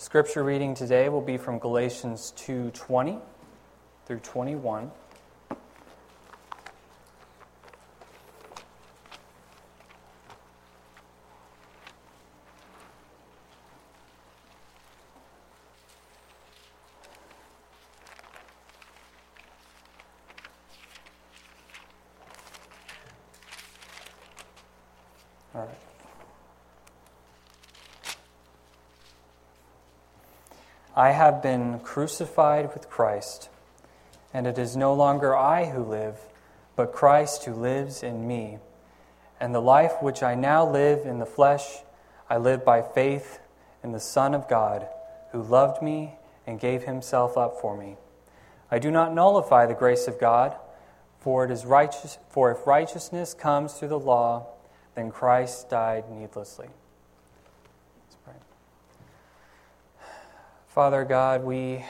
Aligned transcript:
Scripture 0.00 0.44
reading 0.44 0.74
today 0.74 1.08
will 1.08 1.20
be 1.20 1.36
from 1.36 1.58
Galatians 1.58 2.32
2:20 2.36 3.20
through 4.06 4.20
21. 4.20 4.92
I 31.08 31.12
have 31.12 31.42
been 31.42 31.78
crucified 31.78 32.74
with 32.74 32.90
Christ, 32.90 33.48
and 34.34 34.46
it 34.46 34.58
is 34.58 34.76
no 34.76 34.92
longer 34.92 35.34
I 35.34 35.64
who 35.64 35.82
live, 35.82 36.18
but 36.76 36.92
Christ 36.92 37.46
who 37.46 37.54
lives 37.54 38.02
in 38.02 38.28
me. 38.28 38.58
And 39.40 39.54
the 39.54 39.62
life 39.62 40.02
which 40.02 40.22
I 40.22 40.34
now 40.34 40.68
live 40.68 41.06
in 41.06 41.18
the 41.18 41.24
flesh, 41.24 41.64
I 42.28 42.36
live 42.36 42.62
by 42.62 42.82
faith 42.82 43.38
in 43.82 43.92
the 43.92 44.00
Son 44.00 44.34
of 44.34 44.50
God, 44.50 44.86
who 45.32 45.40
loved 45.42 45.80
me 45.80 46.16
and 46.46 46.60
gave 46.60 46.82
himself 46.82 47.38
up 47.38 47.58
for 47.58 47.74
me. 47.74 47.96
I 48.70 48.78
do 48.78 48.90
not 48.90 49.14
nullify 49.14 49.64
the 49.64 49.72
grace 49.72 50.08
of 50.08 50.20
God, 50.20 50.54
for 51.20 51.42
it 51.42 51.50
is 51.50 51.64
righteous 51.64 52.18
for 52.28 52.52
if 52.52 52.66
righteousness 52.66 53.32
comes 53.32 53.72
through 53.72 53.88
the 53.88 53.98
law, 53.98 54.48
then 54.94 55.10
Christ 55.10 55.70
died 55.70 56.10
needlessly. 56.10 56.68
Let's 58.04 58.16
pray. 58.26 58.34
Father 60.78 61.04
God, 61.04 61.42
we 61.42 61.84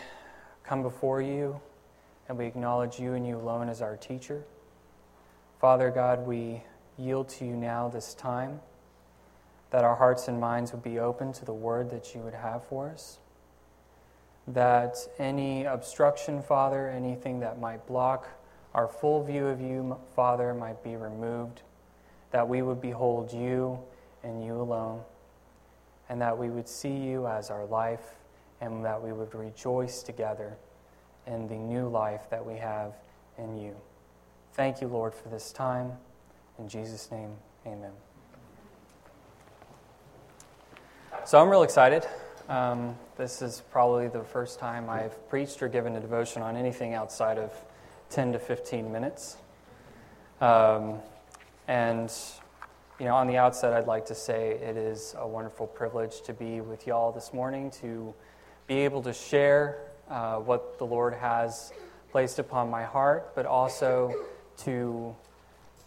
come 0.65 0.83
before 0.83 1.21
you 1.21 1.61
and 2.27 2.39
we 2.39 2.47
acknowledge 2.47 2.99
you 2.99 3.13
and 3.13 3.27
you 3.27 3.37
alone 3.37 3.69
as 3.69 3.83
our 3.83 3.99
teacher. 3.99 4.45
Father 5.61 5.91
God, 5.91 6.27
we 6.27 6.63
yield 6.97 7.29
to 7.29 7.45
you 7.45 7.55
now 7.55 7.91
this 7.91 8.15
time 8.15 8.61
that 9.73 9.85
our 9.85 9.95
hearts 9.95 10.27
and 10.27 10.41
minds 10.41 10.73
would 10.73 10.83
be 10.83 10.99
open 10.99 11.35
to 11.35 11.45
the 11.45 11.53
word 11.53 11.91
that 11.91 12.15
you 12.15 12.23
would 12.23 12.33
have 12.33 12.65
for 12.65 12.89
us. 12.89 13.19
That 14.47 14.97
any 15.19 15.65
obstruction, 15.65 16.41
Father, 16.41 16.89
anything 16.89 17.41
that 17.41 17.61
might 17.61 17.87
block 17.87 18.27
our 18.73 18.89
full 18.89 19.23
view 19.23 19.49
of 19.49 19.61
you, 19.61 19.99
Father, 20.17 20.55
might 20.55 20.83
be 20.83 20.97
removed 20.97 21.61
that 22.31 22.49
we 22.49 22.63
would 22.63 22.81
behold 22.81 23.35
you 23.35 23.81
and 24.25 24.43
you 24.43 24.59
alone, 24.59 25.03
and 26.09 26.23
that 26.23 26.39
we 26.39 26.49
would 26.49 26.71
see 26.71 26.97
you 26.97 27.27
as 27.27 27.51
our 27.51 27.67
life, 27.67 28.15
and 28.61 28.85
that 28.85 29.03
we 29.03 29.13
would 29.13 29.35
rejoice 29.35 30.03
together 30.03 30.57
in 31.27 31.47
the 31.49 31.55
new 31.55 31.89
life 31.89 32.29
that 32.31 32.45
we 32.45 32.57
have 32.57 32.95
in 33.37 33.57
you. 33.57 33.75
Thank 34.55 34.81
you, 34.81 34.89
Lord, 34.89 35.15
for 35.15 35.29
this 35.29 35.53
time. 35.53 35.93
In 36.59 36.69
Jesus' 36.69 37.11
name, 37.11 37.31
amen. 37.67 37.93
So 41.25 41.39
I'm 41.41 41.49
real 41.49 41.63
excited. 41.63 42.07
Um, 42.49 42.97
this 43.17 43.43
is 43.43 43.63
probably 43.71 44.09
the 44.09 44.25
first 44.25 44.59
time 44.59 44.89
I've 44.89 45.29
preached 45.29 45.63
or 45.63 45.69
given 45.69 45.95
a 45.97 46.01
devotion 46.01 46.41
on 46.41 46.57
anything 46.57 46.95
outside 46.95 47.39
of 47.39 47.53
10 48.11 48.33
to 48.33 48.39
15 48.39 48.91
minutes. 48.91 49.37
Um, 50.41 51.01
and, 51.67 52.11
you 52.99 53.05
know, 53.05 53.15
on 53.15 53.27
the 53.27 53.37
outset, 53.37 53.75
I'd 53.75 53.87
like 53.87 54.07
to 54.07 54.15
say 54.15 54.53
it 54.53 54.77
is 54.77 55.15
a 55.19 55.29
wonderful 55.29 55.67
privilege 55.67 56.23
to 56.23 56.33
be 56.33 56.61
with 56.63 56.87
y'all 56.87 57.13
this 57.13 57.35
morning, 57.35 57.71
to 57.83 58.15
be 58.69 58.81
able 58.81 59.03
to 59.03 59.13
share 59.13 59.79
uh, 60.09 60.37
what 60.37 60.79
the 60.79 60.87
Lord 60.87 61.15
has 61.15 61.73
placed 62.13 62.39
upon 62.39 62.71
my 62.71 62.85
heart, 62.85 63.35
but 63.35 63.47
also 63.47 64.15
to 64.59 65.17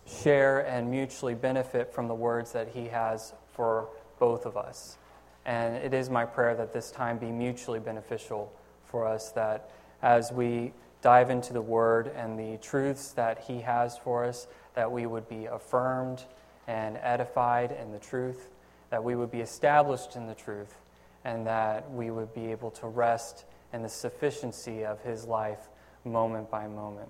share 0.06 0.60
and 0.62 0.90
mutually 0.90 1.36
benefit 1.36 1.94
from 1.94 2.08
the 2.08 2.14
words 2.14 2.52
that 2.52 2.70
He 2.70 2.88
has 2.88 3.34
for 3.54 3.88
both 4.20 4.46
of 4.46 4.58
us. 4.58 4.98
And 5.46 5.76
it 5.76 5.94
is 5.94 6.10
my 6.10 6.26
prayer 6.26 6.56
that 6.56 6.74
this 6.74 6.92
time 6.92 7.18
be 7.18 7.32
mutually 7.32 7.80
beneficial 7.80 8.52
for 8.86 9.08
us, 9.08 9.32
that 9.32 9.72
as 10.02 10.32
we 10.32 10.74
dive 11.02 11.30
into 11.30 11.54
the 11.54 11.62
Word 11.62 12.12
and 12.16 12.38
the 12.38 12.58
truths 12.58 13.12
that 13.12 13.44
He 13.48 13.62
has 13.62 13.98
for 13.98 14.26
us, 14.26 14.48
that 14.74 14.92
we 14.92 15.06
would 15.06 15.28
be 15.30 15.46
affirmed 15.46 16.24
and 16.68 16.98
edified 17.02 17.72
in 17.72 17.92
the 17.92 18.00
truth, 18.00 18.50
that 18.90 19.04
we 19.04 19.16
would 19.16 19.32
be 19.32 19.42
established 19.42 20.16
in 20.16 20.28
the 20.28 20.36
truth, 20.36 20.76
and 21.24 21.46
that 21.48 21.92
we 21.92 22.12
would 22.12 22.34
be 22.34 22.52
able 22.52 22.72
to 22.72 22.88
rest 22.88 23.46
in 23.74 23.82
the 23.82 23.90
sufficiency 23.90 24.84
of 24.86 25.02
His 25.02 25.26
life 25.26 25.70
moment 26.04 26.50
by 26.50 26.68
moment. 26.68 27.10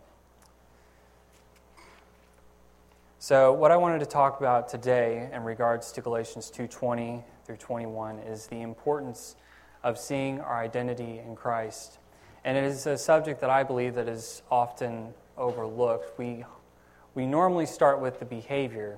So, 3.19 3.53
what 3.53 3.71
I 3.71 3.77
wanted 3.77 3.99
to 3.99 4.07
talk 4.07 4.39
about 4.39 4.67
today 4.67 5.29
in 5.31 5.43
regards 5.43 5.91
to 5.93 6.01
Galatians 6.01 6.49
2:20 6.49 7.23
through 7.45 7.57
21 7.57 8.19
is 8.19 8.47
the 8.47 8.61
importance 8.61 9.35
of 9.83 9.97
seeing 9.97 10.41
our 10.41 10.57
identity 10.57 11.19
in 11.19 11.35
Christ. 11.35 11.99
And 12.43 12.57
it 12.57 12.63
is 12.63 12.87
a 12.87 12.97
subject 12.97 13.41
that 13.41 13.49
I 13.49 13.63
believe 13.63 13.93
that 13.95 14.07
is 14.07 14.41
often 14.49 15.13
overlooked. 15.37 16.17
We 16.17 16.45
we 17.13 17.27
normally 17.27 17.65
start 17.65 17.99
with 17.99 18.19
the 18.19 18.25
behavior 18.25 18.97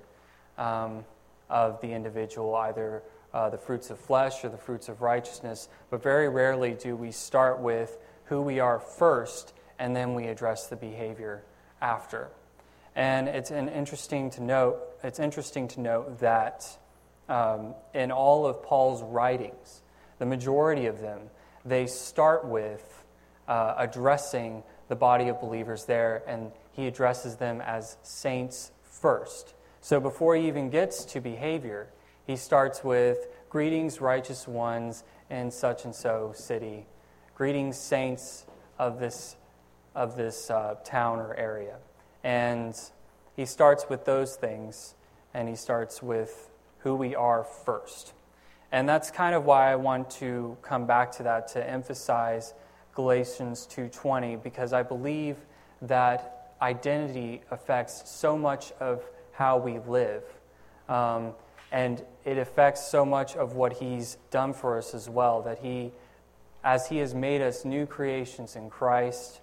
um, 0.58 1.04
of 1.50 1.82
the 1.82 1.92
individual, 1.92 2.56
either 2.56 3.04
uh, 3.34 3.50
the 3.50 3.58
fruits 3.58 3.90
of 3.90 4.00
flesh 4.00 4.44
or 4.44 4.50
the 4.50 4.58
fruits 4.58 4.90
of 4.90 5.02
righteousness, 5.02 5.70
but 5.90 6.04
very 6.04 6.30
rarely 6.30 6.74
do 6.74 6.96
we 6.96 7.12
start 7.12 7.60
with 7.60 7.98
who 8.26 8.42
we 8.42 8.60
are 8.60 8.80
first 8.80 9.54
and 9.80 9.96
then 9.96 10.14
we 10.14 10.28
address 10.28 10.68
the 10.68 10.76
behavior 10.76 11.44
after. 11.82 12.30
And 12.96 13.28
it's 13.28 13.52
an 13.52 13.70
interesting 13.70 14.30
to 14.32 14.44
note. 14.44 14.80
It's 15.04 15.20
interesting 15.20 15.68
to 15.70 15.82
note 15.82 16.20
that 16.20 16.66
um, 17.28 17.74
in 17.94 18.12
all 18.12 18.46
of 18.46 18.62
Paul's 18.62 19.02
writings, 19.02 19.82
the 20.20 20.26
majority 20.26 20.86
of 20.86 21.02
them, 21.02 21.22
they 21.66 21.88
start 21.88 22.46
with 22.46 23.04
uh, 23.48 23.74
addressing 23.78 24.64
the 24.90 24.96
body 24.96 25.28
of 25.28 25.40
believers 25.42 25.86
there 25.86 26.22
and 26.28 26.52
he 26.72 26.88
addresses 26.88 27.36
them 27.38 27.62
as 27.62 27.98
saints 28.04 28.72
first. 28.84 29.54
So 29.82 30.00
before 30.00 30.36
he 30.36 30.48
even 30.48 30.70
gets 30.70 31.04
to 31.06 31.22
behavior, 31.22 31.88
he 32.26 32.36
starts 32.36 32.84
with 32.84 33.28
greetings, 33.50 34.02
righteous 34.02 34.48
ones 34.48 35.04
in 35.30 35.52
such 35.52 35.86
and 35.86 35.94
so 35.94 36.32
city. 36.36 36.86
Greetings, 37.36 37.78
saints 37.78 38.46
of 38.80 39.00
this, 39.00 39.36
of 39.96 40.16
this 40.16 40.50
uh, 40.50 40.76
town 40.84 41.20
or 41.20 41.36
area. 41.36 41.78
And 42.24 42.80
he 43.36 43.46
starts 43.46 43.90
with 43.90 44.06
those 44.06 44.36
things, 44.36 44.96
and 45.34 45.50
he 45.50 45.56
starts 45.56 46.02
with 46.02 46.50
who 46.80 46.96
we 46.96 47.16
are 47.16 47.44
first. 47.44 48.14
And 48.72 48.88
that's 48.88 49.12
kind 49.12 49.36
of 49.36 49.46
why 49.46 49.72
I 49.72 49.76
want 49.76 50.10
to 50.12 50.58
come 50.62 50.86
back 50.86 51.12
to 51.14 51.24
that 51.24 51.48
to 51.50 51.70
emphasize 51.70 52.54
Galatians 52.96 53.68
2:20 53.68 54.36
because 54.38 54.74
I 54.74 54.84
believe 54.84 55.38
that 55.82 56.54
identity 56.62 57.42
affects 57.52 58.10
so 58.10 58.38
much 58.38 58.72
of 58.80 59.04
how 59.32 59.58
we 59.58 59.80
live. 59.80 60.24
Um, 60.88 61.34
and 61.74 62.06
it 62.24 62.38
affects 62.38 62.88
so 62.88 63.04
much 63.04 63.36
of 63.36 63.56
what 63.56 63.74
He's 63.74 64.18
done 64.30 64.54
for 64.54 64.78
us 64.78 64.94
as 64.94 65.10
well. 65.10 65.42
That 65.42 65.58
He, 65.58 65.92
as 66.64 66.88
He 66.88 67.00
has 67.00 67.16
made 67.16 67.42
us 67.42 67.66
new 67.66 67.88
creations 67.88 68.56
in 68.56 68.70
Christ, 68.70 69.42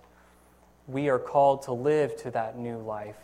we 0.87 1.09
are 1.09 1.19
called 1.19 1.63
to 1.63 1.73
live 1.73 2.17
to 2.19 2.31
that 2.31 2.57
new 2.57 2.79
life 2.79 3.19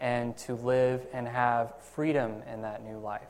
and 0.00 0.36
to 0.38 0.54
live 0.54 1.04
and 1.12 1.26
have 1.26 1.74
freedom 1.94 2.42
in 2.52 2.62
that 2.62 2.84
new 2.84 2.98
life. 2.98 3.22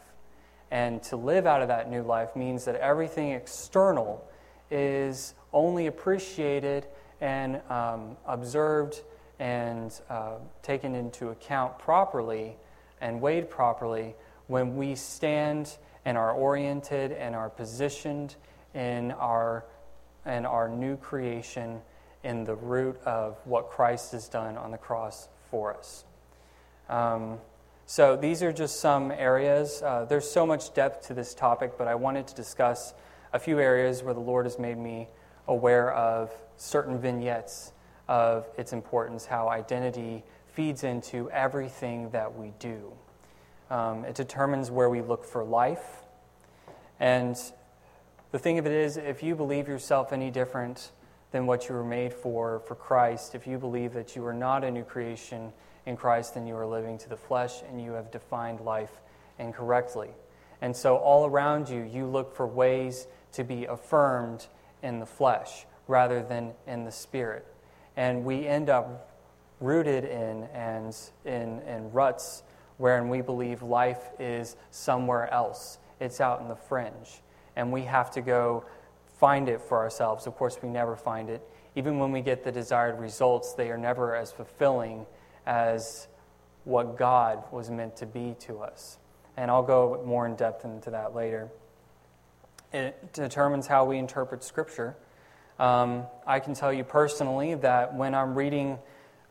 And 0.70 1.02
to 1.04 1.16
live 1.16 1.46
out 1.46 1.62
of 1.62 1.68
that 1.68 1.90
new 1.90 2.02
life 2.02 2.36
means 2.36 2.66
that 2.66 2.74
everything 2.76 3.30
external 3.30 4.22
is 4.70 5.34
only 5.52 5.86
appreciated 5.86 6.86
and 7.22 7.62
um, 7.70 8.18
observed 8.26 9.00
and 9.38 9.98
uh, 10.10 10.34
taken 10.62 10.94
into 10.94 11.28
account 11.28 11.78
properly 11.78 12.56
and 13.00 13.20
weighed 13.20 13.48
properly 13.48 14.14
when 14.46 14.76
we 14.76 14.94
stand 14.94 15.76
and 16.04 16.16
are 16.16 16.32
oriented 16.32 17.12
and 17.12 17.34
are 17.34 17.50
positioned 17.50 18.36
in 18.74 19.12
our, 19.12 19.64
in 20.24 20.46
our 20.46 20.68
new 20.68 20.96
creation 20.96 21.80
in 22.22 22.44
the 22.44 22.54
root 22.54 22.96
of 23.04 23.38
what 23.44 23.70
Christ 23.70 24.12
has 24.12 24.28
done 24.28 24.56
on 24.56 24.70
the 24.70 24.78
cross 24.78 25.28
for 25.50 25.74
us. 25.74 26.04
Um, 26.88 27.38
so 27.86 28.16
these 28.16 28.42
are 28.42 28.52
just 28.52 28.80
some 28.80 29.12
areas. 29.12 29.80
Uh, 29.82 30.06
there's 30.08 30.28
so 30.28 30.44
much 30.44 30.74
depth 30.74 31.06
to 31.06 31.14
this 31.14 31.34
topic, 31.34 31.72
but 31.78 31.86
I 31.86 31.94
wanted 31.94 32.26
to 32.28 32.34
discuss 32.34 32.94
a 33.32 33.38
few 33.38 33.60
areas 33.60 34.02
where 34.02 34.14
the 34.14 34.20
Lord 34.20 34.46
has 34.46 34.58
made 34.58 34.78
me 34.78 35.08
aware 35.46 35.92
of 35.92 36.32
certain 36.56 36.98
vignettes 36.98 37.72
of 38.08 38.48
its 38.56 38.72
importance, 38.72 39.26
how 39.26 39.48
identity 39.48 40.24
feeds 40.46 40.84
into 40.84 41.30
everything 41.30 42.10
that 42.10 42.36
we 42.36 42.52
do. 42.58 42.92
Um, 43.70 44.04
it 44.04 44.14
determines 44.14 44.70
where 44.70 44.88
we 44.88 45.02
look 45.02 45.24
for 45.24 45.44
life. 45.44 46.02
And 47.00 47.36
the 48.30 48.38
thing 48.38 48.58
of 48.58 48.66
it 48.66 48.72
is, 48.72 48.96
if 48.96 49.22
you 49.22 49.34
believe 49.34 49.68
yourself 49.68 50.12
any 50.12 50.30
different 50.30 50.92
than 51.32 51.46
what 51.46 51.68
you 51.68 51.74
were 51.74 51.84
made 51.84 52.12
for, 52.12 52.60
for 52.60 52.74
Christ, 52.74 53.34
if 53.34 53.46
you 53.46 53.58
believe 53.58 53.92
that 53.94 54.14
you 54.14 54.24
are 54.24 54.32
not 54.32 54.64
a 54.64 54.70
new 54.70 54.84
creation 54.84 55.52
in 55.84 55.96
Christ, 55.96 56.34
then 56.34 56.46
you 56.46 56.56
are 56.56 56.66
living 56.66 56.98
to 56.98 57.08
the 57.08 57.16
flesh 57.16 57.62
and 57.68 57.82
you 57.82 57.92
have 57.92 58.10
defined 58.10 58.60
life 58.60 58.92
incorrectly. 59.38 60.10
And 60.60 60.74
so, 60.74 60.96
all 60.96 61.26
around 61.26 61.68
you, 61.68 61.82
you 61.82 62.06
look 62.06 62.34
for 62.34 62.46
ways 62.46 63.06
to 63.32 63.44
be 63.44 63.66
affirmed 63.66 64.46
in 64.82 65.00
the 65.00 65.06
flesh 65.06 65.66
rather 65.88 66.22
than 66.22 66.52
in 66.66 66.84
the 66.84 66.92
spirit. 66.92 67.46
And 67.96 68.24
we 68.24 68.46
end 68.46 68.70
up 68.70 69.12
rooted 69.60 70.04
in 70.04 70.44
and 70.54 70.96
in, 71.24 71.60
in 71.60 71.90
ruts 71.92 72.42
wherein 72.78 73.08
we 73.08 73.20
believe 73.20 73.62
life 73.62 74.10
is 74.18 74.56
somewhere 74.70 75.32
else. 75.32 75.78
It's 76.00 76.20
out 76.20 76.40
in 76.40 76.48
the 76.48 76.56
fringe. 76.56 77.22
And 77.56 77.72
we 77.72 77.82
have 77.82 78.10
to 78.12 78.20
go 78.20 78.64
find 79.18 79.48
it 79.48 79.60
for 79.60 79.78
ourselves. 79.78 80.26
Of 80.26 80.36
course, 80.36 80.58
we 80.62 80.68
never 80.68 80.96
find 80.96 81.30
it. 81.30 81.42
Even 81.74 81.98
when 81.98 82.12
we 82.12 82.20
get 82.20 82.44
the 82.44 82.52
desired 82.52 82.98
results, 82.98 83.54
they 83.54 83.70
are 83.70 83.78
never 83.78 84.14
as 84.14 84.32
fulfilling 84.32 85.06
as 85.46 86.08
what 86.64 86.98
God 86.98 87.44
was 87.52 87.70
meant 87.70 87.96
to 87.96 88.06
be 88.06 88.34
to 88.40 88.58
us. 88.58 88.98
And 89.36 89.50
I'll 89.50 89.62
go 89.62 90.02
more 90.04 90.26
in 90.26 90.34
depth 90.36 90.64
into 90.64 90.90
that 90.90 91.14
later. 91.14 91.48
It 92.72 93.12
determines 93.12 93.66
how 93.66 93.84
we 93.84 93.98
interpret 93.98 94.42
Scripture. 94.42 94.96
Um, 95.58 96.04
I 96.26 96.40
can 96.40 96.54
tell 96.54 96.72
you 96.72 96.84
personally 96.84 97.54
that 97.54 97.94
when 97.94 98.14
I'm 98.14 98.34
reading 98.34 98.78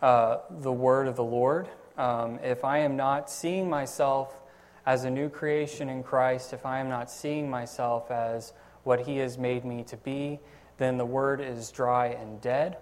uh, 0.01 0.37
the 0.49 0.71
Word 0.71 1.07
of 1.07 1.15
the 1.15 1.23
Lord, 1.23 1.67
um, 1.97 2.39
if 2.43 2.65
I 2.65 2.79
am 2.79 2.95
not 2.95 3.29
seeing 3.29 3.69
myself 3.69 4.41
as 4.85 5.03
a 5.03 5.09
new 5.09 5.29
creation 5.29 5.89
in 5.89 6.03
Christ, 6.03 6.53
if 6.53 6.65
I 6.65 6.79
am 6.79 6.89
not 6.89 7.09
seeing 7.09 7.49
myself 7.49 8.11
as 8.11 8.53
what 8.83 9.01
He 9.01 9.17
has 9.17 9.37
made 9.37 9.65
me 9.65 9.83
to 9.83 9.97
be, 9.97 10.39
then 10.77 10.97
the 10.97 11.05
Word 11.05 11.41
is 11.41 11.71
dry 11.71 12.07
and 12.07 12.41
dead. 12.41 12.77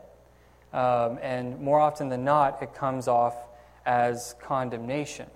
Um, 0.73 1.19
and 1.21 1.59
more 1.61 1.79
often 1.79 2.09
than 2.09 2.23
not, 2.23 2.61
it 2.61 2.73
comes 2.73 3.07
off 3.07 3.35
as 3.85 4.35
condemnation. 4.41 5.29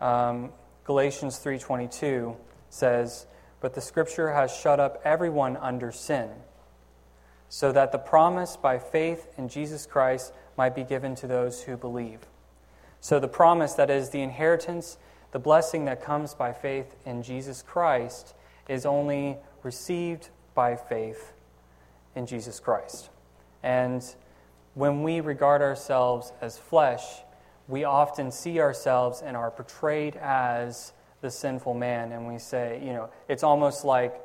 Um, 0.00 0.52
Galatians 0.84 1.38
3:22 1.38 2.36
says, 2.70 3.26
"But 3.60 3.74
the 3.74 3.80
Scripture 3.80 4.32
has 4.32 4.54
shut 4.54 4.80
up 4.80 5.00
everyone 5.04 5.56
under 5.58 5.92
sin, 5.92 6.30
so 7.48 7.72
that 7.72 7.92
the 7.92 7.98
promise 7.98 8.56
by 8.56 8.78
faith 8.78 9.32
in 9.38 9.48
Jesus 9.48 9.86
Christ 9.86 10.32
might 10.56 10.74
be 10.74 10.84
given 10.84 11.14
to 11.16 11.26
those 11.26 11.62
who 11.62 11.76
believe." 11.76 12.26
So 13.04 13.20
the 13.20 13.28
promise 13.28 13.74
that 13.74 13.90
is 13.90 14.08
the 14.08 14.22
inheritance, 14.22 14.96
the 15.32 15.38
blessing 15.38 15.84
that 15.84 16.02
comes 16.02 16.32
by 16.32 16.54
faith 16.54 16.96
in 17.04 17.22
Jesus 17.22 17.60
Christ, 17.60 18.34
is 18.66 18.86
only 18.86 19.36
received 19.62 20.30
by 20.54 20.74
faith 20.74 21.34
in 22.14 22.24
Jesus 22.24 22.60
Christ. 22.60 23.10
And 23.62 24.02
when 24.72 25.02
we 25.02 25.20
regard 25.20 25.60
ourselves 25.60 26.32
as 26.40 26.56
flesh, 26.56 27.04
we 27.68 27.84
often 27.84 28.30
see 28.30 28.58
ourselves 28.58 29.20
and 29.20 29.36
are 29.36 29.50
portrayed 29.50 30.16
as 30.16 30.94
the 31.20 31.30
sinful 31.30 31.74
man. 31.74 32.10
And 32.10 32.26
we 32.26 32.38
say, 32.38 32.80
you 32.82 32.94
know, 32.94 33.10
it's 33.28 33.42
almost 33.42 33.84
like 33.84 34.18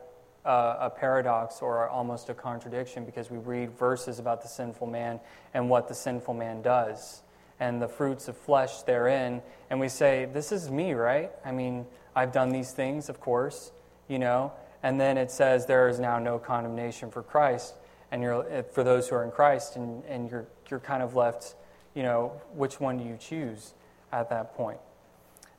a, 0.46 0.78
a, 0.80 0.90
paradox 0.90 1.62
or 1.62 1.90
almost 1.90 2.30
a 2.30 2.34
contradiction 2.34 3.04
because 3.04 3.30
we 3.30 3.40
read 3.40 3.72
verses 3.72 4.20
about 4.20 4.42
the 4.42 4.48
sinful 4.48 4.88
man 4.88 5.20
and 5.54 5.70
what 5.70 5.90
the 5.90 5.94
sinful 5.94 6.34
man 6.34 6.62
does 6.62 7.24
and 7.60 7.82
the 7.82 7.88
fruits 7.88 8.28
of 8.28 8.38
flesh 8.38 8.82
therein, 8.84 9.42
and 9.70 9.80
we 9.80 9.90
say, 9.90 10.26
This 10.26 10.52
is 10.52 10.70
me, 10.70 10.94
right? 10.94 11.32
I 11.44 11.52
mean, 11.52 11.86
I've 12.16 12.32
done 12.32 12.50
these 12.50 12.72
things, 12.72 13.10
of 13.10 13.20
course, 13.20 13.72
you 14.08 14.20
know, 14.20 14.54
and 14.82 15.00
then 15.00 15.18
it 15.18 15.32
says, 15.32 15.66
There 15.66 15.90
is 15.90 16.00
now 16.00 16.20
no 16.20 16.40
condemnation 16.40 17.12
for 17.12 17.22
Christ, 17.22 17.74
and 18.12 18.22
you're, 18.22 18.50
eh, 18.50 18.62
for 18.62 18.84
those 18.84 19.10
who 19.10 19.16
are 19.16 19.24
in 19.24 19.32
Christ, 19.32 19.76
and, 19.76 20.04
and 20.06 20.30
you're, 20.30 20.48
you're 20.70 20.80
kind 20.80 21.04
of 21.04 21.16
left, 21.16 21.56
you 21.94 22.04
know, 22.04 22.42
which 22.54 22.80
one 22.80 22.98
do 22.98 23.04
you 23.04 23.18
choose 23.18 23.74
at 24.12 24.30
that 24.30 24.56
point? 24.56 24.80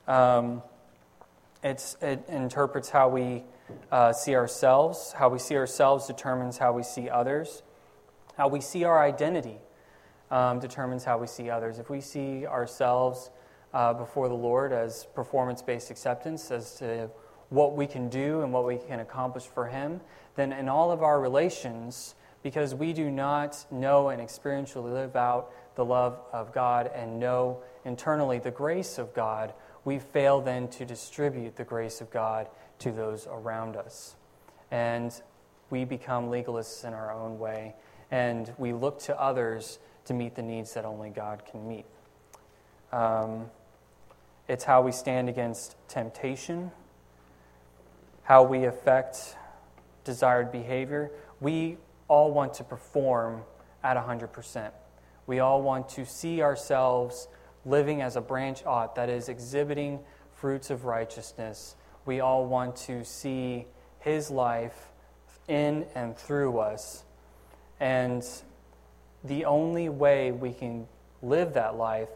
Um, 0.07 0.63
it 1.63 1.95
interprets 2.27 2.89
how 2.89 3.09
we 3.09 3.43
uh, 3.91 4.13
see 4.13 4.35
ourselves. 4.35 5.13
How 5.15 5.29
we 5.29 5.37
see 5.37 5.55
ourselves 5.55 6.07
determines 6.07 6.57
how 6.57 6.73
we 6.73 6.81
see 6.83 7.09
others. 7.09 7.61
How 8.35 8.47
we 8.47 8.61
see 8.61 8.83
our 8.83 8.99
identity 8.99 9.59
um, 10.31 10.59
determines 10.59 11.03
how 11.03 11.17
we 11.17 11.27
see 11.27 11.49
others. 11.49 11.77
If 11.77 11.89
we 11.89 12.01
see 12.01 12.47
ourselves 12.47 13.29
uh, 13.73 13.93
before 13.93 14.29
the 14.29 14.35
Lord 14.35 14.73
as 14.73 15.05
performance 15.13 15.61
based 15.61 15.91
acceptance, 15.91 16.49
as 16.49 16.75
to 16.75 17.09
what 17.49 17.75
we 17.75 17.85
can 17.85 18.09
do 18.09 18.41
and 18.41 18.51
what 18.53 18.65
we 18.65 18.77
can 18.77 19.01
accomplish 19.01 19.43
for 19.43 19.67
Him, 19.67 19.99
then 20.35 20.53
in 20.53 20.69
all 20.69 20.91
of 20.91 21.03
our 21.03 21.19
relations, 21.19 22.15
because 22.43 22.73
we 22.73 22.93
do 22.93 23.11
not 23.11 23.65
know 23.69 24.09
and 24.09 24.21
experientially 24.21 24.91
live 24.91 25.15
out 25.15 25.51
the 25.75 25.85
love 25.85 26.19
of 26.31 26.53
God 26.53 26.89
and 26.95 27.19
know 27.19 27.61
internally 27.85 28.39
the 28.39 28.51
grace 28.51 28.97
of 28.97 29.13
God, 29.13 29.53
we 29.83 29.99
fail 29.99 30.41
then 30.41 30.67
to 30.69 30.85
distribute 30.85 31.55
the 31.55 31.63
grace 31.63 32.01
of 32.01 32.09
God 32.09 32.47
to 32.79 32.91
those 32.91 33.27
around 33.29 33.75
us. 33.75 34.15
And 34.69 35.13
we 35.69 35.85
become 35.85 36.29
legalists 36.29 36.85
in 36.85 36.93
our 36.93 37.11
own 37.11 37.37
way, 37.37 37.75
and 38.09 38.53
we 38.57 38.73
look 38.73 38.99
to 39.01 39.19
others 39.19 39.79
to 40.05 40.13
meet 40.13 40.35
the 40.35 40.41
needs 40.41 40.73
that 40.73 40.85
only 40.85 41.09
God 41.09 41.43
can 41.49 41.67
meet. 41.67 41.85
Um, 42.91 43.49
it's 44.47 44.63
how 44.63 44.81
we 44.81 44.91
stand 44.91 45.29
against 45.29 45.75
temptation, 45.87 46.71
how 48.23 48.43
we 48.43 48.65
affect 48.65 49.37
desired 50.03 50.51
behavior. 50.51 51.11
We 51.39 51.77
all 52.07 52.31
want 52.31 52.55
to 52.55 52.63
perform 52.63 53.43
at 53.83 53.97
100%. 53.97 54.71
We 55.27 55.39
all 55.39 55.61
want 55.61 55.89
to 55.89 56.05
see 56.05 56.41
ourselves 56.41 57.27
living 57.65 58.01
as 58.01 58.15
a 58.15 58.21
branch 58.21 58.65
ought, 58.65 58.95
that 58.95 59.09
is, 59.09 59.29
exhibiting 59.29 59.99
fruits 60.33 60.69
of 60.69 60.85
righteousness. 60.85 61.75
We 62.05 62.19
all 62.19 62.45
want 62.45 62.75
to 62.77 63.05
see 63.05 63.67
His 63.99 64.31
life 64.31 64.89
in 65.47 65.85
and 65.95 66.17
through 66.17 66.59
us. 66.59 67.03
And 67.79 68.25
the 69.23 69.45
only 69.45 69.89
way 69.89 70.31
we 70.31 70.53
can 70.53 70.87
live 71.21 71.53
that 71.53 71.75
life, 71.77 72.09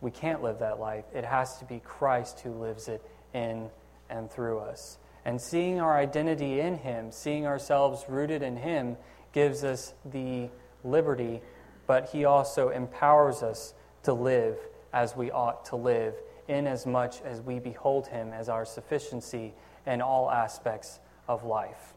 we 0.00 0.10
can't 0.10 0.42
live 0.42 0.58
that 0.60 0.78
life. 0.78 1.04
It 1.14 1.24
has 1.24 1.58
to 1.58 1.64
be 1.64 1.80
Christ 1.80 2.40
who 2.40 2.50
lives 2.52 2.88
it 2.88 3.02
in 3.32 3.70
and 4.10 4.30
through 4.30 4.60
us. 4.60 4.98
And 5.24 5.40
seeing 5.40 5.80
our 5.80 5.96
identity 5.96 6.60
in 6.60 6.78
Him, 6.78 7.10
seeing 7.10 7.46
ourselves 7.46 8.04
rooted 8.08 8.42
in 8.42 8.56
Him, 8.56 8.96
gives 9.32 9.64
us 9.64 9.94
the 10.04 10.50
liberty, 10.84 11.40
but 11.86 12.10
He 12.10 12.24
also 12.24 12.68
empowers 12.68 13.42
us 13.42 13.74
to 14.02 14.12
live 14.12 14.58
as 14.92 15.16
we 15.16 15.30
ought 15.30 15.64
to 15.66 15.76
live, 15.76 16.14
in 16.46 16.66
as 16.66 16.86
much 16.86 17.22
as 17.22 17.40
we 17.40 17.58
behold 17.58 18.06
Him 18.06 18.32
as 18.32 18.48
our 18.48 18.66
sufficiency 18.66 19.54
in 19.86 20.02
all 20.02 20.30
aspects 20.30 21.00
of 21.26 21.44
life. 21.44 21.94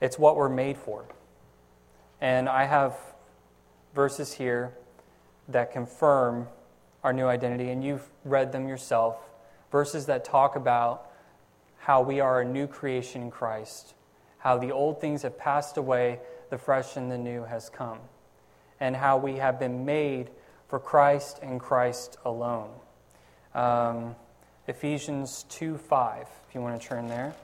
It's 0.00 0.18
what 0.18 0.36
we're 0.36 0.48
made 0.48 0.78
for. 0.78 1.04
And 2.20 2.48
I 2.48 2.64
have 2.64 2.96
verses 3.94 4.32
here 4.32 4.74
that 5.48 5.72
confirm 5.72 6.48
our 7.04 7.12
new 7.12 7.26
identity, 7.26 7.70
and 7.70 7.82
you've 7.82 8.06
read 8.24 8.52
them 8.52 8.68
yourself. 8.68 9.16
Verses 9.70 10.06
that 10.06 10.24
talk 10.24 10.56
about 10.56 11.10
how 11.78 12.02
we 12.02 12.20
are 12.20 12.40
a 12.40 12.44
new 12.44 12.66
creation 12.66 13.22
in 13.22 13.30
Christ, 13.30 13.94
how 14.38 14.58
the 14.58 14.72
old 14.72 15.00
things 15.00 15.22
have 15.22 15.38
passed 15.38 15.76
away, 15.76 16.20
the 16.50 16.58
fresh 16.58 16.96
and 16.96 17.10
the 17.10 17.18
new 17.18 17.44
has 17.44 17.68
come, 17.70 17.98
and 18.80 18.96
how 18.96 19.16
we 19.16 19.36
have 19.36 19.58
been 19.58 19.84
made 19.84 20.30
for 20.68 20.78
Christ 20.78 21.38
and 21.42 21.60
Christ 21.60 22.18
alone. 22.24 22.70
Um, 23.54 24.16
Ephesians 24.66 25.44
2 25.48 25.78
5, 25.78 26.26
if 26.48 26.54
you 26.54 26.60
want 26.60 26.80
to 26.80 26.86
turn 26.86 27.06
there. 27.08 27.34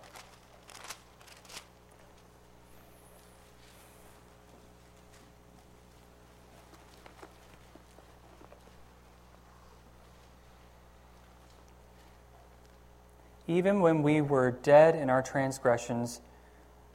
Even 13.47 13.81
when 13.81 14.03
we 14.03 14.21
were 14.21 14.51
dead 14.51 14.95
in 14.95 15.11
our 15.11 15.23
transgressions, 15.23 16.21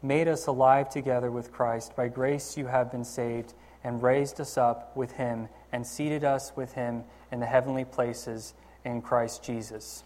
made 0.02 0.28
us 0.28 0.48
alive 0.48 0.90
together 0.90 1.30
with 1.30 1.52
Christ. 1.52 1.96
By 1.96 2.08
grace 2.08 2.58
you 2.58 2.68
have 2.68 2.92
been 2.92 3.04
saved, 3.04 3.54
and 3.84 4.02
raised 4.02 4.42
us 4.42 4.58
up 4.58 4.96
with 4.96 5.14
him, 5.14 5.48
and 5.72 5.86
seated 5.86 6.24
us 6.24 6.52
with 6.56 6.74
him 6.74 7.04
in 7.32 7.40
the 7.40 7.46
heavenly 7.46 7.86
places 7.86 8.54
in 8.84 9.02
Christ 9.02 9.44
Jesus. 9.44 10.04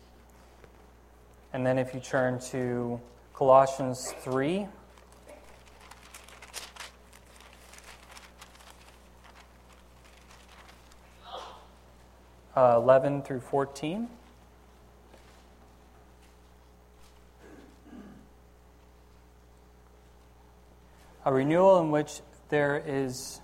And 1.53 1.65
then 1.65 1.77
if 1.77 1.93
you 1.93 1.99
turn 1.99 2.39
to 2.51 2.99
Colossians 3.33 4.13
3. 4.21 4.67
Uh, 12.55 12.73
11 12.75 13.23
through 13.23 13.39
14. 13.39 14.07
A 21.25 21.33
renewal 21.33 21.79
in 21.79 21.91
which 21.91 22.21
there 22.49 22.81
is 22.85 23.39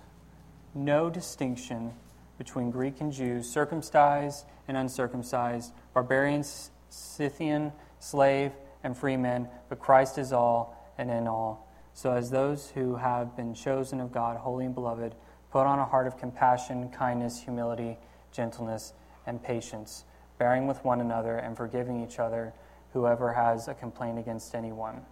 no 0.74 1.10
distinction 1.10 1.92
between 2.38 2.70
Greek 2.70 3.00
and 3.00 3.12
Jew, 3.12 3.42
circumcised 3.42 4.46
and 4.68 4.76
uncircumcised, 4.76 5.72
barbarian, 5.92 6.44
Scythian, 6.88 7.72
slave, 7.98 8.52
and 8.82 8.96
free 8.96 9.16
men, 9.16 9.48
but 9.68 9.78
Christ 9.78 10.18
is 10.18 10.32
all 10.32 10.92
and 10.96 11.10
in 11.10 11.26
all. 11.26 11.68
So, 11.92 12.12
as 12.12 12.30
those 12.30 12.70
who 12.70 12.96
have 12.96 13.36
been 13.36 13.54
chosen 13.54 14.00
of 14.00 14.12
God, 14.12 14.36
holy 14.36 14.64
and 14.64 14.74
beloved, 14.74 15.14
put 15.50 15.66
on 15.66 15.78
a 15.78 15.84
heart 15.84 16.06
of 16.06 16.18
compassion, 16.18 16.88
kindness, 16.90 17.42
humility, 17.42 17.98
gentleness, 18.32 18.92
and 19.26 19.42
patience, 19.42 20.04
bearing 20.38 20.66
with 20.66 20.82
one 20.84 21.00
another 21.00 21.36
and 21.36 21.56
forgiving 21.56 22.02
each 22.02 22.18
other, 22.18 22.54
whoever 22.92 23.32
has 23.32 23.68
a 23.68 23.74
complaint 23.74 24.18
against 24.18 24.54
anyone. 24.54 25.02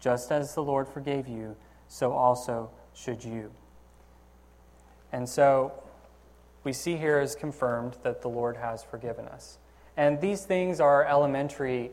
Just 0.00 0.30
as 0.30 0.54
the 0.54 0.62
Lord 0.62 0.88
forgave 0.88 1.26
you, 1.26 1.56
so 1.88 2.12
also 2.12 2.70
should 2.94 3.24
you. 3.24 3.50
And 5.12 5.28
so, 5.28 5.72
we 6.66 6.72
see 6.72 6.96
here 6.96 7.20
is 7.20 7.36
confirmed 7.36 7.96
that 8.02 8.22
the 8.22 8.28
Lord 8.28 8.56
has 8.56 8.82
forgiven 8.82 9.28
us. 9.28 9.58
And 9.96 10.20
these 10.20 10.44
things 10.44 10.80
are 10.80 11.04
elementary, 11.04 11.92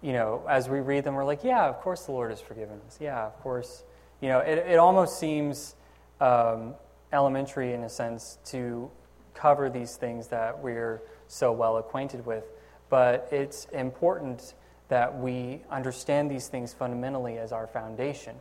you 0.00 0.14
know, 0.14 0.42
as 0.48 0.68
we 0.68 0.80
read 0.80 1.04
them, 1.04 1.14
we're 1.14 1.26
like, 1.26 1.44
yeah, 1.44 1.66
of 1.66 1.78
course 1.80 2.06
the 2.06 2.12
Lord 2.12 2.30
has 2.30 2.40
forgiven 2.40 2.80
us. 2.86 2.98
Yeah, 3.00 3.26
of 3.26 3.38
course. 3.40 3.84
You 4.22 4.30
know, 4.30 4.38
it, 4.38 4.58
it 4.58 4.78
almost 4.78 5.20
seems 5.20 5.76
um, 6.22 6.74
elementary 7.12 7.74
in 7.74 7.84
a 7.84 7.88
sense 7.88 8.38
to 8.46 8.90
cover 9.34 9.68
these 9.68 9.96
things 9.96 10.28
that 10.28 10.58
we're 10.58 11.02
so 11.28 11.52
well 11.52 11.76
acquainted 11.76 12.24
with. 12.24 12.44
But 12.88 13.28
it's 13.30 13.66
important 13.66 14.54
that 14.88 15.18
we 15.18 15.60
understand 15.70 16.30
these 16.30 16.48
things 16.48 16.72
fundamentally 16.72 17.36
as 17.36 17.52
our 17.52 17.66
foundation 17.66 18.36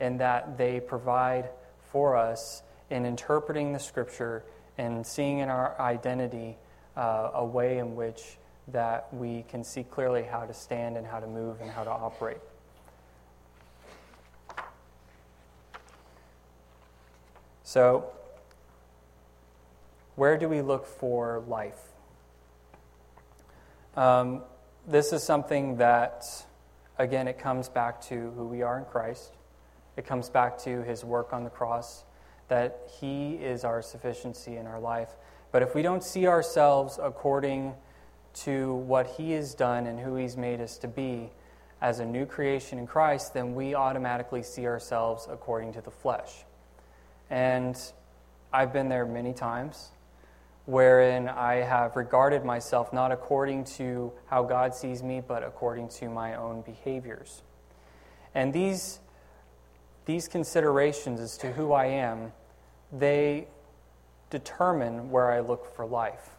and 0.00 0.20
that 0.20 0.58
they 0.58 0.80
provide 0.80 1.50
for 1.90 2.16
us 2.16 2.62
in 2.90 3.06
interpreting 3.06 3.72
the 3.72 3.78
scripture 3.78 4.44
and 4.78 5.06
seeing 5.06 5.38
in 5.38 5.48
our 5.48 5.78
identity 5.80 6.56
uh, 6.96 7.30
a 7.34 7.44
way 7.44 7.78
in 7.78 7.96
which 7.96 8.38
that 8.68 9.12
we 9.14 9.44
can 9.48 9.62
see 9.62 9.84
clearly 9.84 10.22
how 10.22 10.44
to 10.44 10.52
stand 10.52 10.96
and 10.96 11.06
how 11.06 11.20
to 11.20 11.26
move 11.26 11.60
and 11.60 11.70
how 11.70 11.84
to 11.84 11.90
operate. 11.90 12.38
So, 17.62 18.10
where 20.14 20.38
do 20.38 20.48
we 20.48 20.62
look 20.62 20.86
for 20.86 21.42
life? 21.48 21.80
Um, 23.96 24.42
this 24.86 25.12
is 25.12 25.22
something 25.22 25.76
that, 25.76 26.24
again, 26.98 27.28
it 27.28 27.38
comes 27.38 27.68
back 27.68 28.00
to 28.02 28.30
who 28.36 28.46
we 28.46 28.62
are 28.62 28.78
in 28.78 28.84
Christ. 28.84 29.35
It 29.96 30.06
comes 30.06 30.28
back 30.28 30.58
to 30.58 30.82
his 30.82 31.04
work 31.04 31.32
on 31.32 31.44
the 31.44 31.50
cross, 31.50 32.04
that 32.48 32.90
he 33.00 33.34
is 33.34 33.64
our 33.64 33.82
sufficiency 33.82 34.56
in 34.56 34.66
our 34.66 34.80
life. 34.80 35.16
But 35.52 35.62
if 35.62 35.74
we 35.74 35.82
don't 35.82 36.04
see 36.04 36.26
ourselves 36.26 36.98
according 37.02 37.74
to 38.44 38.74
what 38.74 39.06
He 39.06 39.32
has 39.32 39.54
done 39.54 39.86
and 39.86 39.98
who 39.98 40.16
He's 40.16 40.36
made 40.36 40.60
us 40.60 40.78
to 40.78 40.88
be 40.88 41.30
as 41.80 42.00
a 42.00 42.04
new 42.04 42.26
creation 42.26 42.78
in 42.78 42.86
Christ, 42.86 43.34
then 43.34 43.54
we 43.54 43.74
automatically 43.74 44.42
see 44.42 44.66
ourselves 44.66 45.26
according 45.30 45.72
to 45.74 45.80
the 45.80 45.90
flesh. 45.90 46.44
And 47.30 47.76
I've 48.52 48.72
been 48.72 48.88
there 48.88 49.06
many 49.06 49.32
times 49.32 49.90
wherein 50.66 51.28
I 51.28 51.56
have 51.56 51.96
regarded 51.96 52.44
myself 52.44 52.92
not 52.92 53.12
according 53.12 53.64
to 53.64 54.12
how 54.26 54.42
God 54.42 54.74
sees 54.74 55.02
me, 55.02 55.22
but 55.26 55.42
according 55.42 55.88
to 55.90 56.08
my 56.08 56.34
own 56.34 56.62
behaviors. 56.62 57.42
And 58.34 58.52
these, 58.52 58.98
these 60.06 60.28
considerations 60.28 61.20
as 61.20 61.36
to 61.38 61.52
who 61.52 61.72
I 61.72 61.86
am, 61.86 62.32
they 62.92 63.48
determine 64.30 65.10
where 65.10 65.30
I 65.30 65.40
look 65.40 65.74
for 65.74 65.84
life. 65.84 66.30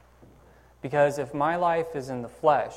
Because 0.81 1.19
if 1.19 1.33
my 1.33 1.55
life 1.57 1.95
is 1.95 2.09
in 2.09 2.21
the 2.21 2.29
flesh, 2.29 2.75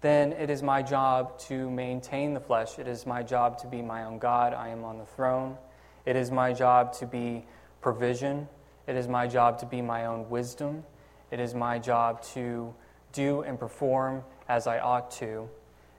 then 0.00 0.32
it 0.32 0.50
is 0.50 0.62
my 0.62 0.82
job 0.82 1.38
to 1.40 1.70
maintain 1.70 2.34
the 2.34 2.40
flesh. 2.40 2.78
It 2.78 2.88
is 2.88 3.06
my 3.06 3.22
job 3.22 3.58
to 3.58 3.66
be 3.66 3.82
my 3.82 4.04
own 4.04 4.18
God. 4.18 4.54
I 4.54 4.68
am 4.68 4.84
on 4.84 4.98
the 4.98 5.04
throne. 5.04 5.56
It 6.04 6.16
is 6.16 6.30
my 6.30 6.52
job 6.52 6.92
to 6.94 7.06
be 7.06 7.44
provision. 7.80 8.48
It 8.86 8.96
is 8.96 9.08
my 9.08 9.26
job 9.26 9.58
to 9.60 9.66
be 9.66 9.82
my 9.82 10.06
own 10.06 10.28
wisdom. 10.30 10.84
It 11.30 11.40
is 11.40 11.54
my 11.54 11.78
job 11.78 12.22
to 12.34 12.74
do 13.12 13.42
and 13.42 13.58
perform 13.58 14.24
as 14.48 14.66
I 14.66 14.78
ought 14.78 15.10
to. 15.12 15.48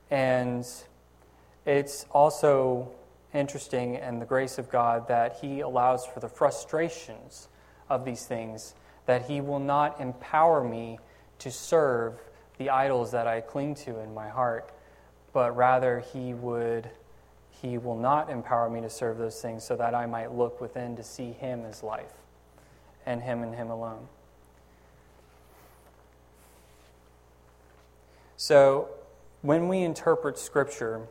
And 0.10 0.66
it's 1.66 2.06
also 2.12 2.92
interesting 3.34 3.96
and 3.96 4.22
the 4.22 4.26
grace 4.26 4.58
of 4.58 4.70
God 4.70 5.08
that 5.08 5.38
He 5.42 5.60
allows 5.60 6.06
for 6.06 6.20
the 6.20 6.30
frustrations 6.30 7.48
of 7.90 8.06
these 8.06 8.26
things, 8.26 8.76
that 9.06 9.28
He 9.28 9.42
will 9.42 9.60
not 9.60 10.00
empower 10.00 10.64
me 10.64 11.00
to 11.40 11.52
serve 11.52 12.20
the 12.60 12.70
idols 12.70 13.12
that 13.12 13.26
I 13.26 13.42
cling 13.42 13.74
to 13.76 14.00
in 14.00 14.14
my 14.14 14.28
heart, 14.30 14.72
but 15.34 15.56
rather 15.56 16.00
he 16.14 16.34
would 16.34 16.90
he 17.50 17.78
will 17.78 17.98
not 17.98 18.30
empower 18.30 18.70
me 18.70 18.80
to 18.82 18.90
serve 18.90 19.18
those 19.18 19.42
things 19.42 19.66
so 19.66 19.76
that 19.76 19.94
I 19.94 20.06
might 20.06 20.32
look 20.32 20.62
within 20.62 20.96
to 20.96 21.04
see 21.04 21.34
him 21.34 21.66
as 21.66 21.84
life 21.84 22.14
and 23.06 23.22
him 23.22 23.44
and 23.44 23.54
him 23.54 23.70
alone. 23.70 24.08
So, 28.38 28.88
when 29.42 29.68
we 29.68 29.80
interpret 29.80 30.40
Scripture, 30.40 31.02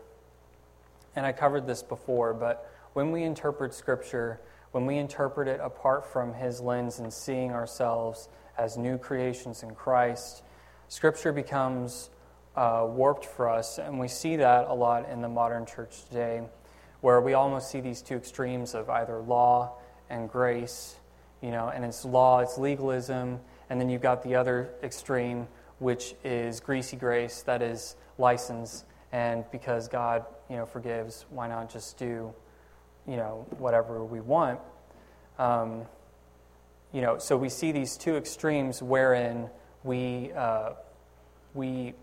and 1.16 1.26
I 1.26 1.32
covered 1.32 1.66
this 1.66 1.82
before, 1.82 2.34
but 2.34 2.70
when 2.92 3.12
we 3.12 3.22
interpret 3.22 3.74
Scripture, 3.74 4.40
when 4.72 4.86
we 4.86 4.98
interpret 4.98 5.48
it 5.48 5.60
apart 5.62 6.06
from 6.06 6.34
His 6.34 6.60
lens 6.60 6.98
and 6.98 7.12
seeing 7.12 7.52
ourselves 7.52 8.28
as 8.56 8.76
new 8.76 8.98
creations 8.98 9.62
in 9.62 9.74
Christ, 9.74 10.42
Scripture 10.88 11.32
becomes 11.32 12.10
uh, 12.56 12.86
warped 12.88 13.24
for 13.24 13.48
us, 13.48 13.78
and 13.78 13.98
we 13.98 14.08
see 14.08 14.36
that 14.36 14.66
a 14.68 14.74
lot 14.74 15.08
in 15.08 15.20
the 15.20 15.28
modern 15.28 15.64
church 15.64 16.04
today, 16.08 16.42
where 17.00 17.20
we 17.20 17.34
almost 17.34 17.70
see 17.70 17.80
these 17.80 18.02
two 18.02 18.16
extremes 18.16 18.74
of 18.74 18.90
either 18.90 19.20
law 19.20 19.74
and 20.10 20.28
grace, 20.28 20.96
you 21.40 21.50
know, 21.50 21.68
and 21.68 21.84
it's 21.84 22.04
law, 22.04 22.40
it's 22.40 22.58
legalism, 22.58 23.38
and 23.70 23.80
then 23.80 23.88
you've 23.88 24.02
got 24.02 24.22
the 24.22 24.34
other 24.34 24.70
extreme, 24.82 25.46
which 25.78 26.14
is 26.24 26.58
greasy 26.58 26.96
grace, 26.96 27.42
that 27.42 27.62
is 27.62 27.94
license, 28.18 28.84
and 29.12 29.44
because 29.52 29.86
God, 29.86 30.24
you 30.48 30.56
know, 30.56 30.66
forgives, 30.66 31.26
why 31.30 31.48
not 31.48 31.70
just 31.70 31.98
do, 31.98 32.32
you 33.06 33.16
know, 33.16 33.46
whatever 33.58 34.04
we 34.04 34.20
want? 34.20 34.60
Um, 35.38 35.82
you 36.92 37.00
know, 37.00 37.18
so 37.18 37.36
we 37.36 37.48
see 37.48 37.72
these 37.72 37.96
two 37.96 38.16
extremes 38.16 38.82
wherein 38.82 39.50
we, 39.84 40.32
uh, 40.32 40.70
we 41.54 41.94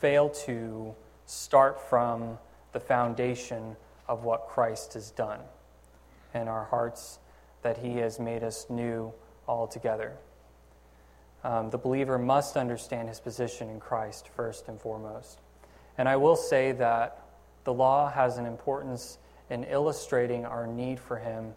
fail 0.00 0.28
to 0.28 0.94
start 1.26 1.80
from 1.88 2.38
the 2.72 2.80
foundation 2.80 3.76
of 4.08 4.24
what 4.24 4.46
Christ 4.48 4.94
has 4.94 5.10
done 5.10 5.40
in 6.34 6.48
our 6.48 6.64
hearts, 6.64 7.18
that 7.62 7.78
He 7.78 7.96
has 7.96 8.20
made 8.20 8.44
us 8.44 8.66
new 8.70 9.12
altogether. 9.48 10.16
Um, 11.44 11.70
the 11.70 11.78
believer 11.78 12.18
must 12.18 12.56
understand 12.56 13.08
his 13.08 13.20
position 13.20 13.68
in 13.70 13.78
Christ 13.78 14.28
first 14.34 14.68
and 14.68 14.80
foremost. 14.80 15.40
And 15.98 16.08
I 16.08 16.16
will 16.16 16.36
say 16.36 16.72
that 16.72 17.22
the 17.64 17.72
law 17.72 18.10
has 18.10 18.38
an 18.38 18.46
importance 18.46 19.18
in 19.50 19.64
illustrating 19.64 20.44
our 20.44 20.66
need 20.66 21.00
for 21.00 21.16
Him 21.16 21.54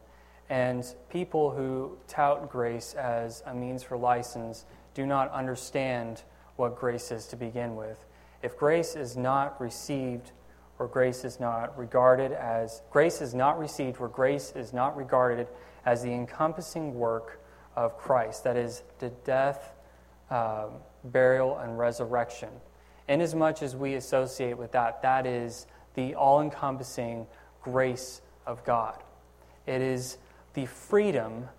and 0.50 0.84
people 1.10 1.51
who 1.51 1.98
tout 2.08 2.50
grace 2.50 2.96
as 2.96 3.43
a 3.46 3.53
means 3.53 3.84
for 3.84 3.98
license 3.98 4.65
do 4.96 5.05
not 5.05 5.31
understand 5.31 6.24
what 6.55 6.75
grace 6.77 7.12
is 7.12 7.27
to 7.27 7.36
begin 7.36 7.75
with. 7.75 7.98
If 8.41 8.58
grace 8.58 8.96
is 8.96 9.15
not 9.15 9.60
received 9.62 10.31
or 10.79 10.88
grace 10.88 11.24
is 11.24 11.39
not 11.39 11.77
regarded 11.77 12.31
as, 12.31 12.81
grace 12.89 13.22
is 13.22 13.36
not 13.36 13.60
received 13.60 14.00
where 14.00 14.10
grace 14.10 14.53
is 14.55 14.74
not 14.74 14.98
regarded 14.98 15.48
as 15.86 16.01
the 16.01 16.12
encompassing 16.12 16.96
work 16.96 17.41
of 17.75 17.98
Christ, 17.98 18.43
that 18.46 18.58
is, 18.58 18.81
the 18.98 19.10
death, 19.10 19.74
uh, 20.31 20.67
burial, 21.03 21.60
and 21.60 21.77
resurrection. 21.77 22.50
Inasmuch 23.09 23.61
as 23.63 23.75
we 23.75 23.95
associate 23.95 24.57
with 24.57 24.71
that, 24.71 25.01
that 25.01 25.25
is 25.25 25.67
the 25.95 26.15
all 26.15 26.41
encompassing 26.41 27.27
grace 27.61 28.21
of 28.45 28.63
God. 28.63 29.03
It 29.65 29.81
is 29.81 30.17
the 30.53 30.65
freedom 30.67 31.49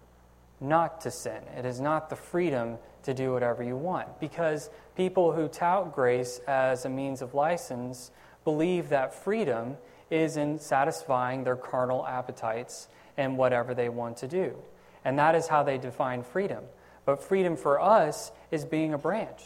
not 0.60 1.00
to 1.02 1.10
sin. 1.10 1.42
It 1.56 1.64
is 1.64 1.80
not 1.80 2.08
the 2.08 2.16
freedom 2.16 2.78
to 3.02 3.14
do 3.14 3.32
whatever 3.32 3.62
you 3.62 3.76
want. 3.76 4.20
Because 4.20 4.70
people 4.96 5.32
who 5.32 5.48
tout 5.48 5.94
grace 5.94 6.40
as 6.46 6.84
a 6.84 6.88
means 6.88 7.20
of 7.20 7.34
license 7.34 8.10
believe 8.44 8.88
that 8.90 9.14
freedom 9.14 9.76
is 10.10 10.36
in 10.36 10.58
satisfying 10.58 11.44
their 11.44 11.56
carnal 11.56 12.06
appetites 12.06 12.88
and 13.16 13.36
whatever 13.36 13.74
they 13.74 13.88
want 13.88 14.16
to 14.18 14.28
do. 14.28 14.56
And 15.04 15.18
that 15.18 15.34
is 15.34 15.48
how 15.48 15.62
they 15.62 15.78
define 15.78 16.22
freedom. 16.22 16.64
But 17.04 17.22
freedom 17.22 17.56
for 17.56 17.80
us 17.80 18.32
is 18.50 18.64
being 18.64 18.92
a 18.92 18.98
branch. 18.98 19.42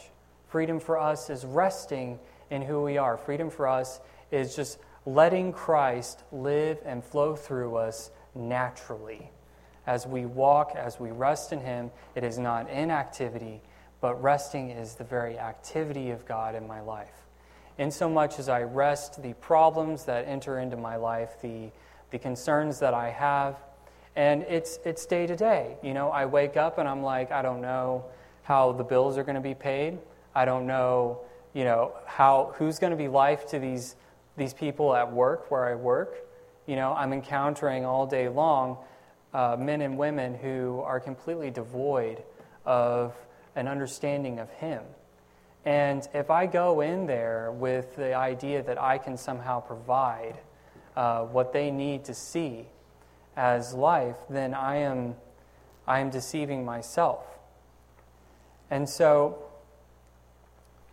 Freedom 0.47 0.79
for 0.79 0.97
us 0.97 1.29
is 1.29 1.45
resting 1.45 2.19
in 2.49 2.61
who 2.61 2.81
we 2.83 2.97
are. 2.97 3.17
Freedom 3.17 3.49
for 3.49 3.67
us 3.67 3.99
is 4.31 4.55
just 4.55 4.79
letting 5.05 5.51
Christ 5.51 6.23
live 6.31 6.79
and 6.85 7.03
flow 7.03 7.35
through 7.35 7.75
us 7.75 8.11
naturally. 8.33 9.31
As 9.87 10.07
we 10.07 10.25
walk, 10.25 10.73
as 10.75 10.99
we 10.99 11.11
rest 11.11 11.53
in 11.53 11.59
Him, 11.59 11.91
it 12.15 12.23
is 12.23 12.39
not 12.39 12.69
inactivity, 12.69 13.61
but 14.01 14.21
resting 14.21 14.71
is 14.71 14.95
the 14.95 15.03
very 15.03 15.37
activity 15.37 16.09
of 16.09 16.25
God 16.25 16.55
in 16.55 16.67
my 16.67 16.81
life. 16.81 17.25
In 17.77 17.91
so 17.91 18.09
much 18.09 18.39
as 18.39 18.49
I 18.49 18.63
rest, 18.63 19.21
the 19.21 19.33
problems 19.33 20.05
that 20.05 20.27
enter 20.27 20.59
into 20.59 20.77
my 20.77 20.95
life, 20.95 21.41
the, 21.41 21.69
the 22.09 22.17
concerns 22.17 22.79
that 22.79 22.93
I 22.93 23.09
have, 23.09 23.57
and 24.15 24.43
it's, 24.43 24.79
it's 24.85 25.05
day 25.05 25.27
to 25.27 25.35
day. 25.35 25.75
You 25.83 25.93
know, 25.93 26.09
I 26.09 26.25
wake 26.25 26.55
up 26.55 26.77
and 26.77 26.87
I'm 26.87 27.03
like, 27.03 27.31
I 27.31 27.41
don't 27.41 27.61
know 27.61 28.05
how 28.43 28.71
the 28.71 28.83
bills 28.83 29.17
are 29.17 29.23
going 29.23 29.35
to 29.35 29.41
be 29.41 29.55
paid. 29.55 29.97
I 30.35 30.45
don't 30.45 30.67
know, 30.67 31.21
you 31.53 31.63
know, 31.63 31.93
how, 32.05 32.53
who's 32.57 32.77
going 32.77 32.91
to 32.91 32.97
be 32.97 33.07
life 33.07 33.47
to 33.47 33.59
these, 33.59 33.95
these 34.37 34.53
people 34.53 34.93
at 34.93 35.11
work 35.11 35.49
where 35.49 35.65
I 35.65 35.75
work. 35.75 36.17
You 36.67 36.75
know, 36.75 36.93
I'm 36.93 37.13
encountering 37.13 37.85
all 37.85 38.05
day 38.05 38.27
long 38.27 38.77
uh, 39.33 39.55
men 39.57 39.81
and 39.81 39.97
women 39.97 40.35
who 40.35 40.81
are 40.85 40.99
completely 40.99 41.51
devoid 41.51 42.23
of 42.65 43.13
an 43.55 43.67
understanding 43.67 44.39
of 44.39 44.49
Him. 44.51 44.83
And 45.65 46.07
if 46.13 46.29
I 46.29 46.45
go 46.45 46.81
in 46.81 47.07
there 47.07 47.51
with 47.51 47.95
the 47.95 48.13
idea 48.13 48.61
that 48.63 48.81
I 48.81 48.97
can 48.97 49.17
somehow 49.17 49.61
provide 49.61 50.35
uh, 50.95 51.23
what 51.23 51.53
they 51.53 51.71
need 51.71 52.05
to 52.05 52.13
see 52.13 52.67
as 53.35 53.73
life, 53.73 54.15
then 54.29 54.53
I 54.53 54.77
am, 54.77 55.15
I 55.87 55.99
am 55.99 56.09
deceiving 56.09 56.63
myself. 56.63 57.25
And 58.69 58.87
so, 58.87 59.44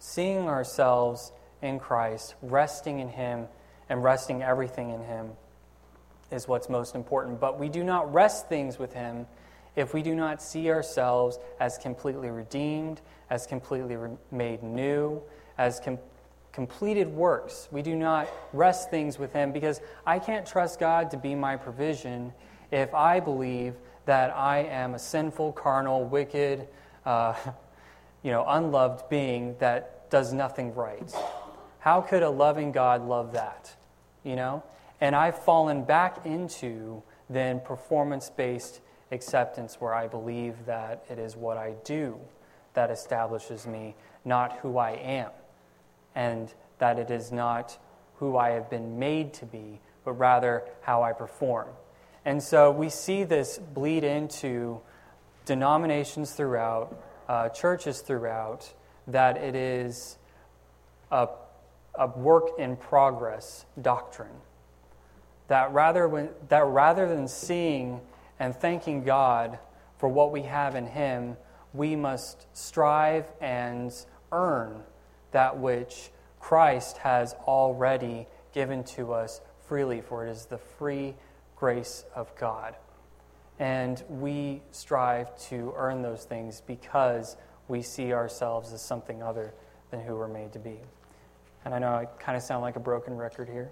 seeing 0.03 0.49
ourselves 0.49 1.31
in 1.63 1.79
Christ, 1.79 2.35
resting 2.43 2.99
in 2.99 3.09
Him, 3.09 3.47
and 3.89 4.03
resting 4.03 4.43
everything 4.43 4.91
in 4.91 5.01
Him 5.01 5.31
is 6.33 6.49
what's 6.49 6.69
most 6.69 6.97
important. 6.97 7.39
But 7.39 7.61
we 7.61 7.69
do 7.69 7.85
not 7.85 8.13
rest 8.13 8.49
things 8.49 8.81
with 8.81 8.93
Him 8.93 9.27
if 9.77 9.95
we 9.95 10.03
do 10.03 10.17
not 10.17 10.43
see 10.43 10.71
ourselves 10.71 11.39
as 11.61 11.79
completely 11.79 12.31
redeemed, 12.31 13.01
as 13.31 13.47
completely 13.47 13.95
re- 13.95 14.11
made 14.33 14.65
new, 14.65 15.23
as 15.57 15.79
com- 15.79 16.01
completed 16.51 17.07
works. 17.07 17.69
We 17.71 17.81
do 17.81 17.95
not 17.95 18.29
rest 18.53 18.91
things 18.91 19.21
with 19.21 19.33
Him 19.33 19.53
because 19.53 19.81
I 20.05 20.19
can't 20.19 20.45
trust 20.45 20.81
God 20.81 21.13
to 21.13 21.17
be 21.17 21.37
my 21.37 21.57
provision 21.57 22.33
if 22.73 22.93
I 22.93 23.21
believe 23.21 23.75
that 24.07 24.37
I 24.37 24.65
am 24.65 24.95
a 24.95 24.99
sinful, 24.99 25.53
carnal, 25.53 26.05
wicked, 26.05 26.67
uh, 27.07 27.35
you 28.25 28.33
know, 28.33 28.45
unloved 28.49 29.09
being 29.09 29.55
that 29.61 29.92
does 30.13 30.35
nothing 30.35 30.75
right. 30.75 31.11
How 31.79 32.03
could 32.03 32.23
a 32.23 32.29
loving 32.29 32.71
God 32.71 33.09
love 33.09 33.33
that? 33.33 33.75
You 34.23 34.37
know? 34.37 34.63
And 35.01 35.17
I've 35.17 35.43
fallen 35.43 35.85
back 35.85 36.27
into 36.27 37.03
then 37.31 37.61
performance 37.61 38.29
based 38.29 38.83
acceptance 39.11 39.81
where 39.81 39.95
I 39.95 40.07
believe 40.07 40.67
that 40.67 41.03
it 41.09 41.19
is 41.19 41.35
what 41.35 41.57
I 41.57 41.73
do 41.85 42.21
that 42.75 42.91
establishes 42.91 43.67
me, 43.67 43.97
not 44.23 44.59
who 44.59 44.77
I 44.77 44.91
am. 44.91 45.31
And 46.15 46.53
that 46.79 46.99
it 46.99 47.11
is 47.11 47.33
not 47.33 47.79
who 48.17 48.37
I 48.37 48.51
have 48.51 48.69
been 48.69 48.99
made 48.99 49.33
to 49.35 49.47
be, 49.47 49.81
but 50.05 50.13
rather 50.13 50.63
how 50.83 51.03
I 51.03 51.13
perform. 51.15 51.69
And 52.27 52.43
so 52.43 52.71
we 52.71 52.91
see 52.91 53.25
this 53.25 53.59
bleed 53.59 54.05
into 54.05 54.79
denominations 55.47 56.33
throughout, 56.33 57.03
uh, 57.29 57.49
churches 57.49 58.03
throughout, 58.03 58.75
that 59.07 59.37
it 59.37 59.55
is 59.55 60.19
a, 61.11 61.29
a 61.95 62.07
work 62.07 62.59
in 62.59 62.77
progress 62.77 63.67
doctrine 63.81 64.41
that 65.53 65.71
rather, 65.75 66.09
when, 66.09 66.31
that 66.49 66.65
rather 66.65 67.07
than 67.07 67.29
seeing 67.29 68.01
and 68.39 68.57
thanking 68.57 69.05
God 69.05 69.59
for 69.99 70.09
what 70.09 70.33
we 70.33 70.43
have 70.45 70.75
in 70.75 70.87
Him, 70.87 71.37
we 71.75 71.95
must 71.95 72.47
strive 72.57 73.27
and 73.39 73.93
earn 74.33 74.83
that 75.33 75.59
which 75.59 76.11
Christ 76.41 76.97
has 76.97 77.35
already 77.47 78.27
given 78.55 78.83
to 78.85 79.13
us 79.13 79.43
freely, 79.67 80.01
for 80.01 80.27
it 80.27 80.31
is 80.31 80.47
the 80.47 80.57
free 80.57 81.15
grace 81.55 82.07
of 82.15 82.35
God. 82.37 82.75
And 83.59 84.03
we 84.09 84.63
strive 84.71 85.39
to 85.49 85.75
earn 85.77 86.01
those 86.01 86.25
things 86.25 86.63
because 86.67 87.37
we 87.69 87.83
see 87.83 88.13
ourselves 88.13 88.73
as 88.73 88.83
something 88.83 89.23
other 89.23 89.55
than 89.91 90.01
who 90.01 90.17
we're 90.17 90.29
made 90.29 90.53
to 90.53 90.59
be. 90.59 90.79
And 91.65 91.75
I 91.75 91.79
know 91.79 91.95
I 91.95 92.07
kind 92.19 92.37
of 92.37 92.43
sound 92.43 92.63
like 92.63 92.77
a 92.77 92.81
broken 92.81 93.17
record 93.17 93.49
here, 93.49 93.71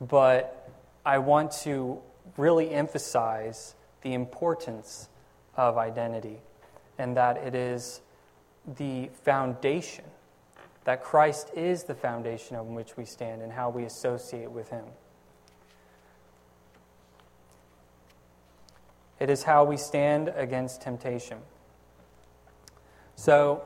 but 0.00 0.70
I 1.04 1.18
want 1.18 1.52
to 1.62 2.00
really 2.36 2.70
emphasize 2.70 3.74
the 4.02 4.14
importance 4.14 5.08
of 5.56 5.78
identity 5.78 6.38
and 6.98 7.16
that 7.16 7.36
it 7.36 7.54
is 7.54 8.00
the 8.78 9.10
foundation, 9.22 10.04
that 10.84 11.02
Christ 11.02 11.50
is 11.54 11.84
the 11.84 11.94
foundation 11.94 12.56
on 12.56 12.74
which 12.74 12.96
we 12.96 13.04
stand 13.04 13.42
and 13.42 13.52
how 13.52 13.70
we 13.70 13.84
associate 13.84 14.50
with 14.50 14.70
Him. 14.70 14.84
It 19.18 19.30
is 19.30 19.42
how 19.44 19.64
we 19.64 19.76
stand 19.76 20.32
against 20.36 20.82
temptation. 20.82 21.38
So, 23.16 23.64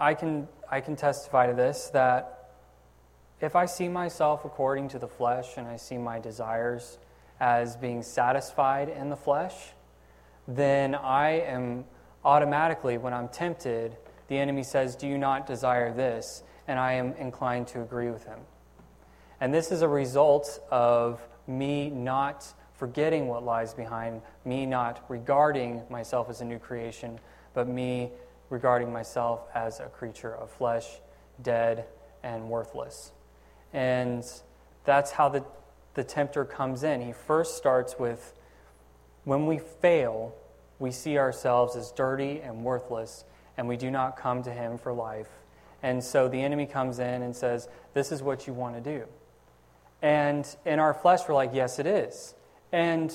I 0.00 0.14
can, 0.14 0.48
I 0.70 0.80
can 0.80 0.94
testify 0.94 1.48
to 1.48 1.54
this 1.54 1.90
that 1.92 2.52
if 3.40 3.56
I 3.56 3.66
see 3.66 3.88
myself 3.88 4.44
according 4.44 4.88
to 4.90 4.98
the 4.98 5.08
flesh 5.08 5.56
and 5.56 5.66
I 5.66 5.76
see 5.76 5.98
my 5.98 6.20
desires 6.20 6.98
as 7.40 7.76
being 7.76 8.02
satisfied 8.02 8.88
in 8.88 9.10
the 9.10 9.16
flesh, 9.16 9.54
then 10.46 10.94
I 10.94 11.40
am 11.40 11.84
automatically, 12.24 12.98
when 12.98 13.12
I'm 13.12 13.28
tempted, 13.28 13.96
the 14.28 14.38
enemy 14.38 14.62
says, 14.62 14.96
Do 14.96 15.06
you 15.06 15.18
not 15.18 15.46
desire 15.46 15.92
this? 15.92 16.42
And 16.66 16.78
I 16.78 16.92
am 16.94 17.12
inclined 17.14 17.66
to 17.68 17.82
agree 17.82 18.10
with 18.10 18.24
him. 18.24 18.38
And 19.40 19.54
this 19.54 19.70
is 19.70 19.82
a 19.82 19.88
result 19.88 20.60
of 20.70 21.20
me 21.46 21.90
not 21.90 22.46
forgetting 22.74 23.26
what 23.26 23.44
lies 23.44 23.74
behind, 23.74 24.20
me 24.44 24.66
not 24.66 25.04
regarding 25.08 25.82
myself 25.90 26.28
as 26.28 26.40
a 26.40 26.44
new 26.44 26.58
creation, 26.58 27.18
but 27.54 27.68
me 27.68 28.10
regarding 28.50 28.92
myself 28.92 29.46
as 29.54 29.80
a 29.80 29.86
creature 29.86 30.34
of 30.34 30.50
flesh, 30.50 30.86
dead, 31.42 31.86
and 32.22 32.48
worthless. 32.48 33.12
And 33.72 34.24
that's 34.84 35.12
how 35.12 35.28
the, 35.28 35.44
the 35.94 36.04
tempter 36.04 36.44
comes 36.44 36.82
in. 36.82 37.00
He 37.00 37.12
first 37.12 37.56
starts 37.56 37.98
with 37.98 38.34
when 39.24 39.46
we 39.46 39.58
fail, 39.58 40.34
we 40.78 40.90
see 40.90 41.18
ourselves 41.18 41.76
as 41.76 41.92
dirty 41.92 42.40
and 42.40 42.64
worthless, 42.64 43.24
and 43.58 43.68
we 43.68 43.76
do 43.76 43.90
not 43.90 44.16
come 44.16 44.42
to 44.44 44.50
him 44.50 44.78
for 44.78 44.92
life. 44.92 45.28
And 45.82 46.02
so 46.02 46.28
the 46.28 46.40
enemy 46.40 46.66
comes 46.66 46.98
in 46.98 47.22
and 47.22 47.36
says, 47.36 47.68
This 47.92 48.10
is 48.10 48.22
what 48.22 48.46
you 48.46 48.52
want 48.52 48.76
to 48.76 48.80
do. 48.80 49.06
And 50.00 50.48
in 50.64 50.78
our 50.78 50.94
flesh, 50.94 51.20
we're 51.28 51.34
like, 51.34 51.50
Yes, 51.52 51.78
it 51.78 51.86
is. 51.86 52.34
And 52.72 53.12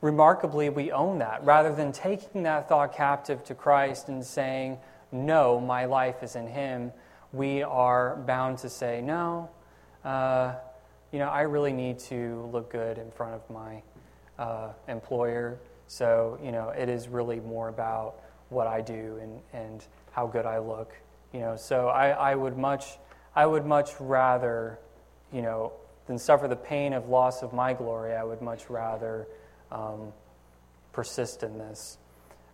remarkably, 0.00 0.68
we 0.68 0.92
own 0.92 1.18
that. 1.18 1.44
Rather 1.44 1.74
than 1.74 1.92
taking 1.92 2.42
that 2.44 2.68
thought 2.68 2.94
captive 2.94 3.44
to 3.44 3.54
Christ 3.54 4.08
and 4.08 4.24
saying, 4.24 4.78
No, 5.12 5.60
my 5.60 5.84
life 5.84 6.22
is 6.22 6.36
in 6.36 6.46
Him, 6.46 6.92
we 7.32 7.62
are 7.62 8.16
bound 8.26 8.58
to 8.58 8.68
say, 8.68 9.00
No, 9.00 9.50
uh, 10.04 10.54
you 11.12 11.18
know, 11.18 11.28
I 11.28 11.42
really 11.42 11.72
need 11.72 11.98
to 12.00 12.48
look 12.52 12.70
good 12.70 12.98
in 12.98 13.10
front 13.10 13.34
of 13.34 13.50
my 13.50 13.82
uh, 14.38 14.72
employer. 14.88 15.58
So, 15.86 16.38
you 16.42 16.52
know, 16.52 16.68
it 16.68 16.88
is 16.88 17.08
really 17.08 17.40
more 17.40 17.68
about 17.68 18.16
what 18.50 18.66
I 18.66 18.80
do 18.80 19.18
and, 19.20 19.40
and 19.52 19.84
how 20.12 20.26
good 20.26 20.46
I 20.46 20.58
look. 20.58 20.92
You 21.32 21.40
know, 21.40 21.56
so 21.56 21.88
I, 21.88 22.10
I 22.10 22.34
would 22.34 22.56
much 22.56 22.98
I 23.36 23.46
would 23.46 23.64
much 23.64 23.92
rather, 24.00 24.80
you 25.32 25.42
know, 25.42 25.72
than 26.06 26.18
suffer 26.18 26.48
the 26.48 26.56
pain 26.56 26.92
of 26.92 27.08
loss 27.08 27.42
of 27.42 27.52
my 27.52 27.72
glory. 27.72 28.14
I 28.14 28.24
would 28.24 28.42
much 28.42 28.68
rather 28.68 29.28
um, 29.70 30.12
persist 30.92 31.42
in 31.42 31.58
this. 31.58 31.98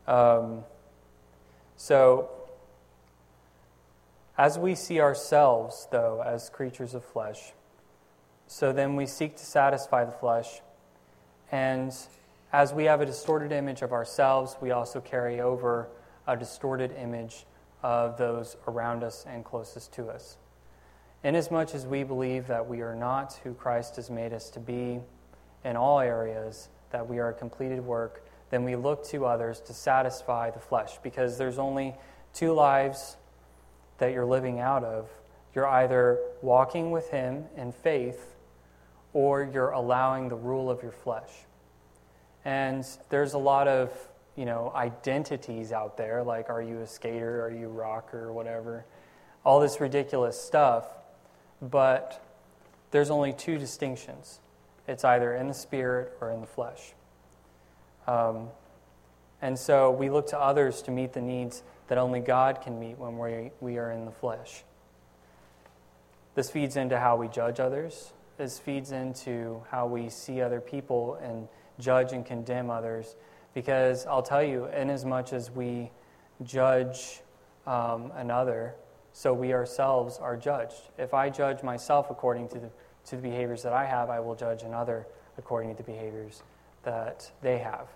Um, 0.07 0.65
so 1.77 2.31
as 4.37 4.59
we 4.59 4.75
see 4.75 5.01
ourselves, 5.01 5.87
though, 5.91 6.23
as 6.25 6.51
creatures 6.51 6.95
of 6.95 7.05
flesh, 7.05 7.53
so 8.47 8.73
then 8.73 8.97
we 8.97 9.07
seek 9.07 9.37
to 9.37 9.45
satisfy 9.45 10.05
the 10.05 10.13
flesh. 10.13 10.61
And 11.51 11.95
as 12.53 12.73
we 12.73 12.85
have 12.85 13.01
a 13.01 13.07
distorted 13.07 13.53
image 13.53 13.83
of 13.83 13.93
ourselves, 13.93 14.57
we 14.61 14.71
also 14.71 15.01
carry 15.01 15.41
over 15.41 15.89
a 16.27 16.37
distorted 16.37 16.93
image 16.93 17.47
of 17.83 18.17
those 18.17 18.57
around 18.67 19.05
us 19.05 19.25
and 19.29 19.45
closest 19.45 19.93
to 19.93 20.09
us. 20.09 20.37
Inasmuch 21.23 21.75
as 21.75 21.87
we 21.87 22.03
believe 22.03 22.47
that 22.49 22.69
we 22.69 22.81
are 22.81 22.95
not 22.95 23.41
who 23.45 23.55
Christ 23.55 23.97
has 23.97 24.11
made 24.11 24.33
us 24.33 24.51
to 24.51 24.61
be 24.61 25.01
in 25.65 25.77
all 25.77 26.01
areas, 26.01 26.69
that 26.95 27.09
we 27.09 27.19
are 27.19 27.31
a 27.31 27.35
completed 27.35 27.85
work, 27.85 28.25
then 28.51 28.63
we 28.63 28.77
look 28.77 29.05
to 29.05 29.27
others 29.27 29.59
to 29.59 29.75
satisfy 29.75 30.49
the 30.49 30.61
flesh 30.61 30.93
because 31.03 31.37
there's 31.37 31.59
only 31.59 31.93
two 32.33 32.53
lives 32.53 33.17
that 33.99 34.13
you're 34.13 34.25
living 34.25 34.61
out 34.61 34.85
of, 34.85 35.11
you're 35.57 35.67
either 35.67 36.21
walking 36.41 36.93
with 36.93 37.11
Him 37.11 37.47
in 37.57 37.73
faith 37.73 38.37
or 39.13 39.43
you're 39.43 39.71
allowing 39.71 40.29
the 40.29 40.37
rule 40.37 40.71
of 40.71 40.83
your 40.83 40.93
flesh. 40.93 41.31
And 42.45 42.87
there's 43.09 43.33
a 43.33 43.39
lot 43.39 43.67
of, 43.67 43.91
you 44.37 44.45
know, 44.45 44.71
identities 44.73 45.73
out 45.73 45.97
there, 45.97 46.23
like 46.23 46.49
are 46.49 46.63
you 46.63 46.79
a 46.79 46.87
skater, 46.87 47.45
are 47.45 47.51
you 47.51 47.67
a 47.67 47.73
rocker, 47.73 48.21
or 48.21 48.33
whatever. 48.33 48.87
All 49.45 49.59
this 49.59 49.81
ridiculous 49.81 50.41
stuff. 50.41 50.87
But 51.61 52.25
there's 52.93 53.11
only 53.11 53.33
two 53.33 53.59
distinctions 53.59 54.39
it's 54.87 55.05
either 55.05 55.35
in 55.35 55.49
the 55.49 55.55
spirit 55.55 56.17
or 56.21 56.31
in 56.31 56.41
the 56.41 56.47
flesh. 56.47 56.95
Um, 58.07 58.49
and 59.41 59.59
so 59.59 59.91
we 59.91 60.11
look 60.11 60.29
to 60.29 60.39
others 60.39 60.83
to 60.83 60.91
meet 60.91 61.13
the 61.13 61.21
needs 61.21 61.63
that 61.89 61.99
only 61.99 62.21
God 62.21 62.63
can 62.63 62.79
meet 62.79 62.99
when 62.99 63.19
we, 63.19 63.51
we 63.61 63.79
are 63.79 63.91
in 63.91 64.05
the 64.05 64.11
flesh. 64.11 64.65
This 66.35 66.51
feeds 66.51 66.77
into 66.77 66.99
how 66.99 67.17
we 67.17 67.29
judge 67.29 67.61
others. 67.61 68.13
This 68.37 68.59
feeds 68.59 68.91
into 68.91 69.63
how 69.71 69.87
we 69.87 70.09
see 70.09 70.41
other 70.41 70.61
people 70.61 71.19
and 71.23 71.47
judge 71.79 72.13
and 72.13 72.27
condemn 72.27 72.71
others. 72.71 73.17
Because 73.55 74.07
I'll 74.07 74.23
tell 74.23 74.43
you, 74.43 74.67
inasmuch 74.67 75.33
as 75.33 75.51
we 75.51 75.91
judge 76.43 77.21
um, 77.67 78.13
another, 78.17 78.75
so 79.13 79.33
we 79.33 79.53
ourselves 79.53 80.19
are 80.19 80.37
judged. 80.37 80.91
If 80.99 81.15
I 81.15 81.31
judge 81.31 81.63
myself 81.63 82.11
according 82.11 82.49
to 82.49 82.59
the, 82.59 82.71
to 83.07 83.17
the 83.17 83.23
behaviors 83.23 83.63
that 83.63 83.73
I 83.73 83.85
have, 83.85 84.11
I 84.11 84.21
will 84.21 84.35
judge 84.35 84.63
another 84.63 85.07
according 85.39 85.71
to 85.71 85.77
the 85.77 85.83
behaviors 85.83 86.43
that 86.85 87.31
they 87.43 87.59
have. 87.59 87.89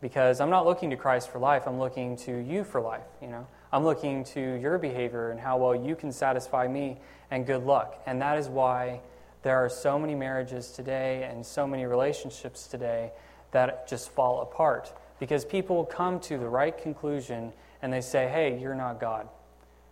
Because 0.00 0.40
I'm 0.40 0.50
not 0.50 0.64
looking 0.64 0.90
to 0.90 0.96
Christ 0.96 1.30
for 1.30 1.38
life, 1.38 1.66
I'm 1.66 1.78
looking 1.78 2.16
to 2.18 2.36
you 2.36 2.64
for 2.64 2.80
life, 2.80 3.06
you 3.20 3.28
know. 3.28 3.46
I'm 3.72 3.84
looking 3.84 4.24
to 4.24 4.40
your 4.40 4.78
behavior 4.78 5.30
and 5.30 5.38
how 5.38 5.58
well 5.58 5.74
you 5.74 5.94
can 5.94 6.12
satisfy 6.12 6.66
me 6.68 6.98
and 7.30 7.46
good 7.46 7.64
luck. 7.64 8.00
And 8.06 8.22
that 8.22 8.38
is 8.38 8.48
why 8.48 9.00
there 9.42 9.56
are 9.56 9.68
so 9.68 9.98
many 9.98 10.14
marriages 10.14 10.70
today 10.70 11.28
and 11.30 11.44
so 11.44 11.66
many 11.66 11.84
relationships 11.84 12.66
today 12.66 13.12
that 13.50 13.88
just 13.88 14.10
fall 14.10 14.40
apart 14.42 14.92
because 15.18 15.44
people 15.44 15.84
come 15.84 16.20
to 16.20 16.38
the 16.38 16.48
right 16.48 16.76
conclusion 16.76 17.52
and 17.82 17.92
they 17.92 18.00
say, 18.00 18.28
hey, 18.28 18.58
you're 18.58 18.74
not 18.74 19.00
God. 19.00 19.28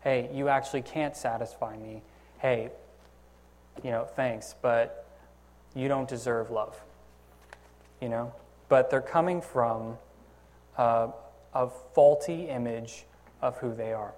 Hey, 0.01 0.31
you 0.33 0.49
actually 0.49 0.83
can't 0.83 1.17
satisfy 1.17 1.77
me. 1.77 2.03
Hey, 2.39 2.71
you 3.83 3.91
know, 3.91 4.05
thanks, 4.05 4.55
but 4.61 5.07
you 5.75 5.89
don't 5.89 6.09
deserve 6.09 6.51
love. 6.51 6.81
You 8.01 8.09
know? 8.09 8.33
But 8.69 8.91
they're 8.91 9.01
coming 9.01 9.41
from 9.41 9.97
uh, 10.77 11.09
a 11.55 11.69
faulty 11.95 12.49
image 12.49 13.05
of 13.43 13.57
who 13.59 13.75
they 13.75 13.93
are. 13.93 14.13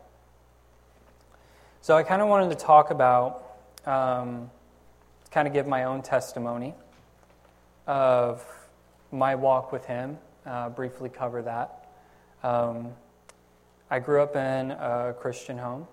So 1.80 1.96
I 1.96 2.02
kind 2.02 2.20
of 2.20 2.28
wanted 2.28 2.50
to 2.50 2.56
talk 2.56 2.90
about 2.90 3.44
um, 3.86 4.50
kind 5.30 5.46
of 5.46 5.54
give 5.54 5.66
my 5.66 5.84
own 5.84 6.02
testimony 6.02 6.74
of 7.86 8.44
my 9.12 9.34
walk 9.34 9.72
with 9.72 9.84
Him, 9.86 10.18
uh, 10.44 10.68
briefly 10.68 11.08
cover 11.08 11.42
that. 11.42 11.88
Um, 12.42 12.92
I 13.90 13.98
grew 13.98 14.22
up 14.22 14.36
in 14.36 14.72
a 14.72 15.14
Christian 15.18 15.56
home, 15.56 15.86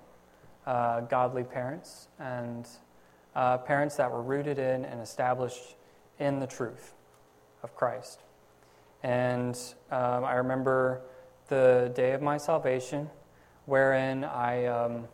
uh, 0.66 1.02
godly 1.02 1.44
parents, 1.44 2.08
and 2.20 2.68
uh, 3.36 3.58
parents 3.58 3.96
that 3.98 4.12
were 4.12 4.22
rooted 4.22 4.60
in 4.60 4.86
and 4.86 5.02
established 5.02 5.76
in 6.20 6.40
the 6.40 6.48
truth 6.48 6.94
of 7.64 7.76
Christ. 7.76 8.22
And 9.04 9.58
um, 9.92 10.24
I 10.24 10.36
remember 10.36 11.02
the 11.48 11.92
day 11.96 12.14
of 12.14 12.22
my 12.22 12.38
salvation, 12.38 13.10
wherein 13.66 14.24
I, 14.24 14.66
um, 14.66 15.08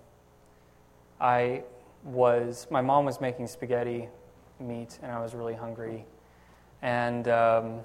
I 1.19 1.63
was 2.03 2.67
my 2.71 2.81
mom 2.81 3.05
was 3.05 3.19
making 3.19 3.47
spaghetti 3.47 4.07
meat, 4.59 4.99
and 5.01 5.11
I 5.11 5.19
was 5.19 5.33
really 5.33 5.55
hungry. 5.55 6.05
And 6.81 7.27
um, 7.27 7.79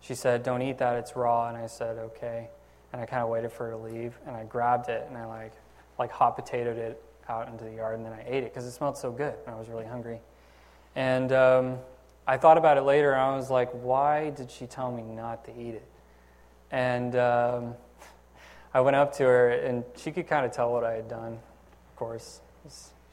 she 0.00 0.14
said, 0.14 0.42
"Don't 0.42 0.62
eat 0.62 0.78
that; 0.78 0.96
it's 0.96 1.16
raw." 1.16 1.48
And 1.48 1.56
I 1.56 1.66
said, 1.66 1.98
"Okay." 1.98 2.48
And 2.92 3.02
I 3.02 3.06
kind 3.06 3.22
of 3.22 3.28
waited 3.28 3.52
for 3.52 3.66
her 3.66 3.72
to 3.72 3.76
leave, 3.76 4.16
and 4.26 4.36
I 4.36 4.44
grabbed 4.44 4.88
it 4.88 5.06
and 5.08 5.18
I 5.18 5.26
like 5.26 5.52
like 5.98 6.10
hot 6.10 6.36
potatoed 6.36 6.76
it 6.76 7.02
out 7.28 7.48
into 7.48 7.64
the 7.64 7.72
yard, 7.72 7.96
and 7.96 8.04
then 8.04 8.12
I 8.12 8.24
ate 8.26 8.44
it 8.44 8.52
because 8.52 8.66
it 8.66 8.72
smelled 8.72 8.96
so 8.96 9.10
good, 9.10 9.34
and 9.46 9.54
I 9.54 9.58
was 9.58 9.68
really 9.68 9.86
hungry. 9.86 10.20
And 10.94 11.32
um, 11.32 11.78
I 12.26 12.36
thought 12.36 12.58
about 12.58 12.76
it 12.78 12.82
later, 12.82 13.12
and 13.12 13.20
I 13.20 13.36
was 13.36 13.50
like, 13.50 13.70
"Why 13.72 14.30
did 14.30 14.50
she 14.50 14.66
tell 14.66 14.90
me 14.90 15.02
not 15.02 15.44
to 15.46 15.50
eat 15.52 15.74
it?" 15.74 15.88
And 16.70 17.16
um, 17.16 17.74
I 18.74 18.80
went 18.80 18.96
up 18.96 19.14
to 19.16 19.24
her, 19.24 19.50
and 19.50 19.84
she 19.96 20.12
could 20.12 20.26
kind 20.26 20.46
of 20.46 20.52
tell 20.52 20.72
what 20.72 20.84
I 20.84 20.94
had 20.94 21.08
done. 21.08 21.34
Of 21.90 21.96
course, 21.96 22.40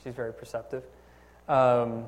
She's 0.04 0.13
very 0.13 0.34
perceptive. 0.34 0.84
Um, 1.47 2.06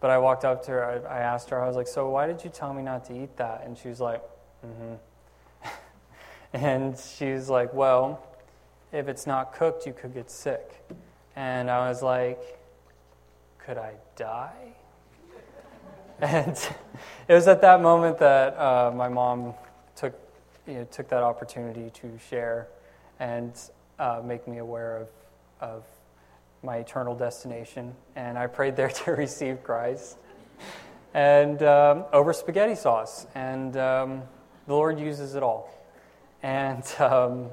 but 0.00 0.10
I 0.10 0.18
walked 0.18 0.44
up 0.44 0.64
to 0.66 0.70
her. 0.72 1.06
I, 1.08 1.16
I, 1.16 1.18
asked 1.20 1.50
her. 1.50 1.60
I 1.60 1.66
was 1.66 1.76
like, 1.76 1.88
"So 1.88 2.08
why 2.10 2.26
did 2.26 2.44
you 2.44 2.50
tell 2.50 2.72
me 2.72 2.82
not 2.82 3.04
to 3.06 3.22
eat 3.22 3.36
that?" 3.36 3.62
And 3.64 3.76
she 3.76 3.88
was 3.88 4.00
like, 4.00 4.22
"Mm-hmm." 4.64 5.68
and 6.52 6.96
she 6.98 7.32
was 7.32 7.48
like, 7.48 7.72
"Well, 7.74 8.22
if 8.92 9.08
it's 9.08 9.26
not 9.26 9.52
cooked, 9.52 9.86
you 9.86 9.92
could 9.92 10.14
get 10.14 10.30
sick." 10.30 10.84
And 11.36 11.70
I 11.70 11.88
was 11.88 12.02
like, 12.02 12.40
"Could 13.58 13.78
I 13.78 13.92
die?" 14.16 14.74
and 16.20 16.56
it 17.28 17.34
was 17.34 17.46
at 17.46 17.60
that 17.60 17.82
moment 17.82 18.18
that 18.18 18.58
uh, 18.58 18.90
my 18.94 19.08
mom 19.08 19.54
took 19.94 20.14
you 20.66 20.74
know, 20.74 20.84
took 20.90 21.08
that 21.08 21.22
opportunity 21.22 21.90
to 21.90 22.18
share 22.30 22.68
and 23.20 23.52
uh, 23.98 24.22
make 24.24 24.48
me 24.48 24.58
aware 24.58 24.96
of 24.96 25.08
of 25.60 25.84
my 26.62 26.76
eternal 26.76 27.14
destination, 27.14 27.94
and 28.16 28.38
I 28.38 28.46
prayed 28.46 28.76
there 28.76 28.88
to 29.04 29.12
receive 29.12 29.62
Christ. 29.62 30.16
And 31.14 31.62
um, 31.62 32.04
over 32.12 32.32
spaghetti 32.32 32.74
sauce, 32.74 33.26
and 33.34 33.76
um, 33.76 34.22
the 34.66 34.74
Lord 34.74 34.98
uses 34.98 35.34
it 35.34 35.42
all. 35.42 35.72
And 36.42 36.84
um, 36.98 37.46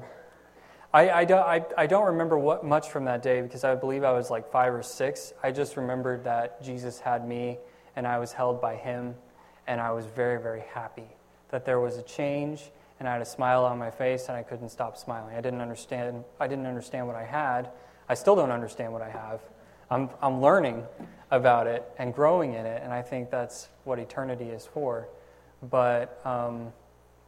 I, 0.94 1.10
I, 1.10 1.24
don't, 1.24 1.44
I, 1.44 1.64
I 1.76 1.86
don't 1.88 2.06
remember 2.06 2.38
what 2.38 2.64
much 2.64 2.88
from 2.88 3.06
that 3.06 3.20
day 3.20 3.40
because 3.42 3.64
I 3.64 3.74
believe 3.74 4.04
I 4.04 4.12
was 4.12 4.30
like 4.30 4.52
five 4.52 4.72
or 4.72 4.82
six. 4.84 5.32
I 5.42 5.50
just 5.50 5.76
remembered 5.76 6.22
that 6.22 6.62
Jesus 6.62 7.00
had 7.00 7.26
me, 7.26 7.58
and 7.96 8.06
I 8.06 8.20
was 8.20 8.32
held 8.32 8.62
by 8.62 8.76
Him, 8.76 9.16
and 9.66 9.80
I 9.80 9.90
was 9.90 10.06
very, 10.06 10.40
very 10.40 10.62
happy 10.72 11.08
that 11.50 11.64
there 11.64 11.80
was 11.80 11.96
a 11.96 12.02
change, 12.02 12.70
and 13.00 13.08
I 13.08 13.12
had 13.12 13.22
a 13.22 13.26
smile 13.26 13.64
on 13.64 13.76
my 13.76 13.90
face, 13.90 14.28
and 14.28 14.36
I 14.36 14.44
couldn't 14.44 14.68
stop 14.68 14.96
smiling. 14.96 15.34
I 15.34 15.40
didn't 15.40 15.60
understand. 15.60 16.22
I 16.38 16.46
didn't 16.46 16.66
understand 16.66 17.08
what 17.08 17.16
I 17.16 17.24
had, 17.24 17.70
I 18.08 18.14
still 18.14 18.36
don't 18.36 18.52
understand 18.52 18.92
what 18.92 19.02
I 19.02 19.10
have. 19.10 19.40
I'm, 19.90 20.10
I'm 20.22 20.40
learning 20.40 20.84
about 21.32 21.66
it 21.66 21.84
and 21.98 22.14
growing 22.14 22.54
in 22.54 22.66
it, 22.66 22.82
and 22.84 22.92
I 22.92 23.02
think 23.02 23.30
that's 23.30 23.68
what 23.82 23.98
eternity 23.98 24.46
is 24.46 24.64
for. 24.64 25.08
But, 25.60 26.20
um, 26.24 26.72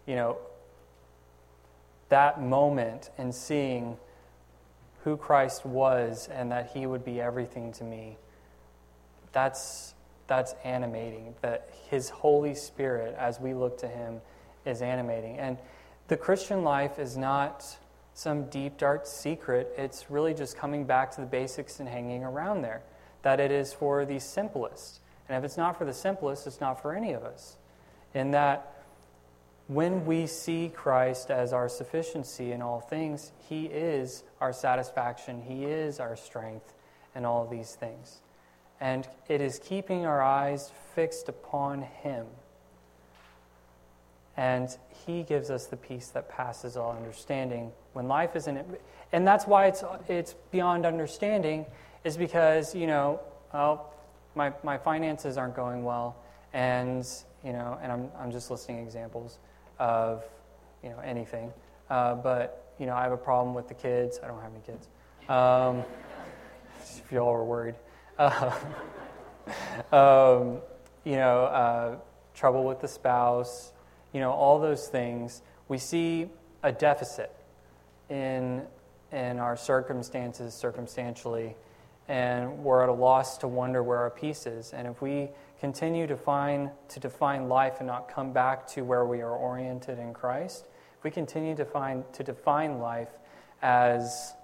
you 0.06 0.14
know, 0.14 0.38
that 2.08 2.40
moment 2.40 3.10
and 3.18 3.34
seeing 3.34 3.96
who 5.04 5.16
Christ 5.16 5.64
was 5.64 6.28
and 6.32 6.50
that 6.50 6.70
he 6.74 6.86
would 6.86 7.04
be 7.04 7.20
everything 7.20 7.72
to 7.74 7.84
me, 7.84 8.16
that's, 9.32 9.94
that's 10.26 10.54
animating. 10.64 11.34
That 11.42 11.70
his 11.90 12.08
Holy 12.08 12.54
Spirit, 12.54 13.14
as 13.18 13.38
we 13.38 13.54
look 13.54 13.78
to 13.78 13.88
him, 13.88 14.20
is 14.64 14.82
animating. 14.82 15.38
And 15.38 15.58
the 16.08 16.16
Christian 16.16 16.64
life 16.64 16.98
is 16.98 17.16
not 17.16 17.76
some 18.14 18.46
deep, 18.46 18.78
dark 18.78 19.06
secret. 19.06 19.72
It's 19.76 20.10
really 20.10 20.34
just 20.34 20.56
coming 20.56 20.84
back 20.84 21.10
to 21.12 21.20
the 21.20 21.26
basics 21.26 21.80
and 21.80 21.88
hanging 21.88 22.24
around 22.24 22.62
there. 22.62 22.82
That 23.22 23.40
it 23.40 23.50
is 23.50 23.72
for 23.72 24.04
the 24.04 24.18
simplest. 24.18 25.00
And 25.28 25.36
if 25.36 25.44
it's 25.44 25.56
not 25.56 25.76
for 25.76 25.84
the 25.84 25.92
simplest, 25.92 26.46
it's 26.46 26.60
not 26.60 26.80
for 26.80 26.94
any 26.94 27.12
of 27.12 27.24
us. 27.24 27.56
In 28.14 28.30
that, 28.30 28.75
when 29.68 30.06
we 30.06 30.26
see 30.26 30.70
Christ 30.74 31.30
as 31.30 31.52
our 31.52 31.68
sufficiency 31.68 32.52
in 32.52 32.62
all 32.62 32.80
things, 32.80 33.32
He 33.48 33.66
is 33.66 34.22
our 34.40 34.52
satisfaction, 34.52 35.42
He 35.42 35.64
is 35.64 35.98
our 35.98 36.16
strength, 36.16 36.74
and 37.14 37.26
all 37.26 37.46
these 37.46 37.74
things. 37.74 38.20
And 38.80 39.08
it 39.28 39.40
is 39.40 39.58
keeping 39.58 40.06
our 40.06 40.22
eyes 40.22 40.70
fixed 40.94 41.28
upon 41.28 41.82
Him 41.82 42.26
and 44.36 44.76
He 45.06 45.22
gives 45.22 45.50
us 45.50 45.66
the 45.66 45.76
peace 45.76 46.08
that 46.08 46.28
passes 46.28 46.76
all 46.76 46.92
understanding 46.92 47.72
when 47.94 48.06
life 48.06 48.36
isn't. 48.36 48.64
And 49.12 49.26
that's 49.26 49.46
why 49.46 49.66
it's, 49.66 49.82
it's 50.08 50.34
beyond 50.50 50.84
understanding, 50.84 51.64
is 52.04 52.16
because, 52.16 52.74
you 52.74 52.86
know, 52.86 53.20
well, 53.52 53.94
my, 54.34 54.52
my 54.62 54.76
finances 54.76 55.38
aren't 55.38 55.56
going 55.56 55.84
well, 55.84 56.16
and, 56.52 57.06
you 57.42 57.52
know, 57.52 57.78
and 57.82 57.90
I'm, 57.90 58.10
I'm 58.18 58.30
just 58.30 58.50
listing 58.50 58.78
examples 58.78 59.38
of, 59.78 60.24
you 60.82 60.90
know, 60.90 60.98
anything. 60.98 61.52
Uh, 61.90 62.14
but, 62.14 62.72
you 62.78 62.86
know, 62.86 62.94
I 62.94 63.02
have 63.02 63.12
a 63.12 63.16
problem 63.16 63.54
with 63.54 63.68
the 63.68 63.74
kids. 63.74 64.18
I 64.22 64.26
don't 64.26 64.40
have 64.40 64.52
any 64.52 64.62
kids. 64.64 64.88
Um, 65.28 65.84
if 67.04 67.12
y'all 67.12 67.32
are 67.32 67.44
worried. 67.44 67.74
Uh, 68.18 68.54
um, 69.92 70.58
you 71.04 71.16
know, 71.16 71.44
uh, 71.44 71.96
trouble 72.34 72.64
with 72.64 72.80
the 72.80 72.88
spouse, 72.88 73.72
you 74.12 74.20
know, 74.20 74.30
all 74.30 74.60
those 74.60 74.88
things, 74.88 75.42
we 75.68 75.78
see 75.78 76.28
a 76.62 76.72
deficit 76.72 77.32
in, 78.08 78.62
in 79.12 79.38
our 79.38 79.56
circumstances 79.56 80.54
circumstantially, 80.54 81.56
and 82.08 82.58
we're 82.64 82.82
at 82.82 82.88
a 82.88 82.92
loss 82.92 83.38
to 83.38 83.48
wonder 83.48 83.82
where 83.82 83.98
our 83.98 84.10
peace 84.10 84.46
is. 84.46 84.72
And 84.72 84.86
if 84.86 85.00
we 85.00 85.28
continue 85.60 86.06
to 86.06 86.16
find 86.16 86.70
to 86.88 87.00
define 87.00 87.48
life 87.48 87.76
and 87.78 87.86
not 87.86 88.08
come 88.08 88.32
back 88.32 88.66
to 88.68 88.82
where 88.82 89.06
we 89.06 89.20
are 89.20 89.34
oriented 89.34 89.98
in 89.98 90.12
Christ, 90.12 90.68
if 90.98 91.04
we 91.04 91.10
continue 91.10 91.54
to 91.56 91.64
find 91.64 92.04
to 92.12 92.22
define 92.22 92.78
life 92.78 93.10
as 93.62 94.34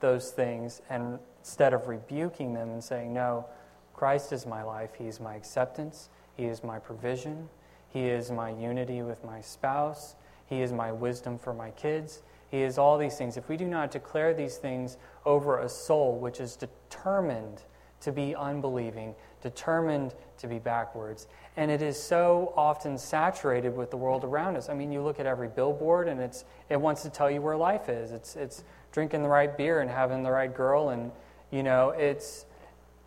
those 0.00 0.30
things 0.30 0.82
and 0.90 1.18
instead 1.40 1.72
of 1.72 1.88
rebuking 1.88 2.52
them 2.52 2.70
and 2.70 2.82
saying, 2.82 3.12
No, 3.12 3.46
Christ 3.94 4.32
is 4.32 4.46
my 4.46 4.62
life, 4.62 4.90
He 4.98 5.06
is 5.06 5.20
my 5.20 5.34
acceptance, 5.34 6.10
He 6.36 6.44
is 6.44 6.62
my 6.62 6.78
provision, 6.78 7.48
He 7.88 8.06
is 8.06 8.30
my 8.30 8.50
unity 8.50 9.02
with 9.02 9.24
my 9.24 9.40
spouse, 9.40 10.14
He 10.46 10.60
is 10.60 10.72
my 10.72 10.92
wisdom 10.92 11.38
for 11.38 11.54
my 11.54 11.70
kids, 11.70 12.22
He 12.50 12.62
is 12.62 12.78
all 12.78 12.98
these 12.98 13.16
things. 13.16 13.36
If 13.36 13.48
we 13.48 13.56
do 13.56 13.66
not 13.66 13.90
declare 13.90 14.34
these 14.34 14.56
things 14.56 14.98
over 15.24 15.60
a 15.60 15.68
soul 15.68 16.18
which 16.18 16.40
is 16.40 16.56
determined 16.56 17.62
to 18.00 18.12
be 18.12 18.34
unbelieving, 18.34 19.14
determined 19.42 20.14
to 20.38 20.46
be 20.46 20.58
backwards. 20.58 21.26
And 21.56 21.70
it 21.70 21.82
is 21.82 22.00
so 22.00 22.52
often 22.56 22.98
saturated 22.98 23.76
with 23.76 23.90
the 23.90 23.96
world 23.96 24.24
around 24.24 24.56
us. 24.56 24.68
I 24.68 24.74
mean, 24.74 24.92
you 24.92 25.02
look 25.02 25.20
at 25.20 25.26
every 25.26 25.48
billboard 25.48 26.08
and 26.08 26.20
it's, 26.20 26.44
it 26.68 26.80
wants 26.80 27.02
to 27.02 27.10
tell 27.10 27.30
you 27.30 27.42
where 27.42 27.56
life 27.56 27.88
is. 27.88 28.12
It's, 28.12 28.36
it's 28.36 28.64
drinking 28.92 29.22
the 29.22 29.28
right 29.28 29.56
beer 29.56 29.80
and 29.80 29.90
having 29.90 30.22
the 30.22 30.30
right 30.30 30.54
girl. 30.54 30.90
And, 30.90 31.12
you 31.50 31.62
know, 31.62 31.90
it's, 31.90 32.46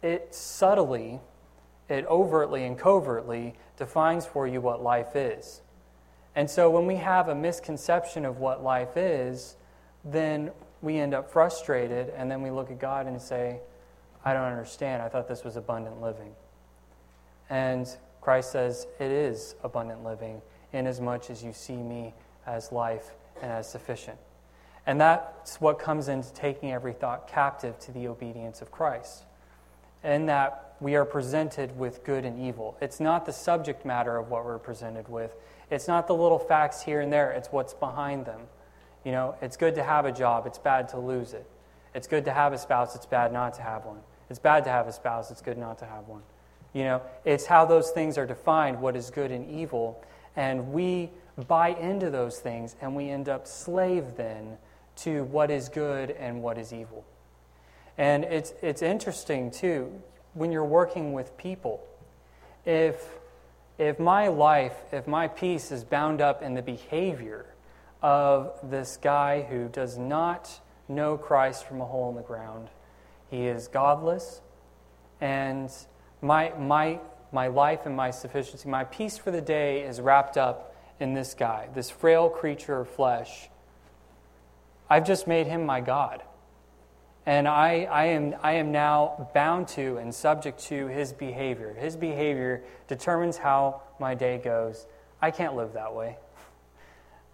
it 0.02 0.34
subtly, 0.34 1.20
it 1.90 2.06
overtly 2.06 2.66
and 2.66 2.78
covertly 2.78 3.56
defines 3.78 4.26
for 4.26 4.48
you 4.48 4.62
what 4.62 4.84
life 4.84 5.16
is. 5.16 5.62
And 6.36 6.50
so 6.50 6.70
when 6.70 6.86
we 6.86 6.96
have 6.96 7.28
a 7.28 7.36
misconception 7.36 8.26
of 8.26 8.40
what 8.40 8.64
life 8.64 8.96
is, 8.96 9.58
then 10.06 10.52
we 10.82 10.98
end 10.98 11.14
up 11.14 11.30
frustrated 11.30 12.10
and 12.16 12.32
then 12.32 12.42
we 12.42 12.50
look 12.50 12.72
at 12.72 12.80
God 12.80 13.06
and 13.06 13.22
say, 13.22 13.60
I 14.24 14.34
don't 14.34 14.44
understand. 14.44 15.02
I 15.02 15.10
thought 15.10 15.28
this 15.28 15.44
was 15.44 15.58
abundant 15.58 16.02
living. 16.02 16.34
And 17.52 17.88
Christ 18.22 18.54
says, 18.54 18.88
It 19.00 19.12
is 19.12 19.56
abundant 19.64 20.04
living, 20.04 20.42
inasmuch 20.74 21.30
as 21.30 21.44
you 21.44 21.54
see 21.54 21.76
me 21.76 22.16
as 22.48 22.72
life 22.72 23.12
and 23.42 23.52
as 23.52 23.70
sufficient. 23.70 24.18
And 24.88 25.00
that's 25.00 25.62
what 25.62 25.78
comes 25.78 26.08
into 26.08 26.34
taking 26.34 26.72
every 26.72 26.94
thought 26.94 27.28
captive 27.28 27.78
to 27.80 27.92
the 27.92 28.08
obedience 28.08 28.62
of 28.62 28.72
Christ. 28.72 29.26
In 30.04 30.26
that 30.26 30.76
we 30.80 30.96
are 30.96 31.06
presented 31.06 31.78
with 31.78 32.04
good 32.04 32.26
and 32.26 32.40
evil. 32.40 32.76
It's 32.82 33.00
not 33.00 33.26
the 33.26 33.34
subject 33.34 33.86
matter 33.86 34.18
of 34.18 34.30
what 34.30 34.46
we're 34.46 34.58
presented 34.58 35.08
with, 35.08 35.36
it's 35.70 35.88
not 35.88 36.08
the 36.08 36.16
little 36.16 36.40
facts 36.40 36.82
here 36.82 37.02
and 37.02 37.14
there, 37.14 37.32
it's 37.32 37.50
what's 37.50 37.74
behind 37.74 38.26
them. 38.26 38.42
You 39.06 39.12
know, 39.12 39.36
it's 39.42 39.58
good 39.58 39.76
to 39.76 39.84
have 39.84 40.06
a 40.06 40.12
job, 40.12 40.48
it's 40.48 40.58
bad 40.58 40.90
to 40.90 41.00
lose 41.00 41.34
it. 41.34 41.46
It's 41.94 42.08
good 42.08 42.26
to 42.26 42.32
have 42.32 42.54
a 42.54 42.58
spouse, 42.58 42.96
it's 42.96 43.06
bad 43.06 43.32
not 43.32 43.54
to 43.56 43.62
have 43.62 43.86
one. 43.86 44.00
It's 44.30 44.40
bad 44.40 44.64
to 44.64 44.70
have 44.70 44.88
a 44.88 44.94
spouse, 44.94 45.30
it's 45.30 45.42
good 45.42 45.58
not 45.58 45.78
to 45.80 45.86
have 45.86 46.08
one. 46.08 46.24
You 46.74 46.84
know, 46.84 47.02
it's 47.26 47.46
how 47.46 47.66
those 47.66 47.92
things 47.92 48.18
are 48.18 48.26
defined, 48.26 48.82
what 48.82 48.96
is 48.96 49.10
good 49.10 49.32
and 49.32 49.50
evil. 49.50 50.04
And 50.36 50.72
we 50.72 51.12
buy 51.48 51.70
into 51.70 52.10
those 52.10 52.40
things 52.40 52.76
and 52.82 52.96
we 52.96 53.10
end 53.10 53.28
up 53.28 53.48
slave 53.48 54.16
then 54.16 54.58
to 54.98 55.24
what 55.26 55.52
is 55.52 55.70
good 55.70 56.12
and 56.12 56.42
what 56.42 56.58
is 56.58 56.72
evil. 56.72 57.06
And 57.98 58.24
it's, 58.24 58.54
it's 58.62 58.82
interesting, 58.82 59.52
too, 59.52 60.02
when 60.34 60.52
you're 60.52 60.66
working 60.66 61.14
with 61.14 61.36
people. 61.38 61.86
If, 62.66 63.04
if 63.78 64.00
my 64.00 64.28
life, 64.28 64.76
if 64.92 65.08
my 65.08 65.28
peace 65.28 65.72
is 65.72 65.84
bound 65.84 66.22
up 66.22 66.42
in 66.42 66.54
the 66.54 66.62
behavior 66.62 67.46
of 68.02 68.58
this 68.64 68.98
guy 68.98 69.42
who 69.42 69.68
does 69.68 69.98
not 69.98 70.62
know 70.88 71.18
Christ 71.18 71.66
from 71.68 71.82
a 71.82 71.86
hole 71.86 72.10
in 72.10 72.16
the 72.16 72.22
ground, 72.22 72.70
he 73.30 73.48
is 73.48 73.68
godless, 73.68 74.42
and 75.20 75.72
my, 76.22 76.54
my, 76.58 77.00
my 77.32 77.48
life 77.48 77.86
and 77.86 77.96
my 77.96 78.12
sufficiency, 78.12 78.70
my 78.70 78.84
peace 78.84 79.18
for 79.18 79.32
the 79.32 79.42
day 79.42 79.82
is 79.82 80.00
wrapped 80.00 80.38
up 80.38 80.76
in 81.00 81.14
this 81.14 81.34
guy, 81.34 81.68
this 81.74 81.90
frail 81.90 82.30
creature 82.30 82.82
of 82.82 82.90
flesh. 82.90 83.50
I've 84.90 85.06
just 85.06 85.28
made 85.28 85.48
him 85.48 85.66
my 85.66 85.82
God. 85.82 86.22
And 87.26 87.48
I, 87.48 87.84
I, 87.84 88.06
am, 88.06 88.36
I 88.42 88.54
am 88.54 88.72
now 88.72 89.30
bound 89.34 89.68
to 89.70 89.98
and 89.98 90.14
subject 90.14 90.60
to 90.66 90.88
his 90.88 91.14
behavior. 91.14 91.76
His 91.80 91.96
behavior 91.96 92.64
determines 92.88 93.38
how 93.38 93.82
my 94.00 94.16
day 94.16 94.40
goes. 94.40 94.88
I 95.22 95.30
can't 95.32 95.56
live 95.56 95.74
that 95.74 95.94
way. 95.94 96.18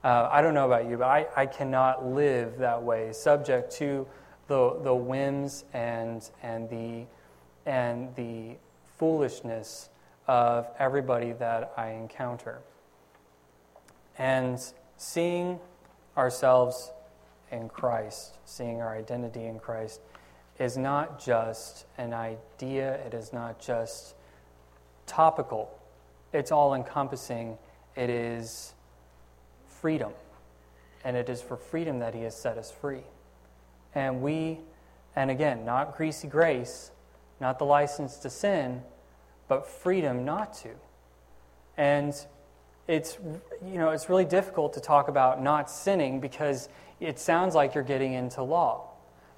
Uh, 0.03 0.29
I 0.31 0.41
don't 0.41 0.53
know 0.53 0.65
about 0.65 0.89
you, 0.89 0.97
but 0.97 1.07
I, 1.07 1.27
I 1.35 1.45
cannot 1.45 2.05
live 2.05 2.57
that 2.59 2.83
way, 2.83 3.11
subject 3.13 3.71
to 3.77 4.05
the, 4.47 4.77
the 4.83 4.93
whims 4.93 5.65
and, 5.73 6.29
and, 6.43 6.69
the, 6.69 7.05
and 7.65 8.13
the 8.15 8.55
foolishness 8.97 9.89
of 10.27 10.67
everybody 10.79 11.31
that 11.33 11.73
I 11.77 11.91
encounter. 11.91 12.59
And 14.17 14.59
seeing 14.97 15.59
ourselves 16.17 16.91
in 17.51 17.69
Christ, 17.69 18.37
seeing 18.45 18.81
our 18.81 18.95
identity 18.95 19.45
in 19.45 19.59
Christ, 19.59 20.01
is 20.59 20.77
not 20.77 21.23
just 21.23 21.85
an 21.97 22.13
idea, 22.13 22.95
it 23.05 23.13
is 23.13 23.31
not 23.31 23.59
just 23.59 24.15
topical, 25.05 25.77
it's 26.33 26.51
all 26.51 26.73
encompassing. 26.73 27.57
It 27.95 28.09
is 28.09 28.73
freedom. 29.65 30.11
And 31.03 31.15
it 31.15 31.29
is 31.29 31.41
for 31.41 31.55
freedom 31.55 31.99
that 31.99 32.13
He 32.13 32.23
has 32.23 32.35
set 32.35 32.57
us 32.57 32.71
free. 32.71 33.03
And 33.95 34.21
we, 34.21 34.59
and 35.15 35.31
again, 35.31 35.65
not 35.65 35.95
greasy 35.95 36.27
grace, 36.27 36.91
not 37.39 37.59
the 37.59 37.65
license 37.65 38.17
to 38.17 38.29
sin, 38.29 38.81
but 39.47 39.67
freedom 39.67 40.25
not 40.25 40.53
to. 40.55 40.69
And 41.77 42.13
it's, 42.87 43.17
you 43.65 43.77
know, 43.77 43.91
it's 43.91 44.09
really 44.09 44.25
difficult 44.25 44.73
to 44.73 44.79
talk 44.79 45.07
about 45.07 45.41
not 45.41 45.69
sinning 45.69 46.19
because 46.19 46.69
it 46.99 47.19
sounds 47.19 47.53
like 47.53 47.75
you're 47.75 47.83
getting 47.83 48.13
into 48.13 48.41
law. 48.41 48.89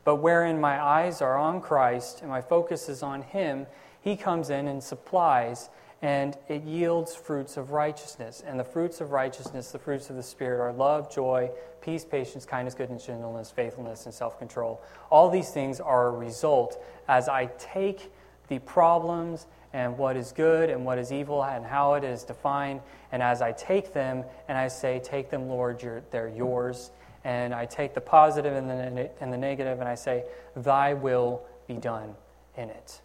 But 0.05 0.17
wherein 0.17 0.62
my 0.62 0.81
eyes 0.81 1.21
are 1.21 1.38
on 1.38 1.62
Christ 1.62 2.21
and 2.21 2.29
my 2.29 2.41
focus 2.41 2.89
is 2.89 3.03
on 3.03 3.21
Him, 3.21 3.67
He 4.01 4.15
comes 4.15 4.49
in 4.49 4.67
and 4.67 4.83
supplies 4.83 5.69
and 6.01 6.38
it 6.47 6.63
yields 6.63 7.15
fruits 7.15 7.57
of 7.57 7.71
righteousness. 7.71 8.41
And 8.45 8.59
the 8.59 8.63
fruits 8.63 9.01
of 9.01 9.12
righteousness, 9.12 9.71
the 9.71 9.79
fruits 9.79 10.09
of 10.09 10.15
the 10.15 10.23
Spirit, 10.23 10.62
are 10.62 10.71
love, 10.71 11.13
joy, 11.13 11.51
peace, 11.81 12.05
patience, 12.05 12.45
kindness, 12.45 12.73
goodness, 12.73 13.05
gentleness, 13.05 13.51
faithfulness, 13.51 14.05
and 14.05 14.13
self 14.13 14.39
control. 14.39 14.81
All 15.09 15.29
these 15.29 15.49
things 15.51 15.79
are 15.79 16.07
a 16.07 16.12
result 16.12 16.81
as 17.07 17.27
I 17.27 17.47
take 17.57 18.12
the 18.47 18.59
problems 18.59 19.45
and 19.73 19.97
what 19.97 20.15
is 20.15 20.31
good 20.31 20.69
and 20.69 20.85
what 20.85 20.97
is 20.97 21.12
evil 21.12 21.43
and 21.43 21.65
how 21.65 21.93
it 21.93 22.03
is 22.03 22.23
defined, 22.23 22.81
and 23.12 23.21
as 23.21 23.41
I 23.41 23.51
take 23.51 23.93
them 23.93 24.23
and 24.47 24.57
I 24.57 24.67
say, 24.67 24.99
Take 25.03 25.29
them, 25.29 25.47
Lord, 25.47 25.79
they're 26.12 26.29
yours. 26.29 26.91
And 27.25 27.53
I 27.53 27.65
take 27.65 27.93
the 27.93 28.01
positive 28.01 28.55
and 28.55 28.69
the, 28.69 29.09
and 29.19 29.33
the 29.33 29.38
negative 29.38 29.79
and 29.79 29.89
I 29.89 29.95
say, 29.95 30.23
Thy 30.55 30.93
will 30.93 31.43
be 31.67 31.75
done 31.75 32.15
in 32.55 32.69
it. 32.69 33.01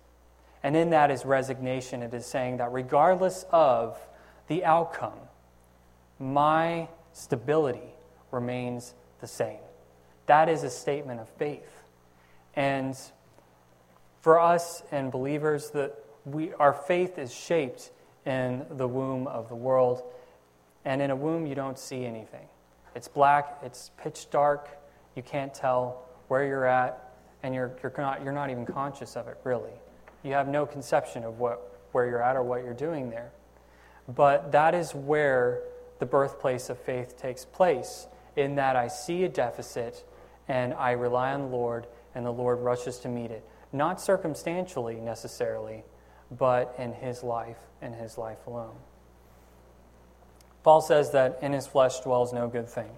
And 0.64 0.74
in 0.74 0.90
that 0.90 1.10
is 1.10 1.26
resignation. 1.26 2.02
It 2.02 2.14
is 2.14 2.24
saying 2.24 2.56
that 2.56 2.72
regardless 2.72 3.44
of 3.52 3.98
the 4.48 4.64
outcome, 4.64 5.18
my 6.18 6.88
stability 7.12 7.94
remains 8.30 8.94
the 9.20 9.26
same. 9.26 9.58
That 10.24 10.48
is 10.48 10.62
a 10.62 10.70
statement 10.70 11.20
of 11.20 11.28
faith. 11.28 11.70
And 12.56 12.96
for 14.22 14.40
us 14.40 14.82
and 14.90 15.12
believers, 15.12 15.68
that 15.70 15.94
we, 16.24 16.54
our 16.54 16.72
faith 16.72 17.18
is 17.18 17.32
shaped 17.32 17.90
in 18.24 18.64
the 18.70 18.88
womb 18.88 19.26
of 19.26 19.50
the 19.50 19.54
world. 19.54 20.02
And 20.86 21.02
in 21.02 21.10
a 21.10 21.16
womb, 21.16 21.44
you 21.44 21.54
don't 21.54 21.78
see 21.78 22.06
anything. 22.06 22.48
It's 22.94 23.08
black, 23.08 23.58
it's 23.62 23.90
pitch 23.98 24.30
dark, 24.30 24.70
you 25.14 25.22
can't 25.22 25.52
tell 25.52 26.06
where 26.28 26.46
you're 26.46 26.64
at, 26.64 27.12
and 27.42 27.54
you're, 27.54 27.76
you're, 27.82 27.92
not, 27.98 28.24
you're 28.24 28.32
not 28.32 28.48
even 28.48 28.64
conscious 28.64 29.14
of 29.14 29.28
it, 29.28 29.36
really. 29.44 29.72
You 30.24 30.32
have 30.32 30.48
no 30.48 30.66
conception 30.66 31.22
of 31.22 31.38
what, 31.38 31.78
where 31.92 32.06
you're 32.06 32.22
at 32.22 32.34
or 32.34 32.42
what 32.42 32.64
you're 32.64 32.74
doing 32.74 33.10
there. 33.10 33.30
But 34.08 34.50
that 34.52 34.74
is 34.74 34.94
where 34.94 35.62
the 36.00 36.06
birthplace 36.06 36.70
of 36.70 36.78
faith 36.78 37.16
takes 37.16 37.44
place, 37.44 38.08
in 38.34 38.56
that 38.56 38.74
I 38.74 38.88
see 38.88 39.22
a 39.22 39.28
deficit 39.28 40.04
and 40.48 40.74
I 40.74 40.92
rely 40.92 41.32
on 41.32 41.42
the 41.42 41.56
Lord, 41.56 41.86
and 42.14 42.26
the 42.26 42.32
Lord 42.32 42.58
rushes 42.58 42.98
to 42.98 43.08
meet 43.08 43.30
it. 43.30 43.44
Not 43.72 44.00
circumstantially 44.00 44.96
necessarily, 44.96 45.84
but 46.30 46.74
in 46.78 46.92
his 46.92 47.22
life, 47.22 47.58
in 47.80 47.92
his 47.92 48.18
life 48.18 48.46
alone. 48.46 48.76
Paul 50.62 50.80
says 50.80 51.12
that 51.12 51.38
in 51.42 51.52
his 51.52 51.66
flesh 51.66 52.00
dwells 52.00 52.32
no 52.32 52.48
good 52.48 52.68
thing. 52.68 52.90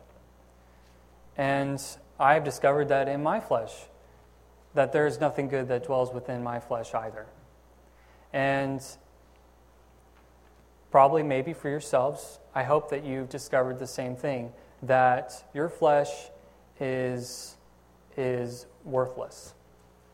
And 1.36 1.82
I've 2.18 2.44
discovered 2.44 2.88
that 2.88 3.08
in 3.08 3.22
my 3.22 3.40
flesh 3.40 3.72
that 4.76 4.92
there 4.92 5.06
is 5.06 5.18
nothing 5.18 5.48
good 5.48 5.68
that 5.68 5.84
dwells 5.84 6.12
within 6.12 6.42
my 6.44 6.60
flesh 6.60 6.94
either. 6.94 7.26
And 8.32 8.82
probably, 10.90 11.22
maybe 11.22 11.54
for 11.54 11.70
yourselves, 11.70 12.38
I 12.54 12.62
hope 12.62 12.90
that 12.90 13.02
you've 13.02 13.30
discovered 13.30 13.78
the 13.78 13.86
same 13.86 14.16
thing 14.16 14.52
that 14.82 15.32
your 15.54 15.70
flesh 15.70 16.10
is, 16.78 17.56
is 18.18 18.66
worthless, 18.84 19.54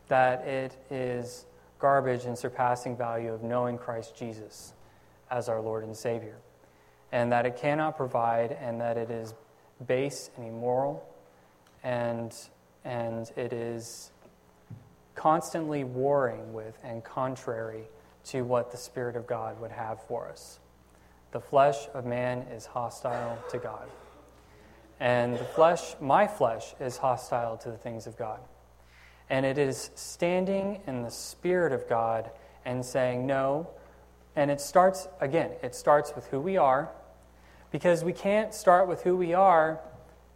that 0.06 0.46
it 0.46 0.76
is 0.90 1.44
garbage 1.80 2.24
and 2.24 2.38
surpassing 2.38 2.96
value 2.96 3.32
of 3.32 3.42
knowing 3.42 3.76
Christ 3.76 4.16
Jesus 4.16 4.74
as 5.28 5.48
our 5.48 5.60
Lord 5.60 5.82
and 5.82 5.96
Savior, 5.96 6.36
and 7.10 7.32
that 7.32 7.46
it 7.46 7.56
cannot 7.56 7.96
provide, 7.96 8.52
and 8.52 8.80
that 8.80 8.96
it 8.96 9.10
is 9.10 9.34
base 9.88 10.30
and 10.36 10.46
immoral, 10.46 11.04
and, 11.82 12.32
and 12.84 13.28
it 13.36 13.52
is 13.52 14.11
constantly 15.14 15.84
warring 15.84 16.52
with 16.52 16.78
and 16.82 17.04
contrary 17.04 17.84
to 18.24 18.42
what 18.42 18.70
the 18.70 18.76
Spirit 18.76 19.16
of 19.16 19.26
God 19.26 19.60
would 19.60 19.72
have 19.72 20.02
for 20.04 20.28
us. 20.28 20.58
The 21.32 21.40
flesh 21.40 21.88
of 21.94 22.04
man 22.04 22.42
is 22.54 22.66
hostile 22.66 23.38
to 23.50 23.58
God. 23.58 23.88
And 25.00 25.34
the 25.34 25.44
flesh, 25.44 25.94
my 26.00 26.26
flesh, 26.26 26.74
is 26.78 26.96
hostile 26.96 27.56
to 27.58 27.70
the 27.70 27.76
things 27.76 28.06
of 28.06 28.16
God. 28.16 28.40
And 29.28 29.44
it 29.44 29.58
is 29.58 29.90
standing 29.94 30.80
in 30.86 31.02
the 31.02 31.10
Spirit 31.10 31.72
of 31.72 31.88
God 31.88 32.30
and 32.64 32.84
saying, 32.84 33.26
no. 33.26 33.68
And 34.36 34.50
it 34.50 34.60
starts, 34.60 35.08
again, 35.20 35.50
it 35.62 35.74
starts 35.74 36.14
with 36.14 36.26
who 36.26 36.38
we 36.38 36.56
are, 36.56 36.90
because 37.70 38.04
we 38.04 38.12
can't 38.12 38.54
start 38.54 38.86
with 38.86 39.02
who 39.02 39.16
we 39.16 39.34
are 39.34 39.80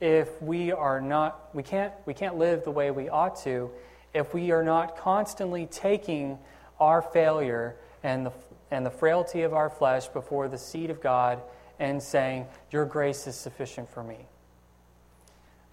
if 0.01 0.41
we 0.43 0.73
are 0.73 1.01
not, 1.01 1.55
we 1.55 1.63
can't, 1.63 1.93
we 2.05 2.15
can't 2.15 2.37
live 2.37 2.65
the 2.65 2.71
way 2.71 2.91
we 2.91 3.09
ought 3.09 3.37
to 3.45 3.71
if 4.15 4.35
we 4.35 4.51
are 4.51 4.63
not 4.63 4.97
constantly 4.97 5.67
taking 5.67 6.39
our 6.81 7.03
failure 7.03 7.77
and 8.03 8.27
the, 8.27 8.33
and 8.71 8.85
the 8.85 8.91
frailty 8.91 9.43
of 9.43 9.53
our 9.53 9.71
flesh 9.71 10.09
before 10.09 10.49
the 10.49 10.59
seat 10.59 10.91
of 10.91 11.01
God 11.01 11.41
and 11.79 12.03
saying, 12.03 12.47
Your 12.71 12.85
grace 12.85 13.27
is 13.27 13.35
sufficient 13.35 13.89
for 13.91 14.03
me. 14.03 14.27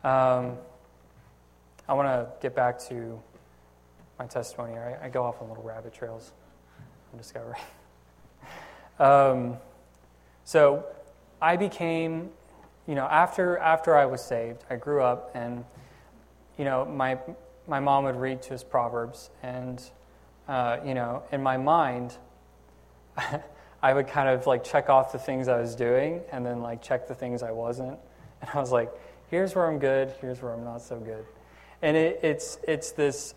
Um, 0.03 0.57
I 1.87 1.93
want 1.93 2.07
to 2.07 2.27
get 2.41 2.55
back 2.55 2.79
to 2.89 3.21
my 4.19 4.25
testimony. 4.25 4.77
I, 4.77 5.05
I, 5.05 5.09
go 5.09 5.23
off 5.23 5.41
on 5.41 5.47
little 5.47 5.63
rabbit 5.63 5.93
trails 5.93 6.33
I'm 7.11 7.17
discovering. 7.17 7.59
um, 8.99 9.57
so 10.43 10.85
I 11.41 11.55
became, 11.55 12.29
you 12.87 12.95
know, 12.95 13.05
after, 13.05 13.57
after 13.57 13.95
I 13.95 14.05
was 14.05 14.21
saved, 14.21 14.63
I 14.69 14.75
grew 14.75 15.01
up 15.01 15.31
and, 15.35 15.63
you 16.57 16.65
know, 16.65 16.85
my, 16.85 17.17
my 17.67 17.79
mom 17.79 18.03
would 18.05 18.15
read 18.15 18.41
to 18.43 18.53
us 18.53 18.63
Proverbs. 18.63 19.29
And, 19.41 19.81
uh, 20.47 20.77
you 20.85 20.93
know, 20.93 21.23
in 21.31 21.41
my 21.41 21.57
mind, 21.57 22.17
I 23.83 23.93
would 23.93 24.07
kind 24.07 24.29
of 24.29 24.47
like 24.47 24.63
check 24.63 24.89
off 24.89 25.11
the 25.11 25.19
things 25.19 25.47
I 25.47 25.59
was 25.59 25.75
doing 25.75 26.21
and 26.31 26.45
then 26.45 26.61
like 26.61 26.81
check 26.81 27.07
the 27.07 27.15
things 27.15 27.43
I 27.43 27.51
wasn't. 27.51 27.99
And 28.41 28.51
I 28.53 28.59
was 28.59 28.73
like, 28.73 28.91
here's 29.31 29.55
where 29.55 29.69
I'm 29.69 29.79
good, 29.79 30.13
here's 30.19 30.41
where 30.41 30.51
I'm 30.51 30.65
not 30.65 30.81
so 30.81 30.99
good. 30.99 31.23
And 31.81 31.95
it, 31.95 32.19
it's, 32.21 32.57
it's 32.67 32.91
this 32.91 33.35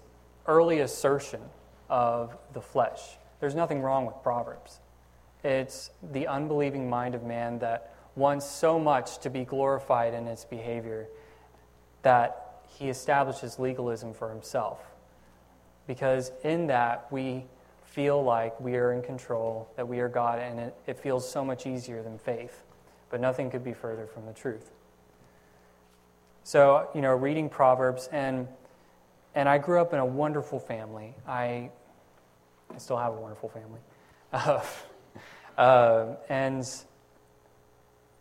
early 0.48 0.80
assertion 0.80 1.40
of 1.88 2.36
the 2.54 2.60
flesh. 2.60 3.16
There's 3.38 3.54
nothing 3.54 3.82
wrong 3.82 4.04
with 4.04 4.16
Proverbs. 4.24 4.80
It's 5.44 5.90
the 6.12 6.26
unbelieving 6.26 6.90
mind 6.90 7.14
of 7.14 7.22
man 7.22 7.60
that 7.60 7.94
wants 8.16 8.46
so 8.46 8.80
much 8.80 9.18
to 9.18 9.30
be 9.30 9.44
glorified 9.44 10.12
in 10.12 10.26
its 10.26 10.44
behavior 10.44 11.06
that 12.02 12.45
he 12.66 12.88
establishes 12.88 13.58
legalism 13.58 14.12
for 14.12 14.30
himself. 14.30 14.80
Because 15.86 16.32
in 16.42 16.66
that, 16.66 17.06
we 17.10 17.44
feel 17.84 18.22
like 18.22 18.60
we 18.60 18.76
are 18.76 18.92
in 18.92 19.02
control, 19.02 19.68
that 19.76 19.86
we 19.88 20.00
are 20.00 20.08
God, 20.08 20.38
and 20.38 20.58
it, 20.58 20.74
it 20.86 20.98
feels 20.98 21.28
so 21.28 21.44
much 21.44 21.66
easier 21.66 22.02
than 22.02 22.18
faith. 22.18 22.62
But 23.08 23.20
nothing 23.20 23.50
could 23.50 23.64
be 23.64 23.72
further 23.72 24.06
from 24.06 24.26
the 24.26 24.32
truth. 24.32 24.70
So, 26.44 26.88
you 26.94 27.00
know, 27.00 27.14
reading 27.14 27.48
Proverbs, 27.48 28.08
and, 28.12 28.48
and 29.34 29.48
I 29.48 29.58
grew 29.58 29.80
up 29.80 29.92
in 29.92 29.98
a 29.98 30.06
wonderful 30.06 30.58
family. 30.58 31.14
I, 31.26 31.70
I 32.74 32.78
still 32.78 32.98
have 32.98 33.14
a 33.14 33.20
wonderful 33.20 33.48
family. 33.48 33.80
Uh, 34.32 34.60
uh, 35.58 36.06
and 36.28 36.68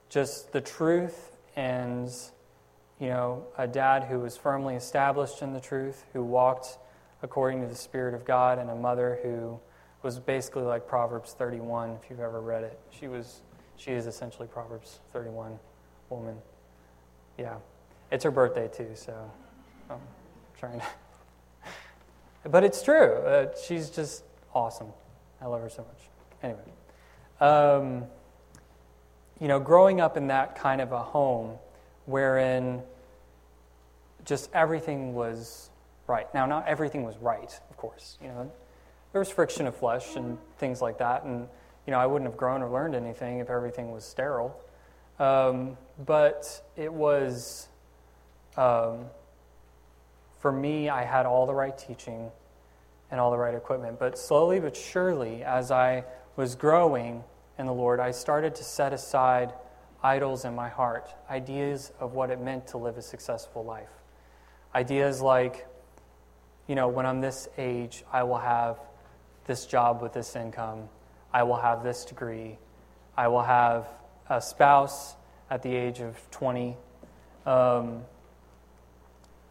just 0.10 0.52
the 0.54 0.62
truth 0.62 1.36
and 1.56 2.10
you 3.00 3.08
know, 3.08 3.46
a 3.58 3.68
dad 3.68 4.06
who 4.06 4.20
was 4.20 4.38
firmly 4.38 4.76
established 4.76 5.42
in 5.42 5.54
the 5.54 5.60
truth, 5.60 6.06
who 6.14 6.24
walked 6.24 6.78
according 7.22 7.62
to 7.62 7.68
the 7.68 7.76
Spirit 7.76 8.14
of 8.14 8.26
God, 8.26 8.60
and 8.60 8.70
a 8.70 8.76
mother 8.76 9.20
who 9.24 9.60
was 10.04 10.20
basically 10.20 10.64
like 10.64 10.88
Proverbs 10.88 11.34
31, 11.34 11.98
if 12.02 12.10
you've 12.10 12.20
ever 12.20 12.40
read 12.40 12.64
it. 12.64 12.80
She 12.92 13.08
was 13.08 13.42
she 13.78 13.92
is 13.92 14.08
essentially 14.08 14.48
Proverbs 14.48 15.00
31 15.12 15.60
woman. 16.10 16.38
Yeah. 17.38 17.56
It's 18.12 18.24
her 18.24 18.32
birthday 18.32 18.70
too, 18.70 18.92
so 18.94 19.14
I'm 19.90 20.00
trying 20.58 20.80
to 20.80 20.86
But 22.50 22.64
it's 22.64 22.82
true. 22.82 23.14
Uh, 23.18 23.48
she's 23.66 23.90
just 23.90 24.24
awesome. 24.54 24.88
I 25.42 25.48
love 25.48 25.62
her 25.62 25.70
so 25.70 25.84
much. 25.84 26.10
Anyway. 26.44 26.62
Um, 27.42 28.06
you 29.40 29.48
know, 29.48 29.60
growing 29.60 30.00
up 30.00 30.16
in 30.16 30.28
that 30.28 30.56
kind 30.56 30.80
of 30.80 30.92
a 30.92 31.00
home, 31.00 31.58
wherein 32.06 32.82
just 34.26 34.50
everything 34.54 35.14
was 35.14 35.70
right. 36.08 36.32
Now, 36.34 36.46
not 36.46 36.68
everything 36.68 37.04
was 37.04 37.18
right, 37.18 37.60
of 37.70 37.78
course. 37.78 38.18
You 38.22 38.28
know, 38.28 38.52
there 39.12 39.20
was 39.20 39.30
friction 39.30 39.68
of 39.68 39.76
flesh 39.76 40.16
and 40.16 40.38
things 40.58 40.82
like 40.82 40.98
that, 41.00 41.24
and 41.24 41.48
you 41.86 41.92
know, 41.92 42.00
I 42.00 42.06
wouldn't 42.06 42.30
have 42.30 42.38
grown 42.38 42.62
or 42.62 42.70
learned 42.70 42.96
anything 42.96 43.40
if 43.40 43.50
everything 43.50 43.92
was 43.92 44.04
sterile. 44.04 44.60
Um, 45.20 45.78
but 46.04 46.62
it 46.76 46.92
was, 46.92 47.68
um, 48.58 49.06
for 50.40 50.52
me, 50.52 50.90
I 50.90 51.04
had 51.04 51.26
all 51.26 51.46
the 51.46 51.54
right 51.54 51.78
teaching 51.78 52.32
and 53.12 53.22
all 53.22 53.32
the 53.32 53.38
right 53.38 53.54
equipment. 53.54 54.00
But 54.00 54.18
slowly 54.18 54.60
but 54.60 54.76
surely, 54.76 55.44
as 55.44 55.72
I 55.72 56.04
was 56.36 56.56
growing 56.56 57.24
in 57.58 57.66
the 57.66 57.74
Lord, 57.74 58.00
I 58.00 58.12
started 58.12 58.56
to 58.56 58.64
set 58.64 58.92
aside 58.92 59.54
idols 60.06 60.46
in 60.46 60.54
my 60.54 60.70
heart, 60.70 61.10
ideas 61.32 61.92
of 62.00 62.14
what 62.14 62.30
it 62.30 62.40
meant 62.40 62.68
to 62.68 62.78
live 62.78 62.96
a 62.96 63.02
successful 63.02 63.66
life. 63.66 63.90
Ideas 64.76 65.20
like, 65.20 65.66
you 66.68 66.76
know, 66.76 66.88
when 66.88 67.08
I'm 67.08 67.22
this 67.22 67.50
age, 67.58 68.04
I 68.14 68.22
will 68.22 68.38
have 68.38 68.78
this 69.48 69.66
job 69.66 70.04
with 70.04 70.14
this 70.14 70.36
income, 70.36 70.90
I 71.34 71.42
will 71.42 71.56
have 71.56 71.84
this 71.84 72.06
degree, 72.06 72.60
I 73.18 73.30
will 73.30 73.42
have 73.42 73.88
a 74.30 74.40
spouse 74.40 75.16
at 75.50 75.64
the 75.64 75.74
age 75.74 76.02
of 76.02 76.16
20, 76.30 76.78
um, 77.48 78.04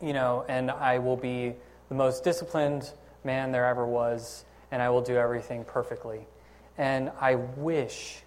you 0.00 0.12
know, 0.12 0.44
and 0.48 0.70
I 0.70 0.98
will 1.00 1.16
be 1.16 1.54
the 1.88 1.96
most 1.96 2.22
disciplined 2.22 2.92
man 3.24 3.50
there 3.50 3.66
ever 3.66 3.84
was, 3.84 4.44
and 4.70 4.80
I 4.80 4.90
will 4.90 5.02
do 5.02 5.16
everything 5.16 5.64
perfectly. 5.64 6.28
And 6.78 7.10
I 7.20 7.34
wish 7.34 8.22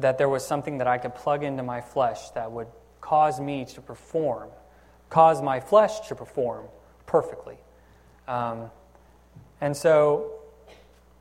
that 0.00 0.18
there 0.18 0.28
was 0.28 0.46
something 0.46 0.78
that 0.78 0.86
I 0.86 0.98
could 0.98 1.14
plug 1.14 1.42
into 1.42 1.62
my 1.62 1.80
flesh 1.80 2.30
that 2.30 2.50
would 2.50 2.66
cause 3.00 3.40
me 3.40 3.64
to 3.66 3.80
perform, 3.80 4.48
cause 5.10 5.42
my 5.42 5.60
flesh 5.60 6.00
to 6.08 6.14
perform 6.14 6.66
perfectly. 7.06 7.56
Um, 8.26 8.70
and 9.60 9.76
so 9.76 10.32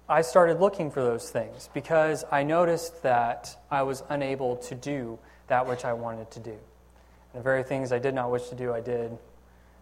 I 0.07 0.21
started 0.21 0.59
looking 0.59 0.91
for 0.91 1.01
those 1.01 1.29
things 1.29 1.69
because 1.73 2.25
I 2.31 2.43
noticed 2.43 3.03
that 3.03 3.55
I 3.69 3.83
was 3.83 4.03
unable 4.09 4.57
to 4.57 4.75
do 4.75 5.19
that 5.47 5.67
which 5.67 5.85
I 5.85 5.93
wanted 5.93 6.31
to 6.31 6.39
do. 6.39 6.51
And 6.51 7.39
the 7.39 7.41
very 7.41 7.63
things 7.63 7.91
I 7.91 7.99
did 7.99 8.13
not 8.13 8.31
wish 8.31 8.49
to 8.49 8.55
do, 8.55 8.73
I 8.73 8.81
did. 8.81 9.17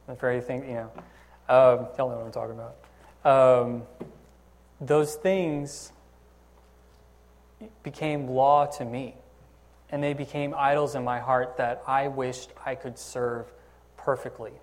The 0.08 0.16
very 0.16 0.42
thing, 0.42 0.68
you 0.68 0.74
know, 0.76 0.92
um, 1.48 1.88
y'all 1.98 2.10
know 2.10 2.18
what 2.18 2.26
I'm 2.26 2.32
talking 2.32 2.56
about. 2.56 3.64
Um, 3.64 3.84
those 4.80 5.16
things 5.16 5.92
became 7.84 8.28
law 8.28 8.66
to 8.66 8.86
me. 8.86 9.16
And 9.90 10.02
they 10.02 10.14
became 10.14 10.54
idols 10.58 10.96
in 10.96 11.04
my 11.04 11.20
heart 11.20 11.58
that 11.58 11.84
I 11.86 12.08
wished 12.08 12.52
I 12.66 12.76
could 12.76 12.98
serve 12.98 13.52
perfectly. 13.98 14.54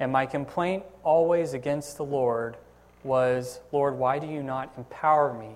And 0.00 0.10
my 0.10 0.26
complaint 0.26 0.84
always 1.02 1.52
against 1.52 1.96
the 1.96 2.04
Lord 2.04 2.56
was, 3.04 3.60
Lord, 3.72 3.94
why 3.94 4.18
do 4.18 4.26
you 4.26 4.42
not 4.42 4.72
empower 4.76 5.34
me 5.34 5.50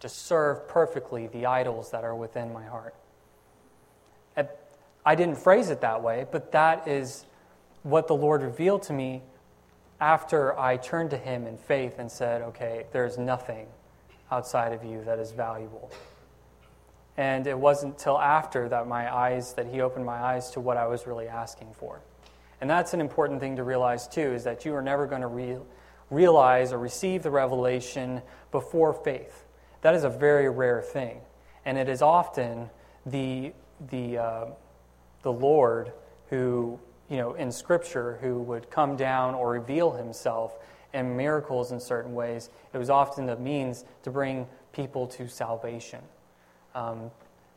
to 0.00 0.08
serve 0.08 0.68
perfectly 0.68 1.28
the 1.28 1.46
idols 1.46 1.90
that 1.92 2.04
are 2.04 2.14
within 2.14 2.52
my 2.52 2.64
heart? 2.64 2.94
I 5.06 5.14
didn't 5.14 5.36
phrase 5.36 5.68
it 5.68 5.82
that 5.82 6.02
way, 6.02 6.26
but 6.30 6.52
that 6.52 6.88
is 6.88 7.26
what 7.82 8.08
the 8.08 8.14
Lord 8.14 8.42
revealed 8.42 8.84
to 8.84 8.92
me 8.92 9.22
after 10.00 10.58
I 10.58 10.78
turned 10.78 11.10
to 11.10 11.18
Him 11.18 11.46
in 11.46 11.58
faith 11.58 11.98
and 11.98 12.10
said, 12.10 12.40
okay, 12.42 12.86
there's 12.92 13.18
nothing 13.18 13.66
outside 14.34 14.72
of 14.72 14.84
you 14.84 15.02
that 15.04 15.18
is 15.18 15.30
valuable. 15.30 15.90
And 17.16 17.46
it 17.46 17.56
wasn't 17.56 17.96
till 17.98 18.18
after 18.18 18.68
that 18.68 18.88
my 18.88 19.14
eyes 19.14 19.54
that 19.54 19.66
he 19.66 19.80
opened 19.80 20.04
my 20.04 20.20
eyes 20.20 20.50
to 20.50 20.60
what 20.60 20.76
I 20.76 20.86
was 20.88 21.06
really 21.06 21.28
asking 21.28 21.72
for. 21.74 22.00
And 22.60 22.68
that's 22.68 22.94
an 22.94 23.00
important 23.00 23.40
thing 23.40 23.56
to 23.56 23.62
realize 23.62 24.08
too 24.08 24.32
is 24.32 24.42
that 24.44 24.64
you 24.64 24.74
are 24.74 24.82
never 24.82 25.06
going 25.06 25.20
to 25.20 25.28
re- 25.28 25.58
realize 26.10 26.72
or 26.72 26.78
receive 26.78 27.22
the 27.22 27.30
revelation 27.30 28.22
before 28.50 28.92
faith. 28.92 29.44
That 29.82 29.94
is 29.94 30.02
a 30.02 30.08
very 30.08 30.48
rare 30.50 30.82
thing. 30.82 31.20
And 31.64 31.78
it 31.78 31.88
is 31.88 32.02
often 32.02 32.70
the 33.06 33.52
the 33.90 34.18
uh, 34.18 34.46
the 35.22 35.32
Lord 35.32 35.92
who, 36.30 36.80
you 37.08 37.16
know, 37.16 37.34
in 37.34 37.52
scripture 37.52 38.18
who 38.20 38.40
would 38.42 38.70
come 38.70 38.96
down 38.96 39.34
or 39.34 39.52
reveal 39.52 39.92
himself 39.92 40.56
and 40.94 41.16
miracles 41.16 41.72
in 41.72 41.80
certain 41.80 42.14
ways, 42.14 42.48
it 42.72 42.78
was 42.78 42.88
often 42.88 43.26
the 43.26 43.36
means 43.36 43.84
to 44.04 44.10
bring 44.10 44.46
people 44.72 45.06
to 45.08 45.28
salvation, 45.28 46.00
um, 46.74 47.10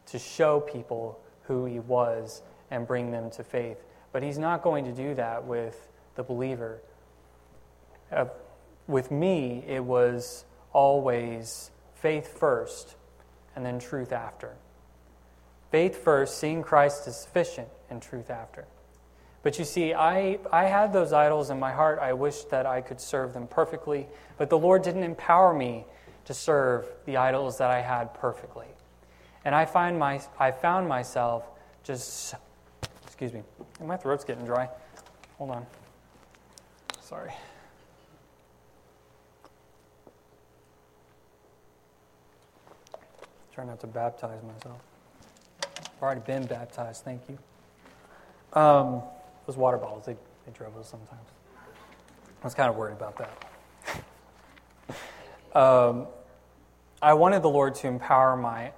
to 0.08 0.20
show 0.20 0.60
people 0.60 1.20
who 1.44 1.66
he 1.66 1.80
was 1.80 2.42
and 2.70 2.86
bring 2.86 3.12
them 3.12 3.30
to 3.32 3.44
faith. 3.44 3.78
But 4.12 4.24
he's 4.24 4.38
not 4.38 4.62
going 4.62 4.84
to 4.86 4.92
do 4.92 5.14
that 5.16 5.46
with 5.46 5.88
the 6.16 6.24
believer. 6.24 6.82
Uh, 8.12 8.26
with 8.88 9.12
me, 9.12 9.64
it 9.68 9.84
was 9.84 10.44
always 10.74 11.72
faith 11.96 12.38
first 12.38 12.96
and 13.56 13.66
then 13.66 13.80
truth 13.80 14.12
after. 14.12 14.56
Faith 15.72 16.04
first, 16.04 16.38
seeing 16.38 16.64
Christ 16.64 17.08
is 17.08 17.16
sufficient, 17.16 17.68
and 17.90 18.02
truth 18.02 18.30
after. 18.30 18.66
But 19.48 19.58
you 19.58 19.64
see, 19.64 19.93
I, 19.93 20.39
I 20.52 20.66
had 20.66 20.91
those 20.91 21.14
idols 21.14 21.52
in 21.52 21.58
my 21.58 21.72
heart. 21.72 22.00
I 22.00 22.12
wished 22.12 22.50
that 22.50 22.66
I 22.66 22.82
could 22.82 23.00
serve 23.00 23.32
them 23.32 23.48
perfectly, 23.48 24.06
but 24.38 24.50
the 24.50 24.58
Lord 24.58 24.82
didn't 24.82 25.04
empower 25.04 25.54
me 25.54 25.86
to 26.26 26.34
serve 26.34 26.86
the 27.06 27.16
idols 27.16 27.58
that 27.60 27.72
I 27.72 27.80
had 27.80 28.14
perfectly. 28.14 28.66
And 29.45 29.56
I, 29.56 29.64
find 29.64 29.98
my, 29.98 30.20
I 30.38 30.52
found 30.52 30.89
myself 30.89 31.45
just, 31.86 32.36
excuse 33.06 33.32
me, 33.32 33.41
my 33.82 33.95
throat's 33.95 34.26
getting 34.26 34.43
dry. 34.43 34.68
Hold 35.38 35.52
on. 35.52 35.66
Sorry. 37.00 37.32
Try 43.54 43.64
not 43.64 43.80
to 43.80 43.88
baptize 43.88 44.43
myself. 44.43 44.82
I've 45.64 46.02
already 46.02 46.20
been 46.20 46.45
baptized, 46.48 47.06
thank 47.06 47.22
you. 47.30 47.39
Um, 48.52 49.04
those 49.48 49.58
water 49.58 49.78
bottles, 49.78 50.06
they, 50.06 50.16
they 50.45 50.52
dribble 50.54 50.84
sometimes. 50.84 51.28
I 52.41 52.43
was 52.43 52.54
kind 52.54 52.70
of 52.70 52.76
worried 52.76 52.93
about 52.93 53.18
that. 53.18 54.04
um, 55.58 56.08
I 57.02 57.14
wanted 57.14 57.41
the 57.41 57.50
Lord 57.50 57.74
to 57.76 57.88
empower 57.88 58.36
my, 58.36 58.72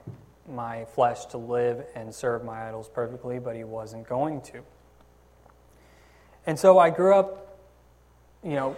my 0.47 0.86
flesh 0.86 1.26
to 1.28 1.38
live 1.38 1.84
and 1.95 2.13
serve 2.13 2.45
my 2.45 2.67
idols 2.67 2.88
perfectly, 2.88 3.39
but 3.39 3.55
He 3.55 3.63
wasn't 3.63 4.07
going 4.07 4.41
to. 4.41 4.61
And 6.45 6.57
so 6.57 6.80
I 6.80 6.91
grew 6.91 7.15
up, 7.15 7.57
you 8.43 8.53
know, 8.53 8.78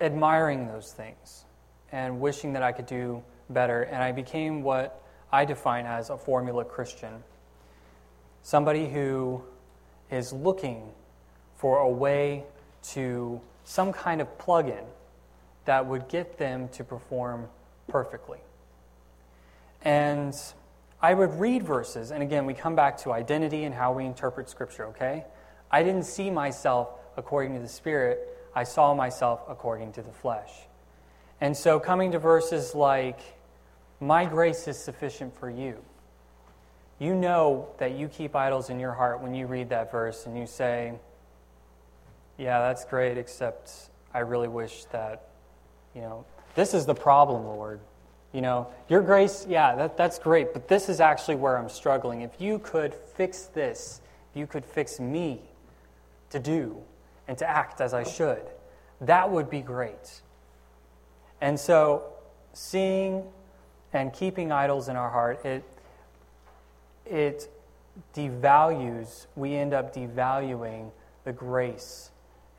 admiring 0.00 0.68
those 0.68 0.92
things 0.92 1.44
and 1.92 2.20
wishing 2.20 2.52
that 2.52 2.62
I 2.62 2.72
could 2.72 2.86
do 2.86 3.22
better. 3.50 3.82
And 3.82 4.02
I 4.02 4.12
became 4.12 4.62
what 4.62 5.02
I 5.32 5.44
define 5.44 5.86
as 5.86 6.10
a 6.10 6.16
formula 6.16 6.64
Christian 6.64 7.22
somebody 8.42 8.88
who 8.88 9.42
is 10.10 10.32
looking 10.32 10.92
for 11.56 11.78
a 11.78 11.88
way 11.88 12.44
to 12.82 13.40
some 13.64 13.92
kind 13.92 14.20
of 14.20 14.38
plug 14.38 14.68
in 14.68 14.84
that 15.64 15.86
would 15.86 16.08
get 16.08 16.38
them 16.38 16.68
to 16.68 16.84
perform 16.84 17.48
perfectly. 17.88 18.38
And 19.82 20.34
I 21.02 21.14
would 21.14 21.38
read 21.40 21.62
verses, 21.62 22.10
and 22.10 22.22
again, 22.22 22.46
we 22.46 22.54
come 22.54 22.76
back 22.76 22.98
to 22.98 23.12
identity 23.12 23.64
and 23.64 23.74
how 23.74 23.92
we 23.92 24.04
interpret 24.04 24.48
Scripture, 24.48 24.86
okay? 24.86 25.24
I 25.70 25.82
didn't 25.82 26.04
see 26.04 26.30
myself 26.30 26.88
according 27.16 27.54
to 27.54 27.60
the 27.60 27.68
Spirit, 27.68 28.20
I 28.54 28.64
saw 28.64 28.94
myself 28.94 29.40
according 29.48 29.92
to 29.92 30.02
the 30.02 30.12
flesh. 30.12 30.50
And 31.40 31.56
so, 31.56 31.78
coming 31.78 32.12
to 32.12 32.18
verses 32.18 32.74
like, 32.74 33.20
My 34.00 34.24
grace 34.24 34.68
is 34.68 34.78
sufficient 34.78 35.38
for 35.38 35.50
you 35.50 35.82
you 36.98 37.14
know 37.14 37.68
that 37.78 37.92
you 37.92 38.08
keep 38.08 38.34
idols 38.34 38.70
in 38.70 38.80
your 38.80 38.92
heart 38.92 39.20
when 39.20 39.34
you 39.34 39.46
read 39.46 39.68
that 39.68 39.92
verse 39.92 40.26
and 40.26 40.36
you 40.38 40.46
say, 40.46 40.94
Yeah, 42.38 42.60
that's 42.60 42.84
great, 42.84 43.16
except 43.16 43.90
I 44.12 44.20
really 44.20 44.48
wish 44.48 44.84
that, 44.86 45.28
you 45.94 46.02
know, 46.02 46.24
this 46.54 46.74
is 46.74 46.86
the 46.86 46.94
problem, 46.94 47.46
Lord. 47.46 47.80
You 48.32 48.42
know, 48.42 48.68
your 48.88 49.00
grace, 49.00 49.46
yeah, 49.48 49.74
that, 49.76 49.96
that's 49.96 50.18
great, 50.18 50.52
but 50.52 50.68
this 50.68 50.88
is 50.88 51.00
actually 51.00 51.36
where 51.36 51.56
I'm 51.56 51.70
struggling. 51.70 52.20
If 52.20 52.38
you 52.38 52.58
could 52.58 52.94
fix 52.94 53.44
this, 53.44 54.02
if 54.30 54.38
you 54.38 54.46
could 54.46 54.64
fix 54.64 55.00
me 55.00 55.40
to 56.30 56.38
do 56.38 56.76
and 57.28 57.38
to 57.38 57.48
act 57.48 57.80
as 57.80 57.94
I 57.94 58.02
should, 58.02 58.42
that 59.00 59.30
would 59.30 59.48
be 59.48 59.60
great. 59.60 60.20
And 61.40 61.58
so, 61.58 62.04
seeing 62.52 63.24
and 63.92 64.12
keeping 64.12 64.52
idols 64.52 64.88
in 64.88 64.96
our 64.96 65.10
heart, 65.10 65.44
it, 65.44 65.64
it 67.06 67.48
devalues, 68.14 69.26
we 69.36 69.54
end 69.54 69.72
up 69.72 69.94
devaluing 69.94 70.90
the 71.24 71.32
grace 71.32 72.10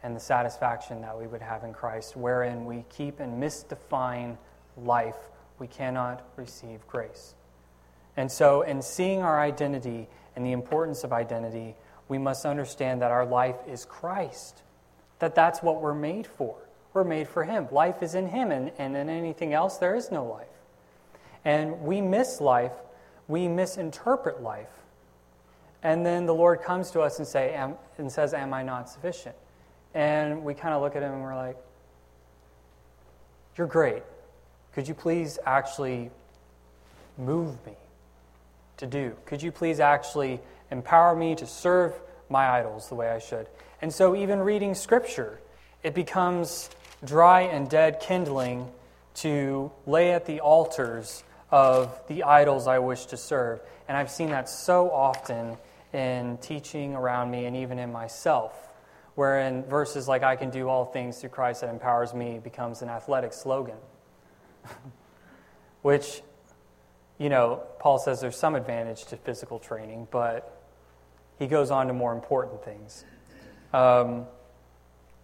and 0.03 0.15
the 0.15 0.19
satisfaction 0.19 1.01
that 1.01 1.17
we 1.17 1.27
would 1.27 1.41
have 1.41 1.63
in 1.63 1.73
Christ, 1.73 2.15
wherein 2.15 2.65
we 2.65 2.85
keep 2.89 3.19
and 3.19 3.41
misdefine 3.41 4.37
life, 4.77 5.17
we 5.59 5.67
cannot 5.67 6.27
receive 6.35 6.85
grace. 6.87 7.33
And 8.15 8.31
so, 8.31 8.61
in 8.61 8.81
seeing 8.81 9.21
our 9.21 9.39
identity 9.39 10.07
and 10.35 10.45
the 10.45 10.51
importance 10.51 11.03
of 11.03 11.13
identity, 11.13 11.75
we 12.07 12.17
must 12.17 12.45
understand 12.45 13.01
that 13.01 13.11
our 13.11 13.25
life 13.25 13.57
is 13.67 13.85
Christ, 13.85 14.61
that 15.19 15.35
that's 15.35 15.61
what 15.61 15.81
we're 15.81 15.93
made 15.93 16.27
for. 16.27 16.55
We're 16.93 17.03
made 17.03 17.27
for 17.27 17.43
Him. 17.43 17.67
Life 17.71 18.01
is 18.01 18.15
in 18.15 18.27
Him, 18.27 18.51
and, 18.51 18.71
and 18.77 18.95
in 18.95 19.09
anything 19.09 19.53
else, 19.53 19.77
there 19.77 19.95
is 19.95 20.11
no 20.11 20.25
life. 20.25 20.47
And 21.45 21.81
we 21.81 22.01
miss 22.01 22.41
life 22.41 22.73
we 23.27 23.47
misinterpret 23.47 24.41
life. 24.41 24.71
And 25.83 26.05
then 26.05 26.25
the 26.25 26.33
Lord 26.33 26.61
comes 26.61 26.91
to 26.91 27.01
us 27.01 27.19
and, 27.19 27.27
say, 27.27 27.53
and 27.97 28.11
says, 28.11 28.33
Am 28.33 28.53
I 28.53 28.63
not 28.63 28.89
sufficient? 28.89 29.35
And 29.97 30.43
we 30.43 30.53
kind 30.53 30.75
of 30.75 30.83
look 30.83 30.95
at 30.95 31.01
him 31.01 31.11
and 31.11 31.23
we're 31.23 31.35
like, 31.35 31.57
You're 33.57 33.65
great. 33.65 34.03
Could 34.73 34.87
you 34.87 34.93
please 34.93 35.39
actually 35.43 36.11
move 37.17 37.65
me 37.65 37.73
to 38.77 38.85
do? 38.85 39.15
Could 39.25 39.41
you 39.41 39.51
please 39.51 39.79
actually 39.79 40.39
empower 40.69 41.15
me 41.15 41.33
to 41.33 41.47
serve 41.47 41.99
my 42.29 42.47
idols 42.47 42.89
the 42.89 42.93
way 42.93 43.09
I 43.09 43.17
should? 43.17 43.47
And 43.81 43.91
so, 43.91 44.15
even 44.15 44.37
reading 44.37 44.75
Scripture, 44.75 45.39
it 45.81 45.95
becomes 45.95 46.69
dry 47.03 47.41
and 47.41 47.67
dead 47.67 47.99
kindling 47.99 48.69
to 49.15 49.71
lay 49.87 50.11
at 50.11 50.27
the 50.27 50.41
altars 50.41 51.23
of 51.49 51.99
the 52.07 52.21
idols 52.21 52.67
I 52.67 52.77
wish 52.77 53.07
to 53.07 53.17
serve. 53.17 53.61
And 53.87 53.97
I've 53.97 54.11
seen 54.11 54.29
that 54.29 54.47
so 54.47 54.91
often 54.91 55.57
in 55.91 56.37
teaching 56.37 56.93
around 56.93 57.31
me 57.31 57.45
and 57.45 57.55
even 57.55 57.79
in 57.79 57.91
myself, 57.91 58.66
wherein 59.17 59.63
verses 59.63 60.07
like, 60.07 60.21
I 60.21 60.35
can 60.35 60.51
do 60.51 60.69
all 60.69 60.85
things 60.85 61.19
through 61.19 61.31
Christ 61.31 61.61
that 61.61 61.71
empowers 61.71 62.13
me, 62.13 62.37
becomes 62.37 62.83
an 62.83 62.89
athletic 62.89 63.33
slogan. 63.33 63.77
Which, 65.81 66.21
you 67.17 67.29
know, 67.29 67.63
Paul 67.79 67.97
says 67.97 68.21
there's 68.21 68.37
some 68.37 68.53
advantage 68.53 69.05
to 69.05 69.17
physical 69.17 69.57
training, 69.57 70.07
but 70.11 70.63
he 71.39 71.47
goes 71.47 71.71
on 71.71 71.87
to 71.87 71.93
more 71.93 72.13
important 72.13 72.63
things. 72.63 73.05
Um, 73.73 74.27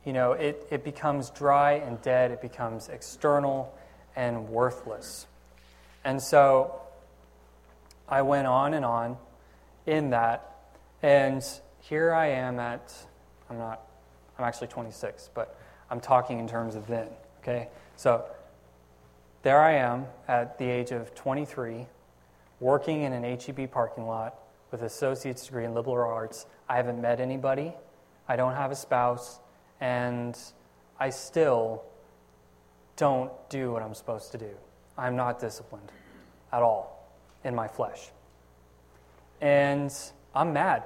you 0.04 0.12
know, 0.12 0.32
it, 0.32 0.66
it 0.72 0.84
becomes 0.84 1.30
dry 1.30 1.74
and 1.74 2.02
dead, 2.02 2.32
it 2.32 2.41
becomes 2.41 2.89
external 2.89 3.78
and 4.16 4.50
worthless. 4.50 5.28
And 6.04 6.20
so 6.20 6.82
I 8.10 8.24
went 8.24 8.48
on 8.48 8.74
and 8.74 8.86
on 8.86 9.18
in 9.86 10.10
that. 10.10 10.50
And 11.04 11.46
here 11.82 12.12
I 12.12 12.30
am 12.30 12.60
at, 12.60 12.91
I'm 13.50 13.58
not, 13.58 13.82
I'm 14.38 14.46
actually 14.46 14.68
26, 14.68 15.30
but 15.34 15.58
I'm 15.89 16.00
talking 16.00 16.39
in 16.39 16.48
terms 16.48 16.76
of 16.76 16.88
then, 16.88 17.08
okay? 17.41 17.70
So 17.96 18.26
there 19.44 19.62
I 19.62 19.74
am 19.74 20.06
at 20.28 20.58
the 20.58 20.66
age 20.66 20.91
of 20.91 21.14
23, 21.16 21.86
working 22.60 23.04
in 23.04 23.14
an 23.14 23.24
HEB 23.24 23.72
parking 23.72 24.08
lot 24.08 24.36
with 24.72 24.82
an 24.82 24.88
associate's 24.88 25.46
degree 25.46 25.66
in 25.66 25.74
liberal 25.74 26.12
arts. 26.12 26.46
I 26.68 26.78
haven't 26.78 27.02
met 27.02 27.20
anybody, 27.20 27.74
I 28.28 28.36
don't 28.36 28.56
have 28.56 28.72
a 28.72 28.76
spouse, 28.76 29.39
and 29.82 30.38
I 31.00 31.10
still 31.10 31.84
don't 32.96 33.32
do 33.50 33.72
what 33.72 33.82
I'm 33.82 33.94
supposed 33.94 34.32
to 34.32 34.38
do. 34.38 34.52
I'm 34.98 35.16
not 35.16 35.39
disciplined 35.39 35.91
at 36.52 36.62
all 36.62 37.10
in 37.44 37.54
my 37.54 37.68
flesh. 37.68 38.12
And 39.41 39.94
I'm 40.34 40.54
mad 40.54 40.84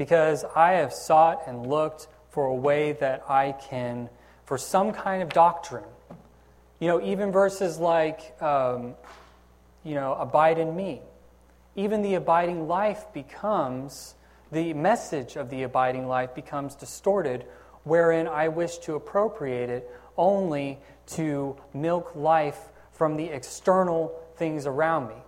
because 0.00 0.46
I 0.56 0.72
have 0.76 0.94
sought 0.94 1.42
and 1.46 1.66
looked 1.66 2.08
for 2.30 2.46
a 2.46 2.54
way 2.54 2.92
that 2.92 3.22
I 3.28 3.52
can, 3.52 4.08
for 4.46 4.56
some 4.56 4.92
kind 4.92 5.22
of 5.22 5.28
doctrine. 5.28 5.84
You 6.78 6.88
know, 6.88 7.02
even 7.02 7.30
verses 7.30 7.76
like, 7.76 8.34
um, 8.40 8.94
you 9.84 9.94
know, 9.94 10.14
abide 10.14 10.56
in 10.56 10.74
me. 10.74 11.02
Even 11.76 12.00
the 12.00 12.14
abiding 12.14 12.66
life 12.66 13.12
becomes, 13.12 14.14
the 14.50 14.72
message 14.72 15.36
of 15.36 15.50
the 15.50 15.64
abiding 15.64 16.08
life 16.08 16.34
becomes 16.34 16.74
distorted, 16.74 17.44
wherein 17.84 18.26
I 18.26 18.48
wish 18.48 18.78
to 18.78 18.94
appropriate 18.94 19.68
it 19.68 19.90
only 20.16 20.78
to 21.08 21.58
milk 21.74 22.16
life 22.16 22.58
from 22.92 23.18
the 23.18 23.26
external 23.26 24.18
things 24.36 24.66
around 24.66 25.08
me. 25.08 25.22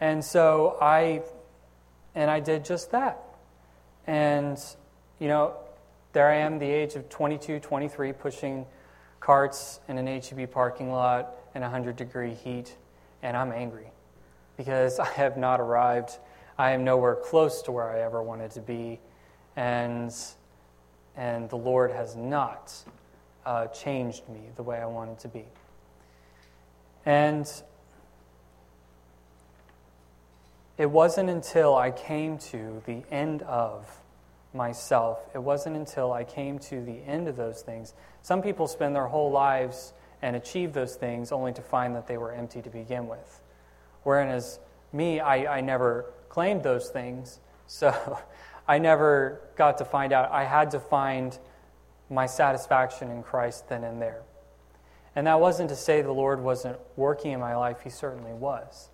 And 0.00 0.24
so 0.24 0.78
I 0.80 1.20
and 2.20 2.30
I 2.30 2.38
did 2.38 2.66
just 2.66 2.90
that. 2.90 3.18
And 4.06 4.58
you 5.18 5.28
know, 5.28 5.54
there 6.12 6.28
I 6.28 6.36
am, 6.36 6.58
the 6.58 6.66
age 6.66 6.94
of 6.94 7.08
22, 7.08 7.60
23, 7.60 8.12
pushing 8.12 8.66
carts 9.20 9.80
in 9.88 9.96
an 9.96 10.06
HEB 10.06 10.50
parking 10.50 10.92
lot 10.92 11.34
in 11.54 11.62
100 11.62 11.96
degree 11.96 12.34
heat, 12.34 12.76
and 13.22 13.36
I'm 13.36 13.52
angry 13.52 13.90
because 14.58 14.98
I 14.98 15.08
have 15.12 15.38
not 15.38 15.60
arrived. 15.60 16.18
I 16.58 16.72
am 16.72 16.84
nowhere 16.84 17.16
close 17.16 17.62
to 17.62 17.72
where 17.72 17.88
I 17.88 18.00
ever 18.00 18.22
wanted 18.22 18.50
to 18.52 18.60
be, 18.60 19.00
and, 19.56 20.14
and 21.16 21.48
the 21.48 21.56
Lord 21.56 21.90
has 21.90 22.16
not 22.16 22.74
uh, 23.46 23.66
changed 23.68 24.28
me 24.28 24.40
the 24.56 24.62
way 24.62 24.78
I 24.78 24.86
wanted 24.86 25.18
to 25.20 25.28
be. 25.28 25.46
And 27.06 27.50
it 30.80 30.90
wasn't 30.90 31.28
until 31.28 31.76
I 31.76 31.90
came 31.90 32.38
to 32.38 32.82
the 32.86 33.02
end 33.10 33.42
of 33.42 33.86
myself, 34.54 35.18
it 35.34 35.38
wasn't 35.38 35.76
until 35.76 36.10
I 36.10 36.24
came 36.24 36.58
to 36.58 36.82
the 36.82 37.02
end 37.06 37.28
of 37.28 37.36
those 37.36 37.60
things. 37.60 37.92
Some 38.22 38.40
people 38.40 38.66
spend 38.66 38.96
their 38.96 39.06
whole 39.06 39.30
lives 39.30 39.92
and 40.22 40.34
achieve 40.34 40.72
those 40.72 40.96
things 40.96 41.32
only 41.32 41.52
to 41.52 41.60
find 41.60 41.94
that 41.96 42.06
they 42.06 42.16
were 42.16 42.32
empty 42.32 42.62
to 42.62 42.70
begin 42.70 43.08
with. 43.08 43.42
Whereas 44.04 44.58
me, 44.90 45.20
I, 45.20 45.58
I 45.58 45.60
never 45.60 46.14
claimed 46.30 46.62
those 46.62 46.88
things, 46.88 47.40
so 47.66 48.18
I 48.66 48.78
never 48.78 49.42
got 49.56 49.76
to 49.78 49.84
find 49.84 50.14
out. 50.14 50.32
I 50.32 50.44
had 50.44 50.70
to 50.70 50.80
find 50.80 51.38
my 52.08 52.24
satisfaction 52.24 53.10
in 53.10 53.22
Christ 53.22 53.68
then 53.68 53.84
and 53.84 54.00
there. 54.00 54.22
And 55.14 55.26
that 55.26 55.40
wasn't 55.40 55.68
to 55.68 55.76
say 55.76 56.00
the 56.00 56.10
Lord 56.10 56.40
wasn't 56.40 56.78
working 56.96 57.32
in 57.32 57.40
my 57.40 57.54
life, 57.54 57.82
He 57.84 57.90
certainly 57.90 58.32
was. 58.32 58.89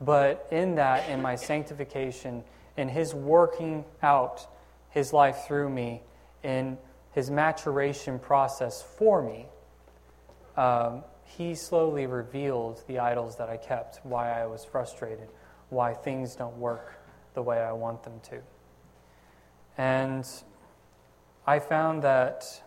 But 0.00 0.46
in 0.50 0.74
that, 0.74 1.08
in 1.08 1.22
my 1.22 1.36
sanctification, 1.36 2.44
in 2.76 2.88
His 2.88 3.14
working 3.14 3.84
out 4.02 4.46
His 4.90 5.12
life 5.12 5.44
through 5.46 5.70
me, 5.70 6.02
in 6.42 6.78
His 7.12 7.30
maturation 7.30 8.18
process 8.18 8.82
for 8.82 9.22
me, 9.22 9.46
um, 10.56 11.02
He 11.24 11.54
slowly 11.54 12.06
revealed 12.06 12.82
the 12.86 12.98
idols 12.98 13.36
that 13.36 13.48
I 13.48 13.56
kept, 13.56 14.00
why 14.04 14.40
I 14.40 14.46
was 14.46 14.64
frustrated, 14.64 15.28
why 15.70 15.94
things 15.94 16.36
don't 16.36 16.58
work 16.58 17.00
the 17.34 17.42
way 17.42 17.58
I 17.58 17.72
want 17.72 18.02
them 18.02 18.20
to. 18.30 18.40
And 19.78 20.26
I 21.46 21.58
found 21.58 22.02
that 22.02 22.62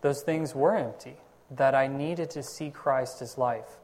those 0.00 0.22
things 0.22 0.54
were 0.54 0.76
empty 0.76 1.16
that 1.50 1.74
I 1.74 1.86
needed 1.86 2.30
to 2.30 2.42
see 2.42 2.70
Christ 2.70 3.22
as 3.22 3.38
life. 3.38 3.78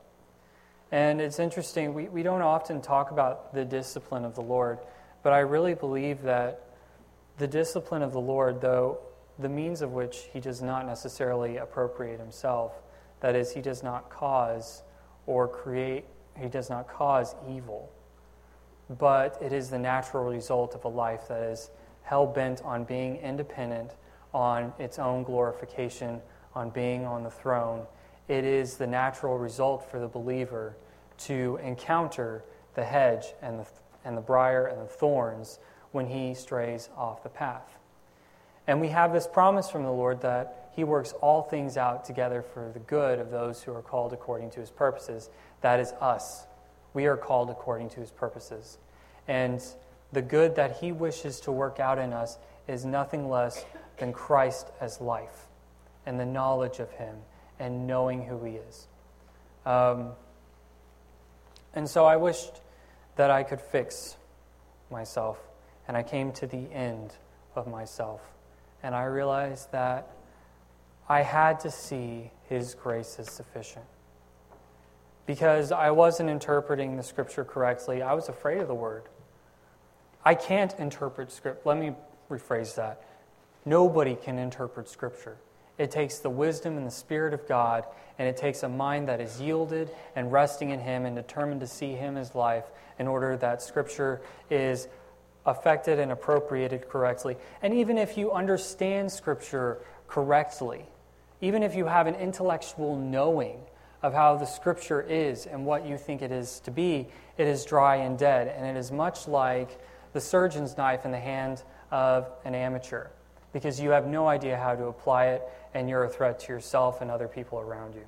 And 0.90 1.20
it's 1.20 1.38
interesting, 1.38 1.92
we, 1.92 2.08
we 2.08 2.22
don't 2.22 2.42
often 2.42 2.80
talk 2.80 3.10
about 3.10 3.52
the 3.52 3.64
discipline 3.64 4.24
of 4.24 4.34
the 4.34 4.40
Lord, 4.40 4.78
but 5.22 5.32
I 5.32 5.40
really 5.40 5.74
believe 5.74 6.22
that 6.22 6.64
the 7.36 7.46
discipline 7.46 8.02
of 8.02 8.12
the 8.12 8.20
Lord, 8.20 8.60
though 8.60 8.98
the 9.38 9.48
means 9.48 9.82
of 9.82 9.92
which 9.92 10.28
he 10.32 10.40
does 10.40 10.62
not 10.62 10.86
necessarily 10.86 11.58
appropriate 11.58 12.18
himself, 12.18 12.72
that 13.20 13.36
is, 13.36 13.52
he 13.52 13.60
does 13.60 13.82
not 13.82 14.08
cause 14.10 14.82
or 15.26 15.46
create, 15.46 16.04
he 16.40 16.48
does 16.48 16.70
not 16.70 16.88
cause 16.88 17.34
evil, 17.48 17.90
but 18.98 19.36
it 19.42 19.52
is 19.52 19.68
the 19.68 19.78
natural 19.78 20.24
result 20.24 20.74
of 20.74 20.84
a 20.84 20.88
life 20.88 21.28
that 21.28 21.42
is 21.42 21.70
hell 22.02 22.26
bent 22.26 22.62
on 22.62 22.84
being 22.84 23.16
independent, 23.18 23.92
on 24.32 24.72
its 24.78 24.98
own 24.98 25.22
glorification 25.22 26.20
on 26.54 26.70
being 26.70 27.04
on 27.04 27.22
the 27.22 27.30
throne, 27.30 27.86
it 28.28 28.44
is 28.44 28.76
the 28.76 28.86
natural 28.86 29.38
result 29.38 29.90
for 29.90 29.98
the 29.98 30.06
believer 30.06 30.76
to 31.18 31.58
encounter 31.62 32.44
the 32.74 32.84
hedge 32.84 33.26
and 33.42 33.58
the, 33.60 33.66
and 34.04 34.16
the 34.16 34.20
briar 34.20 34.66
and 34.66 34.80
the 34.80 34.86
thorns 34.86 35.58
when 35.92 36.06
he 36.06 36.34
strays 36.34 36.90
off 36.96 37.22
the 37.22 37.28
path. 37.28 37.76
And 38.66 38.80
we 38.80 38.88
have 38.88 39.12
this 39.12 39.26
promise 39.26 39.70
from 39.70 39.82
the 39.82 39.90
Lord 39.90 40.20
that 40.20 40.70
he 40.76 40.84
works 40.84 41.12
all 41.20 41.42
things 41.42 41.76
out 41.76 42.04
together 42.04 42.42
for 42.42 42.70
the 42.72 42.80
good 42.80 43.18
of 43.18 43.30
those 43.30 43.62
who 43.62 43.74
are 43.74 43.82
called 43.82 44.12
according 44.12 44.50
to 44.50 44.60
his 44.60 44.70
purposes. 44.70 45.30
That 45.62 45.80
is 45.80 45.92
us. 46.00 46.46
We 46.92 47.06
are 47.06 47.16
called 47.16 47.50
according 47.50 47.88
to 47.90 48.00
his 48.00 48.10
purposes. 48.10 48.78
And 49.26 49.62
the 50.12 50.22
good 50.22 50.54
that 50.56 50.76
he 50.76 50.92
wishes 50.92 51.40
to 51.40 51.52
work 51.52 51.80
out 51.80 51.98
in 51.98 52.12
us 52.12 52.38
is 52.68 52.84
nothing 52.84 53.28
less 53.28 53.64
than 53.96 54.12
Christ 54.12 54.70
as 54.80 55.00
life 55.00 55.46
and 56.06 56.18
the 56.18 56.26
knowledge 56.26 56.78
of 56.78 56.90
Him 56.92 57.16
and 57.58 57.86
knowing 57.86 58.24
who 58.24 58.42
He 58.44 58.52
is. 58.54 58.86
Um, 59.66 60.12
and 61.74 61.88
so 61.88 62.04
I 62.04 62.16
wished 62.16 62.60
that 63.16 63.30
I 63.30 63.42
could 63.42 63.60
fix 63.60 64.16
myself, 64.90 65.38
and 65.86 65.96
I 65.96 66.02
came 66.02 66.32
to 66.32 66.46
the 66.46 66.72
end 66.72 67.12
of 67.54 67.66
myself. 67.66 68.20
And 68.82 68.94
I 68.94 69.04
realized 69.04 69.72
that 69.72 70.10
I 71.08 71.22
had 71.22 71.60
to 71.60 71.70
see 71.70 72.30
His 72.48 72.74
grace 72.74 73.16
as 73.18 73.30
sufficient. 73.30 73.84
Because 75.26 75.72
I 75.72 75.90
wasn't 75.90 76.30
interpreting 76.30 76.96
the 76.96 77.02
scripture 77.02 77.44
correctly, 77.44 78.00
I 78.00 78.14
was 78.14 78.28
afraid 78.28 78.58
of 78.58 78.68
the 78.68 78.74
word. 78.74 79.02
I 80.24 80.34
can't 80.34 80.74
interpret 80.78 81.30
script. 81.32 81.66
Let 81.66 81.76
me 81.76 81.92
rephrase 82.30 82.76
that. 82.76 83.02
Nobody 83.64 84.14
can 84.14 84.38
interpret 84.38 84.88
scripture. 84.88 85.36
It 85.78 85.92
takes 85.92 86.18
the 86.18 86.30
wisdom 86.30 86.76
and 86.76 86.86
the 86.86 86.90
Spirit 86.90 87.32
of 87.32 87.46
God, 87.46 87.84
and 88.18 88.28
it 88.28 88.36
takes 88.36 88.64
a 88.64 88.68
mind 88.68 89.08
that 89.08 89.20
is 89.20 89.40
yielded 89.40 89.90
and 90.16 90.32
resting 90.32 90.70
in 90.70 90.80
Him 90.80 91.06
and 91.06 91.14
determined 91.14 91.60
to 91.60 91.68
see 91.68 91.92
Him 91.92 92.16
as 92.16 92.34
life 92.34 92.64
in 92.98 93.06
order 93.06 93.36
that 93.36 93.62
Scripture 93.62 94.20
is 94.50 94.88
affected 95.46 95.98
and 95.98 96.10
appropriated 96.10 96.88
correctly. 96.88 97.36
And 97.62 97.72
even 97.74 97.96
if 97.96 98.18
you 98.18 98.32
understand 98.32 99.10
Scripture 99.10 99.78
correctly, 100.08 100.84
even 101.40 101.62
if 101.62 101.76
you 101.76 101.86
have 101.86 102.08
an 102.08 102.16
intellectual 102.16 102.96
knowing 102.96 103.60
of 104.02 104.12
how 104.12 104.36
the 104.36 104.46
Scripture 104.46 105.00
is 105.00 105.46
and 105.46 105.64
what 105.64 105.86
you 105.86 105.96
think 105.96 106.22
it 106.22 106.32
is 106.32 106.60
to 106.60 106.72
be, 106.72 107.06
it 107.36 107.46
is 107.46 107.64
dry 107.64 107.96
and 107.96 108.18
dead. 108.18 108.48
And 108.48 108.66
it 108.66 108.78
is 108.78 108.90
much 108.90 109.28
like 109.28 109.80
the 110.12 110.20
surgeon's 110.20 110.76
knife 110.76 111.04
in 111.04 111.12
the 111.12 111.18
hand 111.18 111.62
of 111.90 112.28
an 112.44 112.54
amateur 112.54 113.08
because 113.52 113.80
you 113.80 113.90
have 113.90 114.06
no 114.06 114.26
idea 114.26 114.56
how 114.56 114.74
to 114.74 114.84
apply 114.86 115.26
it 115.26 115.42
and 115.74 115.88
you're 115.88 116.04
a 116.04 116.08
threat 116.08 116.40
to 116.40 116.52
yourself 116.52 117.00
and 117.00 117.10
other 117.10 117.28
people 117.28 117.58
around 117.58 117.94
you. 117.94 118.04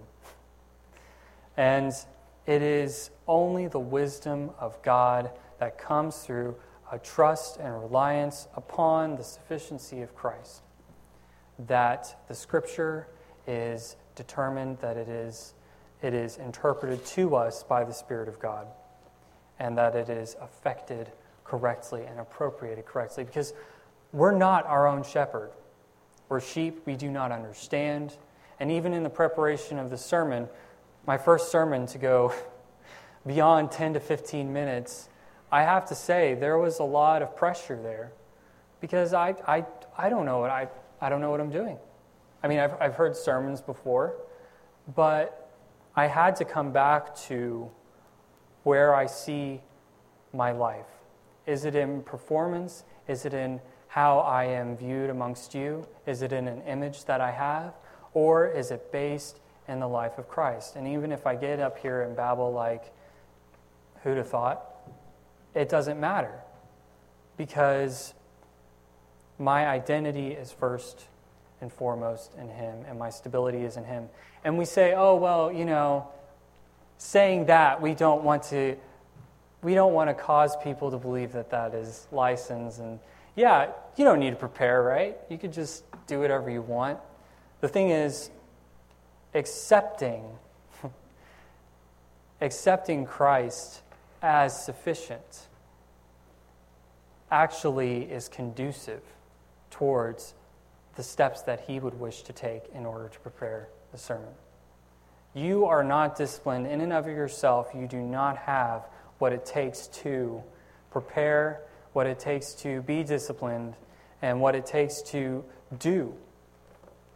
And 1.56 1.92
it 2.46 2.62
is 2.62 3.10
only 3.28 3.68
the 3.68 3.80
wisdom 3.80 4.50
of 4.58 4.80
God 4.82 5.30
that 5.58 5.78
comes 5.78 6.18
through 6.18 6.56
a 6.90 6.98
trust 6.98 7.58
and 7.58 7.80
reliance 7.80 8.48
upon 8.56 9.16
the 9.16 9.24
sufficiency 9.24 10.02
of 10.02 10.14
Christ 10.14 10.62
that 11.66 12.16
the 12.28 12.34
scripture 12.34 13.06
is 13.46 13.96
determined 14.14 14.78
that 14.78 14.96
it 14.96 15.08
is 15.08 15.54
it 16.02 16.14
is 16.14 16.38
interpreted 16.38 17.04
to 17.04 17.36
us 17.36 17.62
by 17.62 17.84
the 17.84 17.92
spirit 17.92 18.26
of 18.26 18.40
God 18.40 18.66
and 19.58 19.76
that 19.76 19.94
it 19.94 20.08
is 20.08 20.34
affected 20.40 21.12
correctly 21.44 22.04
and 22.06 22.18
appropriated 22.18 22.86
correctly 22.86 23.24
because 23.24 23.52
we're 24.12 24.36
not 24.36 24.64
our 24.66 24.88
own 24.88 25.02
shepherd. 25.02 25.50
We're 26.30 26.40
sheep 26.40 26.86
we 26.86 26.94
do 26.94 27.10
not 27.10 27.32
understand. 27.32 28.16
And 28.60 28.70
even 28.70 28.94
in 28.94 29.02
the 29.02 29.10
preparation 29.10 29.80
of 29.80 29.90
the 29.90 29.98
sermon, 29.98 30.48
my 31.04 31.18
first 31.18 31.50
sermon 31.50 31.86
to 31.88 31.98
go 31.98 32.32
beyond 33.26 33.72
10 33.72 33.94
to 33.94 34.00
15 34.00 34.52
minutes, 34.52 35.08
I 35.50 35.64
have 35.64 35.86
to 35.86 35.94
say 35.96 36.34
there 36.34 36.56
was 36.56 36.78
a 36.78 36.84
lot 36.84 37.20
of 37.20 37.36
pressure 37.36 37.76
there 37.82 38.12
because 38.80 39.12
I, 39.12 39.34
I, 39.46 39.66
I 39.98 40.08
don't 40.08 40.24
know 40.24 40.38
what 40.38 40.50
I, 40.50 40.68
I 41.00 41.08
don't 41.08 41.20
know 41.20 41.32
what 41.32 41.40
I'm 41.40 41.50
doing. 41.50 41.76
I 42.44 42.48
mean, 42.48 42.60
I've, 42.60 42.80
I've 42.80 42.94
heard 42.94 43.16
sermons 43.16 43.60
before, 43.60 44.14
but 44.94 45.50
I 45.96 46.06
had 46.06 46.36
to 46.36 46.44
come 46.44 46.70
back 46.70 47.16
to 47.22 47.68
where 48.62 48.94
I 48.94 49.06
see 49.06 49.62
my 50.32 50.52
life. 50.52 50.86
Is 51.44 51.64
it 51.64 51.74
in 51.74 52.02
performance? 52.02 52.84
Is 53.08 53.24
it 53.24 53.34
in 53.34 53.60
how 53.90 54.20
I 54.20 54.44
am 54.44 54.76
viewed 54.76 55.10
amongst 55.10 55.52
you? 55.52 55.84
Is 56.06 56.22
it 56.22 56.32
in 56.32 56.46
an 56.46 56.62
image 56.62 57.06
that 57.06 57.20
I 57.20 57.32
have? 57.32 57.74
Or 58.14 58.46
is 58.46 58.70
it 58.70 58.92
based 58.92 59.40
in 59.66 59.80
the 59.80 59.88
life 59.88 60.16
of 60.16 60.28
Christ? 60.28 60.76
And 60.76 60.86
even 60.86 61.10
if 61.10 61.26
I 61.26 61.34
get 61.34 61.58
up 61.58 61.76
here 61.76 62.02
and 62.02 62.16
babble 62.16 62.52
like, 62.52 62.84
who'd 64.04 64.16
have 64.16 64.28
thought? 64.28 64.64
It 65.56 65.68
doesn't 65.68 65.98
matter 65.98 66.32
because 67.36 68.14
my 69.40 69.66
identity 69.66 70.28
is 70.28 70.52
first 70.52 71.06
and 71.60 71.72
foremost 71.72 72.32
in 72.38 72.48
Him, 72.48 72.84
and 72.88 72.96
my 72.96 73.10
stability 73.10 73.64
is 73.64 73.76
in 73.76 73.84
Him. 73.84 74.08
And 74.44 74.56
we 74.56 74.66
say, 74.66 74.94
oh, 74.94 75.16
well, 75.16 75.50
you 75.50 75.64
know, 75.64 76.08
saying 76.98 77.46
that, 77.46 77.82
we 77.82 77.94
don't 77.94 78.22
want 78.22 78.44
to. 78.44 78.76
We 79.62 79.74
don't 79.74 79.92
want 79.92 80.08
to 80.08 80.14
cause 80.14 80.56
people 80.62 80.90
to 80.90 80.96
believe 80.96 81.32
that 81.32 81.50
that 81.50 81.74
is 81.74 82.06
license 82.12 82.78
and 82.78 82.98
yeah, 83.36 83.70
you 83.96 84.04
don't 84.04 84.18
need 84.18 84.30
to 84.30 84.36
prepare, 84.36 84.82
right? 84.82 85.16
You 85.28 85.38
could 85.38 85.52
just 85.52 85.84
do 86.06 86.20
whatever 86.20 86.50
you 86.50 86.62
want. 86.62 86.98
The 87.60 87.68
thing 87.68 87.90
is, 87.90 88.30
accepting 89.34 90.24
accepting 92.40 93.04
Christ 93.04 93.82
as 94.22 94.64
sufficient 94.64 95.46
actually 97.30 98.02
is 98.02 98.28
conducive 98.28 99.02
towards 99.70 100.34
the 100.96 101.02
steps 101.02 101.42
that 101.42 101.60
he 101.60 101.78
would 101.78 101.98
wish 101.98 102.22
to 102.22 102.32
take 102.32 102.62
in 102.74 102.84
order 102.84 103.08
to 103.08 103.20
prepare 103.20 103.68
the 103.92 103.98
sermon. 103.98 104.34
You 105.32 105.66
are 105.66 105.84
not 105.84 106.16
disciplined 106.16 106.66
in 106.66 106.80
and 106.80 106.92
of 106.92 107.06
yourself. 107.06 107.70
You 107.74 107.86
do 107.86 108.00
not 108.00 108.36
have 108.36 108.88
what 109.18 109.32
it 109.32 109.46
takes 109.46 109.86
to 109.88 110.42
prepare, 110.90 111.60
what 111.92 112.06
it 112.06 112.18
takes 112.18 112.54
to 112.54 112.82
be 112.82 113.02
disciplined, 113.02 113.74
and 114.22 114.40
what 114.40 114.54
it 114.54 114.66
takes 114.66 115.02
to 115.02 115.44
do 115.78 116.14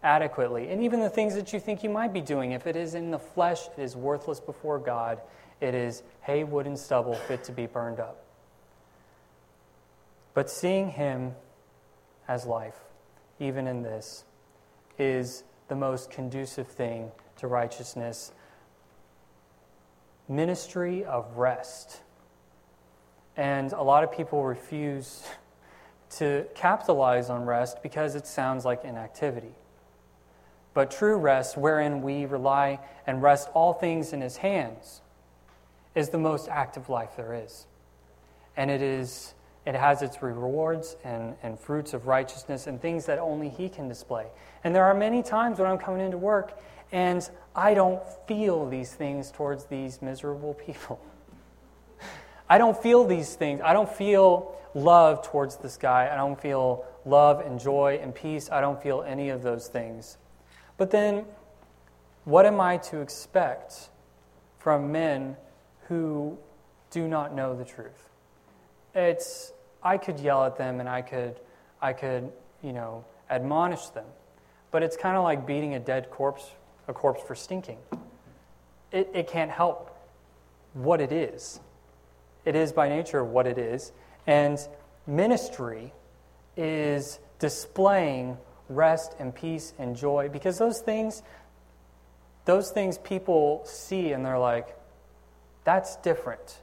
adequately. 0.02 0.68
And 0.68 0.82
even 0.82 1.00
the 1.00 1.10
things 1.10 1.34
that 1.34 1.52
you 1.52 1.60
think 1.60 1.82
you 1.82 1.90
might 1.90 2.12
be 2.12 2.20
doing, 2.20 2.52
if 2.52 2.66
it 2.66 2.76
is 2.76 2.94
in 2.94 3.10
the 3.10 3.18
flesh, 3.18 3.66
it 3.76 3.82
is 3.82 3.96
worthless 3.96 4.40
before 4.40 4.78
God. 4.78 5.20
It 5.60 5.74
is 5.74 6.02
hay, 6.22 6.44
wood, 6.44 6.66
and 6.66 6.78
stubble 6.78 7.14
fit 7.14 7.44
to 7.44 7.52
be 7.52 7.66
burned 7.66 8.00
up. 8.00 8.24
But 10.34 10.50
seeing 10.50 10.90
Him 10.90 11.34
as 12.28 12.44
life, 12.44 12.76
even 13.38 13.66
in 13.66 13.82
this, 13.82 14.24
is 14.98 15.44
the 15.68 15.76
most 15.76 16.10
conducive 16.10 16.68
thing 16.68 17.10
to 17.38 17.46
righteousness. 17.46 18.32
Ministry 20.28 21.04
of 21.04 21.36
rest. 21.36 22.00
And 23.36 23.72
a 23.72 23.82
lot 23.82 24.04
of 24.04 24.12
people 24.12 24.44
refuse 24.44 25.24
to 26.16 26.46
capitalize 26.54 27.30
on 27.30 27.44
rest 27.44 27.82
because 27.82 28.14
it 28.14 28.26
sounds 28.26 28.64
like 28.64 28.84
inactivity. 28.84 29.54
But 30.72 30.90
true 30.90 31.16
rest, 31.16 31.56
wherein 31.56 32.02
we 32.02 32.26
rely 32.26 32.80
and 33.06 33.22
rest 33.22 33.48
all 33.54 33.72
things 33.72 34.12
in 34.12 34.20
His 34.20 34.38
hands, 34.38 35.00
is 35.94 36.08
the 36.10 36.18
most 36.18 36.48
active 36.48 36.88
life 36.88 37.16
there 37.16 37.34
is. 37.34 37.66
And 38.56 38.70
it 38.70 38.82
is 38.82 39.34
it 39.66 39.74
has 39.74 40.02
its 40.02 40.22
rewards 40.22 40.96
and, 41.04 41.34
and 41.42 41.58
fruits 41.58 41.94
of 41.94 42.06
righteousness 42.06 42.66
and 42.66 42.80
things 42.80 43.06
that 43.06 43.18
only 43.18 43.48
He 43.48 43.68
can 43.68 43.88
display. 43.88 44.26
And 44.62 44.74
there 44.74 44.84
are 44.84 44.94
many 44.94 45.22
times 45.22 45.58
when 45.58 45.70
I'm 45.70 45.78
coming 45.78 46.02
into 46.02 46.18
work 46.18 46.58
and 46.92 47.28
I 47.56 47.72
don't 47.72 48.02
feel 48.28 48.68
these 48.68 48.92
things 48.92 49.30
towards 49.30 49.64
these 49.64 50.02
miserable 50.02 50.54
people. 50.66 51.00
I 52.48 52.58
don't 52.58 52.76
feel 52.76 53.04
these 53.04 53.34
things. 53.34 53.60
I 53.62 53.72
don't 53.72 53.88
feel 53.88 54.54
love 54.74 55.22
towards 55.22 55.56
this 55.56 55.76
guy. 55.76 56.10
I 56.12 56.16
don't 56.16 56.40
feel 56.40 56.84
love 57.04 57.40
and 57.40 57.58
joy 57.58 57.98
and 58.02 58.14
peace. 58.14 58.50
I 58.50 58.60
don't 58.60 58.82
feel 58.82 59.02
any 59.02 59.30
of 59.30 59.42
those 59.42 59.68
things. 59.68 60.18
But 60.76 60.90
then, 60.90 61.24
what 62.24 62.46
am 62.46 62.60
I 62.60 62.78
to 62.78 63.00
expect 63.00 63.90
from 64.58 64.92
men 64.92 65.36
who 65.88 66.38
do 66.90 67.06
not 67.06 67.34
know 67.34 67.56
the 67.56 67.64
truth? 67.64 68.10
It's 68.94 69.52
I 69.82 69.98
could 69.98 70.18
yell 70.20 70.44
at 70.44 70.56
them 70.56 70.80
and 70.80 70.88
I 70.88 71.02
could 71.02 71.40
I 71.80 71.92
could, 71.92 72.32
you 72.62 72.72
know, 72.72 73.04
admonish 73.30 73.86
them. 73.88 74.06
But 74.70 74.82
it's 74.82 74.96
kind 74.96 75.16
of 75.16 75.22
like 75.22 75.46
beating 75.46 75.74
a 75.74 75.80
dead 75.80 76.10
corpse 76.10 76.50
a 76.88 76.92
corpse 76.92 77.22
for 77.22 77.34
stinking. 77.34 77.78
It, 78.92 79.10
it 79.14 79.28
can't 79.28 79.50
help 79.50 79.96
what 80.74 81.00
it 81.00 81.12
is. 81.12 81.60
It 82.44 82.54
is 82.54 82.72
by 82.72 82.88
nature 82.88 83.24
what 83.24 83.46
it 83.46 83.58
is. 83.58 83.92
And 84.26 84.58
ministry 85.06 85.92
is 86.56 87.18
displaying 87.38 88.38
rest 88.68 89.14
and 89.18 89.34
peace 89.34 89.74
and 89.78 89.96
joy 89.96 90.28
because 90.32 90.58
those 90.58 90.80
things 90.80 91.22
those 92.46 92.70
things 92.70 92.98
people 92.98 93.62
see 93.64 94.12
and 94.12 94.24
they're 94.24 94.38
like 94.38 94.76
that's 95.64 95.96
different. 95.96 96.60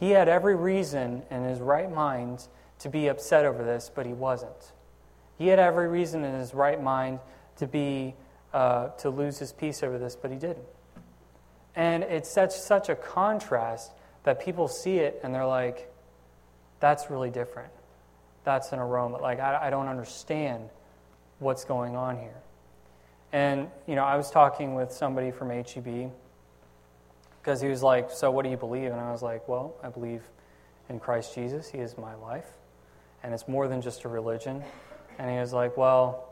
He 0.00 0.10
had 0.10 0.26
every 0.26 0.56
reason 0.56 1.22
in 1.30 1.44
his 1.44 1.60
right 1.60 1.92
mind 1.92 2.48
to 2.80 2.88
be 2.88 3.08
upset 3.08 3.44
over 3.44 3.62
this 3.62 3.90
but 3.94 4.06
he 4.06 4.12
wasn't. 4.12 4.72
He 5.38 5.48
had 5.48 5.58
every 5.58 5.88
reason 5.88 6.24
in 6.24 6.34
his 6.34 6.54
right 6.54 6.82
mind 6.82 7.20
to 7.56 7.66
be 7.66 8.14
uh, 8.52 8.88
to 8.98 9.10
lose 9.10 9.38
his 9.38 9.52
peace 9.52 9.82
over 9.82 9.98
this 9.98 10.16
but 10.16 10.30
he 10.30 10.36
didn't. 10.36 10.66
And 11.74 12.02
it's 12.02 12.30
such 12.30 12.52
such 12.52 12.88
a 12.88 12.94
contrast 12.94 13.92
that 14.24 14.40
people 14.40 14.68
see 14.68 14.98
it 14.98 15.20
and 15.22 15.34
they're 15.34 15.46
like 15.46 15.92
that's 16.80 17.10
really 17.10 17.30
different 17.30 17.72
that's 18.44 18.72
an 18.72 18.78
aroma 18.78 19.18
like 19.18 19.40
I, 19.40 19.66
I 19.66 19.70
don't 19.70 19.88
understand 19.88 20.68
what's 21.42 21.64
going 21.64 21.96
on 21.96 22.16
here. 22.18 22.40
And, 23.32 23.68
you 23.86 23.94
know, 23.94 24.04
I 24.04 24.16
was 24.16 24.30
talking 24.30 24.74
with 24.74 24.92
somebody 24.92 25.30
from 25.30 25.50
HEB 25.50 26.10
because 27.40 27.60
he 27.60 27.68
was 27.68 27.82
like, 27.82 28.10
So 28.10 28.30
what 28.30 28.44
do 28.44 28.50
you 28.50 28.56
believe? 28.56 28.90
And 28.90 29.00
I 29.00 29.10
was 29.10 29.22
like, 29.22 29.48
Well, 29.48 29.74
I 29.82 29.88
believe 29.88 30.22
in 30.88 31.00
Christ 31.00 31.34
Jesus. 31.34 31.68
He 31.68 31.78
is 31.78 31.98
my 31.98 32.14
life. 32.14 32.48
And 33.22 33.34
it's 33.34 33.48
more 33.48 33.68
than 33.68 33.80
just 33.80 34.04
a 34.04 34.08
religion. 34.08 34.62
And 35.18 35.30
he 35.30 35.36
was 35.36 35.52
like, 35.52 35.76
Well, 35.76 36.28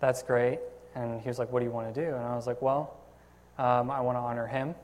that's 0.00 0.22
great. 0.22 0.58
And 0.94 1.20
he 1.20 1.28
was 1.28 1.38
like, 1.38 1.50
What 1.52 1.60
do 1.60 1.66
you 1.66 1.72
want 1.72 1.92
to 1.94 2.00
do? 2.00 2.08
And 2.08 2.24
I 2.24 2.36
was 2.36 2.46
like, 2.46 2.60
Well, 2.60 2.96
um, 3.58 3.90
I 3.90 4.00
want 4.00 4.16
to 4.16 4.20
honor 4.20 4.46
him. 4.46 4.74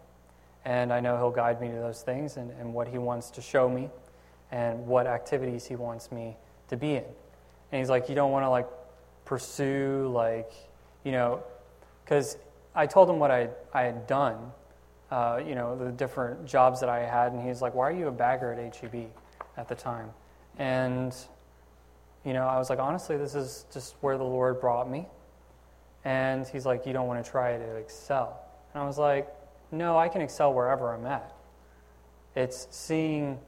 And 0.66 0.92
I 0.92 0.98
know 0.98 1.16
he'll 1.16 1.30
guide 1.30 1.60
me 1.60 1.68
to 1.68 1.76
those 1.76 2.02
things 2.02 2.36
and, 2.36 2.50
and 2.58 2.74
what 2.74 2.88
he 2.88 2.98
wants 2.98 3.30
to 3.30 3.40
show 3.40 3.68
me 3.68 3.88
and 4.50 4.84
what 4.84 5.06
activities 5.06 5.64
he 5.64 5.76
wants 5.76 6.10
me 6.10 6.36
to 6.68 6.76
be 6.76 6.96
in. 6.96 7.04
And 7.70 7.78
he's 7.78 7.88
like, 7.88 8.08
You 8.08 8.16
don't 8.16 8.32
want 8.32 8.44
to 8.44 8.50
like 8.50 8.66
pursue, 9.24 10.10
like, 10.12 10.50
you 11.04 11.12
know, 11.12 11.44
because 12.04 12.36
I 12.74 12.86
told 12.86 13.08
him 13.08 13.20
what 13.20 13.30
I, 13.30 13.48
I 13.72 13.82
had 13.82 14.08
done, 14.08 14.38
uh, 15.12 15.40
you 15.46 15.54
know, 15.54 15.76
the 15.76 15.92
different 15.92 16.46
jobs 16.46 16.80
that 16.80 16.88
I 16.88 17.06
had, 17.06 17.32
and 17.32 17.46
he's 17.46 17.62
like, 17.62 17.72
Why 17.74 17.88
are 17.88 17.96
you 17.96 18.08
a 18.08 18.12
bagger 18.12 18.52
at 18.52 18.76
HEB 18.76 19.06
at 19.56 19.68
the 19.68 19.76
time? 19.76 20.10
And, 20.58 21.14
you 22.24 22.32
know, 22.32 22.44
I 22.44 22.58
was 22.58 22.70
like, 22.70 22.80
Honestly, 22.80 23.16
this 23.16 23.36
is 23.36 23.66
just 23.72 23.94
where 24.00 24.18
the 24.18 24.24
Lord 24.24 24.60
brought 24.60 24.90
me. 24.90 25.06
And 26.04 26.44
he's 26.48 26.66
like, 26.66 26.86
You 26.86 26.92
don't 26.92 27.06
want 27.06 27.24
to 27.24 27.30
try 27.30 27.56
to 27.56 27.76
excel. 27.76 28.42
And 28.74 28.82
I 28.82 28.86
was 28.86 28.98
like, 28.98 29.28
No, 29.70 29.98
I 29.98 30.08
can 30.08 30.20
excel 30.20 30.52
wherever 30.52 30.94
I'm 30.94 31.06
at. 31.06 31.34
It's 32.34 32.68
seeing, 32.70 33.38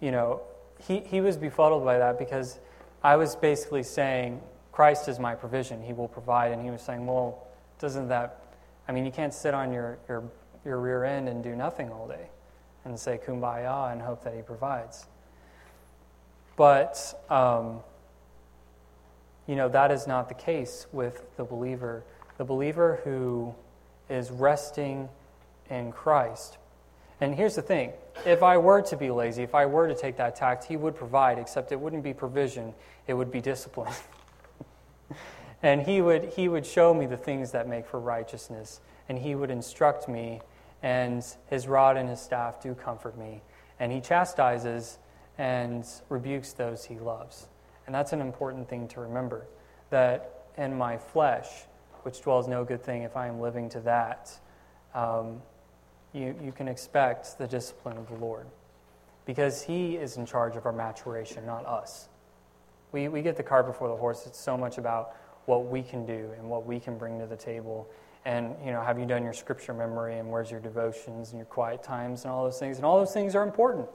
you 0.00 0.10
know, 0.10 0.42
he, 0.86 1.00
he 1.00 1.20
was 1.20 1.36
befuddled 1.36 1.84
by 1.84 1.98
that 1.98 2.18
because 2.18 2.60
I 3.02 3.16
was 3.16 3.34
basically 3.34 3.82
saying, 3.82 4.40
Christ 4.72 5.08
is 5.08 5.18
my 5.18 5.34
provision. 5.34 5.82
He 5.82 5.92
will 5.92 6.08
provide. 6.08 6.52
And 6.52 6.62
he 6.62 6.70
was 6.70 6.82
saying, 6.82 7.06
well, 7.06 7.46
doesn't 7.78 8.08
that, 8.08 8.42
I 8.86 8.92
mean, 8.92 9.04
you 9.04 9.10
can't 9.10 9.34
sit 9.34 9.54
on 9.54 9.72
your, 9.72 9.98
your, 10.08 10.24
your 10.64 10.78
rear 10.78 11.04
end 11.04 11.28
and 11.28 11.42
do 11.42 11.56
nothing 11.56 11.90
all 11.90 12.06
day 12.06 12.28
and 12.84 12.98
say 12.98 13.18
kumbaya 13.24 13.92
and 13.92 14.00
hope 14.00 14.22
that 14.24 14.34
he 14.34 14.42
provides. 14.42 15.06
But, 16.56 17.24
um, 17.30 17.80
you 19.46 19.56
know, 19.56 19.68
that 19.68 19.90
is 19.90 20.06
not 20.06 20.28
the 20.28 20.34
case 20.34 20.86
with 20.92 21.24
the 21.36 21.44
believer. 21.44 22.04
The 22.36 22.44
believer 22.44 23.00
who 23.04 23.54
is 24.08 24.30
resting 24.30 25.08
in 25.70 25.92
Christ. 25.92 26.58
And 27.20 27.34
here's 27.34 27.56
the 27.56 27.62
thing 27.62 27.92
if 28.24 28.42
I 28.42 28.58
were 28.58 28.82
to 28.82 28.96
be 28.96 29.10
lazy, 29.10 29.42
if 29.42 29.54
I 29.54 29.66
were 29.66 29.88
to 29.88 29.94
take 29.94 30.16
that 30.16 30.36
tact, 30.36 30.64
he 30.64 30.76
would 30.76 30.94
provide, 30.94 31.38
except 31.38 31.72
it 31.72 31.80
wouldn't 31.80 32.02
be 32.02 32.12
provision, 32.12 32.74
it 33.06 33.14
would 33.14 33.30
be 33.30 33.40
discipline. 33.40 33.92
and 35.62 35.82
he 35.82 36.00
would, 36.00 36.24
he 36.24 36.48
would 36.48 36.66
show 36.66 36.94
me 36.94 37.06
the 37.06 37.16
things 37.16 37.52
that 37.52 37.68
make 37.68 37.86
for 37.86 38.00
righteousness, 38.00 38.80
and 39.08 39.18
he 39.18 39.34
would 39.34 39.50
instruct 39.50 40.08
me, 40.08 40.40
and 40.82 41.24
his 41.46 41.66
rod 41.66 41.96
and 41.96 42.08
his 42.08 42.20
staff 42.20 42.62
do 42.62 42.74
comfort 42.74 43.18
me. 43.18 43.42
And 43.80 43.92
he 43.92 44.00
chastises 44.00 44.98
and 45.38 45.86
rebukes 46.08 46.52
those 46.52 46.84
he 46.84 46.98
loves. 46.98 47.48
And 47.86 47.94
that's 47.94 48.12
an 48.12 48.20
important 48.20 48.68
thing 48.68 48.88
to 48.88 49.00
remember 49.00 49.46
that 49.90 50.46
in 50.56 50.76
my 50.76 50.98
flesh, 50.98 51.46
which 52.02 52.20
dwells 52.20 52.48
no 52.48 52.64
good 52.64 52.82
thing, 52.82 53.02
if 53.02 53.16
I 53.16 53.28
am 53.28 53.40
living 53.40 53.68
to 53.70 53.80
that, 53.80 54.30
um, 54.94 55.40
you, 56.12 56.34
you 56.42 56.52
can 56.52 56.68
expect 56.68 57.38
the 57.38 57.46
discipline 57.46 57.96
of 57.96 58.08
the 58.08 58.16
Lord. 58.16 58.46
Because 59.24 59.62
he 59.62 59.96
is 59.96 60.16
in 60.16 60.24
charge 60.24 60.56
of 60.56 60.64
our 60.64 60.72
maturation, 60.72 61.44
not 61.44 61.66
us. 61.66 62.08
We, 62.92 63.08
we 63.08 63.20
get 63.20 63.36
the 63.36 63.42
cart 63.42 63.66
before 63.66 63.88
the 63.88 63.96
horse. 63.96 64.24
It's 64.26 64.40
so 64.40 64.56
much 64.56 64.78
about 64.78 65.14
what 65.44 65.66
we 65.66 65.82
can 65.82 66.06
do 66.06 66.30
and 66.38 66.48
what 66.48 66.64
we 66.66 66.80
can 66.80 66.96
bring 66.96 67.18
to 67.18 67.26
the 67.26 67.36
table. 67.36 67.88
And, 68.24 68.54
you 68.64 68.70
know, 68.70 68.82
have 68.82 68.98
you 68.98 69.06
done 69.06 69.22
your 69.22 69.32
scripture 69.32 69.74
memory 69.74 70.18
and 70.18 70.30
where's 70.30 70.50
your 70.50 70.60
devotions 70.60 71.30
and 71.30 71.38
your 71.38 71.46
quiet 71.46 71.82
times 71.82 72.24
and 72.24 72.32
all 72.32 72.44
those 72.44 72.58
things? 72.58 72.76
And 72.76 72.86
all 72.86 72.98
those 72.98 73.12
things 73.12 73.34
are 73.34 73.42
important. 73.42 73.88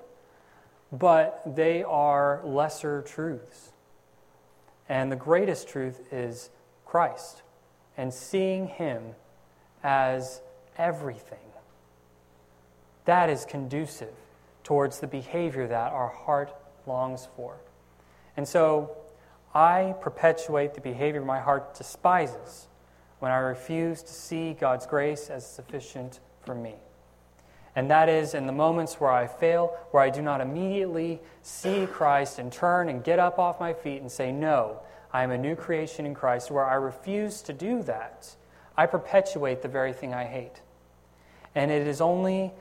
But 0.92 1.42
they 1.56 1.84
are 1.84 2.42
lesser 2.44 3.02
truths. 3.02 3.72
And 4.88 5.12
the 5.12 5.16
greatest 5.16 5.68
truth 5.68 6.02
is 6.12 6.50
Christ 6.86 7.42
and 7.98 8.14
seeing 8.14 8.68
Him 8.68 9.16
as 9.84 10.42
everything. 10.78 11.43
That 13.06 13.30
is 13.30 13.46
conducive 13.46 14.14
towards 14.64 15.00
the 15.00 15.08
behavior 15.08 15.68
that 15.68 15.92
our 15.92 16.08
heart 16.10 16.56
longs 16.88 17.28
for. 17.36 17.58
And 18.38 18.48
so 18.48 18.96
I 19.54 19.96
perpetuate 20.02 20.74
the 20.74 20.82
behavior 20.82 21.22
my 21.22 21.40
heart 21.40 21.76
despises 21.76 22.68
when 23.20 23.32
I 23.32 23.38
refuse 23.38 24.02
to 24.04 24.12
see 24.12 24.54
God's 24.54 24.86
grace 24.86 25.30
as 25.30 25.46
sufficient 25.46 26.20
for 26.46 26.56
me. 26.56 26.76
And 27.76 27.90
that 27.90 28.10
is 28.10 28.34
in 28.34 28.46
the 28.46 28.52
moments 28.52 29.00
where 29.00 29.12
I 29.12 29.28
fail, 29.28 29.76
where 29.92 30.04
I 30.04 30.10
do 30.10 30.22
not 30.22 30.42
immediately 30.42 31.22
see 31.42 31.88
Christ 31.88 32.38
and 32.38 32.52
turn 32.52 32.90
and 32.90 33.04
get 33.04 33.20
up 33.20 33.40
off 33.40 33.60
my 33.60 33.74
feet 33.74 34.02
and 34.02 34.12
say, 34.12 34.32
No, 34.32 34.80
I 35.12 35.24
am 35.24 35.32
a 35.32 35.38
new 35.38 35.56
creation 35.56 36.06
in 36.06 36.14
Christ, 36.14 36.52
where 36.52 36.66
I 36.66 36.76
refuse 36.76 37.42
to 37.44 37.54
do 37.54 37.82
that, 37.84 38.36
I 38.78 38.86
perpetuate 38.86 39.62
the 39.62 39.68
very 39.68 39.94
thing 39.94 40.14
I 40.14 40.26
hate. 40.26 40.62
And 41.56 41.72
it 41.72 41.88
is 41.88 42.02
only 42.02 42.52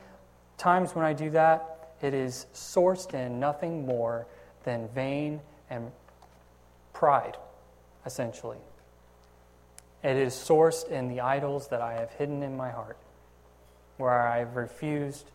times 0.57 0.95
when 0.95 1.05
I 1.05 1.13
do 1.13 1.29
that, 1.31 1.93
it 2.01 2.13
is 2.13 2.45
sourced 2.53 3.13
in 3.13 3.39
nothing 3.39 3.85
more 3.85 4.27
than 4.63 4.87
vain 4.89 5.41
and 5.69 5.91
pride, 6.93 7.37
essentially. 8.05 8.57
It 10.03 10.17
is 10.17 10.33
sourced 10.33 10.89
in 10.89 11.07
the 11.07 11.21
idols 11.21 11.69
that 11.69 11.81
I 11.81 11.93
have 11.93 12.11
hidden 12.11 12.43
in 12.43 12.57
my 12.57 12.71
heart, 12.71 12.97
where 13.97 14.27
I 14.27 14.39
have 14.39 14.55
refused 14.55 15.31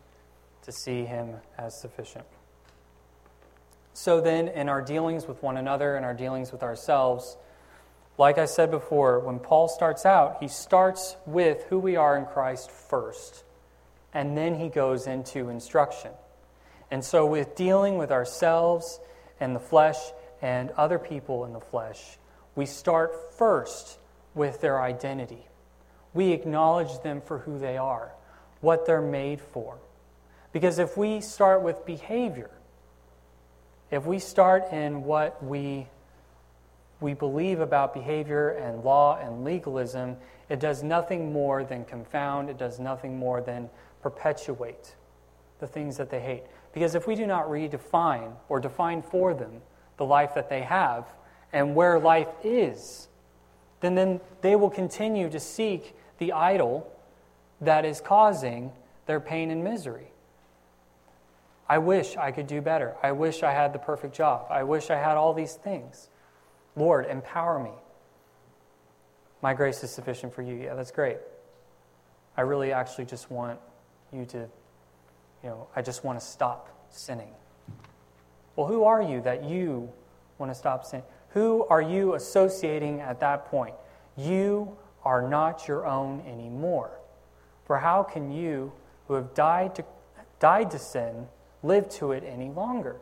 to 0.62 0.72
see 0.72 1.04
Him 1.04 1.36
as 1.56 1.80
sufficient. 1.80 2.26
So 3.94 4.20
then, 4.20 4.48
in 4.48 4.68
our 4.68 4.82
dealings 4.82 5.26
with 5.26 5.42
one 5.42 5.56
another 5.56 5.96
and 5.96 6.04
our 6.04 6.14
dealings 6.14 6.52
with 6.52 6.62
ourselves, 6.62 7.36
like 8.18 8.36
I 8.36 8.44
said 8.44 8.70
before, 8.70 9.20
when 9.20 9.38
Paul 9.38 9.68
starts 9.68 10.04
out, 10.04 10.36
he 10.40 10.48
starts 10.48 11.16
with 11.24 11.64
who 11.64 11.78
we 11.78 11.96
are 11.96 12.16
in 12.16 12.26
Christ 12.26 12.70
first, 12.70 13.44
and 14.12 14.36
then 14.36 14.54
he 14.58 14.68
goes 14.68 15.06
into 15.06 15.48
instruction. 15.48 16.12
And 16.90 17.04
so, 17.04 17.26
with 17.26 17.54
dealing 17.54 17.98
with 17.98 18.10
ourselves 18.10 19.00
and 19.40 19.54
the 19.54 19.60
flesh 19.60 19.98
and 20.40 20.70
other 20.72 20.98
people 20.98 21.44
in 21.44 21.52
the 21.52 21.60
flesh, 21.60 22.18
we 22.54 22.66
start 22.66 23.34
first 23.34 23.98
with 24.34 24.60
their 24.60 24.80
identity. 24.80 25.46
We 26.14 26.32
acknowledge 26.32 27.00
them 27.02 27.20
for 27.20 27.38
who 27.38 27.58
they 27.58 27.76
are, 27.76 28.12
what 28.60 28.86
they're 28.86 29.02
made 29.02 29.40
for. 29.40 29.78
Because 30.52 30.78
if 30.78 30.96
we 30.96 31.20
start 31.20 31.62
with 31.62 31.84
behavior, 31.84 32.50
if 33.90 34.06
we 34.06 34.18
start 34.18 34.72
in 34.72 35.04
what 35.04 35.42
we, 35.44 35.86
we 37.00 37.14
believe 37.14 37.60
about 37.60 37.94
behavior 37.94 38.48
and 38.48 38.82
law 38.82 39.18
and 39.18 39.44
legalism, 39.44 40.16
it 40.48 40.60
does 40.60 40.82
nothing 40.82 41.32
more 41.32 41.64
than 41.64 41.84
confound, 41.84 42.48
it 42.48 42.58
does 42.58 42.78
nothing 42.78 43.18
more 43.18 43.40
than 43.40 43.68
perpetuate 44.02 44.94
the 45.58 45.66
things 45.66 45.96
that 45.96 46.10
they 46.10 46.20
hate. 46.20 46.44
Because 46.72 46.94
if 46.94 47.06
we 47.06 47.14
do 47.14 47.26
not 47.26 47.48
redefine 47.48 48.32
or 48.48 48.60
define 48.60 49.02
for 49.02 49.34
them 49.34 49.60
the 49.96 50.04
life 50.04 50.34
that 50.34 50.48
they 50.48 50.62
have 50.62 51.06
and 51.52 51.74
where 51.74 51.98
life 51.98 52.28
is, 52.44 53.08
then, 53.80 53.94
then 53.94 54.20
they 54.40 54.56
will 54.56 54.70
continue 54.70 55.30
to 55.30 55.40
seek 55.40 55.96
the 56.18 56.32
idol 56.32 56.90
that 57.60 57.84
is 57.84 58.00
causing 58.00 58.72
their 59.06 59.20
pain 59.20 59.50
and 59.50 59.64
misery. 59.64 60.12
I 61.68 61.78
wish 61.78 62.16
I 62.16 62.30
could 62.32 62.46
do 62.46 62.60
better. 62.60 62.96
I 63.02 63.12
wish 63.12 63.42
I 63.42 63.52
had 63.52 63.72
the 63.72 63.78
perfect 63.78 64.14
job. 64.14 64.46
I 64.50 64.62
wish 64.62 64.90
I 64.90 64.96
had 64.96 65.16
all 65.16 65.34
these 65.34 65.54
things. 65.54 66.08
Lord, 66.76 67.06
empower 67.06 67.58
me. 67.58 67.72
My 69.42 69.54
grace 69.54 69.82
is 69.84 69.90
sufficient 69.90 70.32
for 70.32 70.42
you. 70.42 70.54
Yeah, 70.54 70.74
that's 70.74 70.90
great. 70.90 71.18
I 72.36 72.42
really 72.42 72.72
actually 72.72 73.04
just 73.04 73.30
want 73.30 73.58
you 74.12 74.24
to, 74.26 74.48
you 75.42 75.50
know, 75.50 75.68
I 75.74 75.82
just 75.82 76.04
want 76.04 76.18
to 76.18 76.24
stop 76.24 76.68
sinning. 76.90 77.30
Well, 78.56 78.66
who 78.66 78.84
are 78.84 79.02
you 79.02 79.20
that 79.22 79.44
you 79.44 79.90
want 80.38 80.50
to 80.50 80.54
stop 80.54 80.84
sinning? 80.84 81.06
Who 81.30 81.66
are 81.68 81.82
you 81.82 82.14
associating 82.14 83.00
at 83.00 83.20
that 83.20 83.46
point? 83.46 83.74
You 84.16 84.76
are 85.04 85.28
not 85.28 85.68
your 85.68 85.86
own 85.86 86.22
anymore. 86.26 86.90
For 87.66 87.78
how 87.78 88.02
can 88.02 88.32
you, 88.32 88.72
who 89.06 89.14
have 89.14 89.34
died 89.34 89.74
to, 89.76 89.84
died 90.40 90.70
to 90.72 90.78
sin, 90.78 91.26
live 91.62 91.88
to 91.90 92.12
it 92.12 92.24
any 92.26 92.50
longer? 92.50 92.96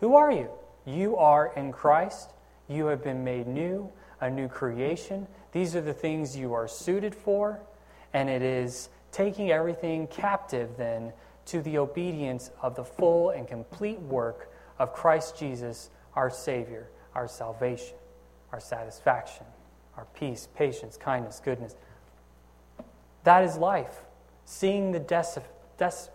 Who 0.00 0.14
are 0.14 0.30
you? 0.30 0.48
You 0.86 1.16
are 1.16 1.52
in 1.56 1.72
Christ. 1.72 2.30
You 2.68 2.86
have 2.86 3.02
been 3.02 3.24
made 3.24 3.46
new, 3.46 3.90
a 4.20 4.30
new 4.30 4.48
creation. 4.48 5.26
These 5.52 5.74
are 5.74 5.80
the 5.80 5.94
things 5.94 6.36
you 6.36 6.52
are 6.52 6.68
suited 6.68 7.14
for. 7.14 7.60
And 8.12 8.28
it 8.28 8.42
is 8.42 8.88
taking 9.12 9.50
everything 9.50 10.06
captive 10.06 10.70
then 10.76 11.12
to 11.46 11.62
the 11.62 11.78
obedience 11.78 12.50
of 12.60 12.74
the 12.74 12.84
full 12.84 13.30
and 13.30 13.48
complete 13.48 13.98
work 14.00 14.52
of 14.78 14.92
Christ 14.92 15.38
Jesus, 15.38 15.90
our 16.14 16.30
Savior 16.30 16.88
our 17.18 17.26
salvation, 17.26 17.96
our 18.52 18.60
satisfaction, 18.60 19.44
our 19.96 20.06
peace, 20.14 20.48
patience, 20.54 20.96
kindness, 20.96 21.40
goodness. 21.44 21.74
That 23.24 23.42
is 23.42 23.56
life, 23.56 24.02
seeing 24.44 24.92
the 24.92 25.00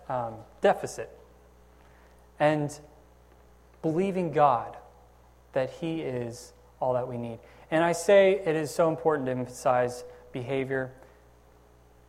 um, 0.07 0.35
deficit 0.61 1.09
and 2.39 2.79
believing 3.81 4.31
God 4.31 4.77
that 5.51 5.69
He 5.71 5.99
is 5.99 6.53
all 6.79 6.93
that 6.93 7.07
we 7.07 7.17
need. 7.17 7.39
And 7.69 7.83
I 7.83 7.91
say 7.91 8.41
it 8.45 8.55
is 8.55 8.71
so 8.71 8.87
important 8.87 9.25
to 9.25 9.33
emphasize 9.33 10.05
behavior, 10.31 10.93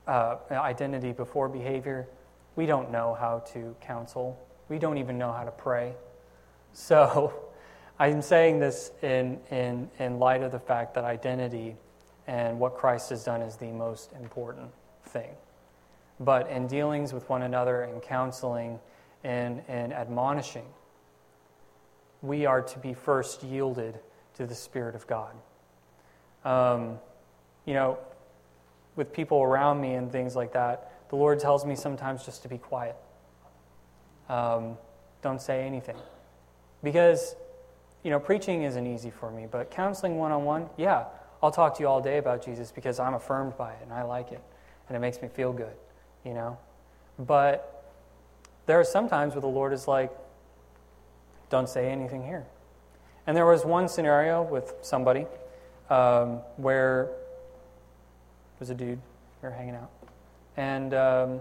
uh, 0.07 0.37
identity 0.51 1.13
before 1.13 1.49
behavior. 1.49 2.09
We 2.57 2.67
don't 2.67 2.91
know 2.91 3.15
how 3.19 3.41
to 3.53 3.75
counsel, 3.81 4.39
we 4.69 4.79
don't 4.79 4.99
even 4.99 5.19
know 5.19 5.33
how 5.33 5.45
to 5.45 5.51
pray. 5.51 5.95
So, 6.73 7.35
I'm 7.99 8.23
saying 8.23 8.59
this 8.59 8.91
in, 9.03 9.39
in, 9.53 9.89
in 10.01 10.19
light 10.19 10.43
of 10.43 10.51
the 10.51 10.59
fact 10.59 10.95
that 10.95 11.05
identity 11.05 11.77
and 12.27 12.59
what 12.59 12.77
Christ 12.77 13.11
has 13.11 13.23
done 13.23 13.41
is 13.41 13.57
the 13.57 13.71
most 13.71 14.13
important 14.21 14.71
thing. 15.07 15.31
But 16.19 16.49
in 16.49 16.67
dealings 16.67 17.13
with 17.13 17.29
one 17.29 17.43
another 17.43 17.83
and 17.83 18.03
counseling 18.03 18.81
and, 19.23 19.63
and 19.69 19.93
admonishing, 19.93 20.67
we 22.23 22.47
are 22.47 22.63
to 22.63 22.79
be 22.79 22.95
first 22.95 23.43
yielded 23.43 23.99
to 24.35 24.47
the 24.47 24.55
Spirit 24.55 24.95
of 24.95 25.07
God. 25.07 25.35
Um, 26.45 26.99
you 27.65 27.75
know, 27.75 27.99
with 28.97 29.13
people 29.13 29.43
around 29.43 29.81
me 29.81 29.95
and 29.95 30.11
things 30.11 30.37
like 30.37 30.53
that, 30.53 31.09
the 31.11 31.17
Lord 31.17 31.39
tells 31.39 31.65
me 31.65 31.77
sometimes 31.77 32.25
just 32.25 32.43
to 32.43 32.49
be 32.49 32.59
quiet. 32.59 32.97
Um, 34.29 34.79
don't 35.23 35.41
say 35.41 35.67
anything. 35.67 35.97
Because 36.83 37.37
you 38.05 38.11
know, 38.11 38.21
preaching 38.21 38.63
isn't 38.63 38.87
easy 38.87 39.11
for 39.11 39.31
me, 39.31 39.47
but 39.51 39.71
counseling 39.71 40.19
one 40.19 40.31
on 40.31 40.45
one, 40.45 40.69
yeah, 40.77 41.07
I'll 41.43 41.51
talk 41.51 41.77
to 41.77 41.83
you 41.83 41.89
all 41.89 42.01
day 42.01 42.19
about 42.19 42.45
Jesus 42.45 42.71
because 42.71 43.01
I'm 43.01 43.15
affirmed 43.15 43.57
by 43.57 43.73
it 43.73 43.79
and 43.83 43.93
I 43.93 44.03
like 44.03 44.31
it 44.31 44.43
and 44.89 44.97
it 44.97 45.01
makes 45.01 45.21
me 45.23 45.29
feel 45.29 45.53
good, 45.53 45.73
you 46.25 46.35
know? 46.35 46.59
But 47.19 47.93
there 48.67 48.79
are 48.79 48.85
some 48.85 49.09
times 49.09 49.35
where 49.35 49.41
the 49.41 49.47
Lord 49.47 49.73
is 49.73 49.89
like, 49.89 50.13
don't 51.49 51.69
say 51.69 51.91
anything 51.91 52.25
here. 52.25 52.45
And 53.27 53.37
there 53.37 53.47
was 53.47 53.65
one 53.65 53.89
scenario 53.89 54.43
with 54.43 54.75
somebody 54.83 55.27
um, 55.89 56.41
where 56.57 57.11
was 58.61 58.71
a 58.71 58.75
dude, 58.75 59.01
we 59.43 59.49
were 59.49 59.55
hanging 59.55 59.75
out, 59.75 59.91
and, 60.57 60.95
um, 60.95 61.41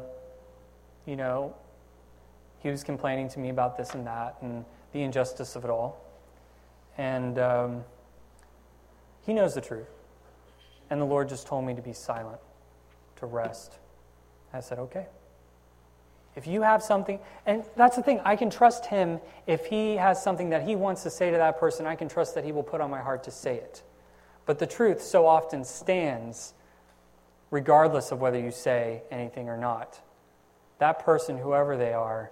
you 1.06 1.16
know, 1.16 1.54
he 2.60 2.70
was 2.70 2.84
complaining 2.84 3.28
to 3.30 3.40
me 3.40 3.50
about 3.50 3.78
this 3.78 3.94
and 3.94 4.08
that 4.08 4.38
and 4.42 4.64
the 4.94 5.02
injustice 5.02 5.56
of 5.56 5.66
it 5.66 5.70
all. 5.70 6.02
And 6.98 7.38
um, 7.38 7.84
he 9.26 9.34
knows 9.34 9.54
the 9.54 9.62
truth. 9.62 9.90
And 10.90 11.02
the 11.02 11.06
Lord 11.06 11.28
just 11.28 11.48
told 11.48 11.66
me 11.66 11.74
to 11.74 11.82
be 11.82 11.94
silent, 11.94 12.40
to 13.18 13.26
rest. 13.26 13.80
I 14.54 14.60
said, 14.60 14.80
okay. 14.80 15.08
If 16.36 16.48
you 16.48 16.62
have 16.62 16.82
something, 16.82 17.20
and 17.46 17.64
that's 17.76 17.96
the 17.96 18.04
thing, 18.04 18.22
I 18.24 18.36
can 18.36 18.50
trust 18.50 18.86
him 18.86 19.20
if 19.46 19.66
he 19.66 19.96
has 19.98 20.24
something 20.24 20.50
that 20.50 20.64
he 20.64 20.76
wants 20.76 21.04
to 21.04 21.10
say 21.10 21.32
to 21.32 21.38
that 21.38 21.60
person, 21.60 21.86
I 21.86 21.96
can 21.96 22.08
trust 22.08 22.36
that 22.36 22.46
he 22.46 22.52
will 22.52 22.64
put 22.64 22.82
on 22.82 22.90
my 22.90 23.02
heart 23.02 23.24
to 23.26 23.32
say 23.32 23.56
it. 23.56 23.84
But 24.46 24.60
the 24.60 24.68
truth 24.68 25.02
so 25.02 25.28
often 25.28 25.64
stands 25.64 26.54
regardless 27.54 28.12
of 28.12 28.20
whether 28.20 28.40
you 28.40 28.50
say 28.50 29.04
anything 29.12 29.48
or 29.48 29.56
not. 29.56 30.02
That 30.80 31.06
person, 31.06 31.38
whoever 31.38 31.78
they 31.78 31.94
are, 31.94 32.32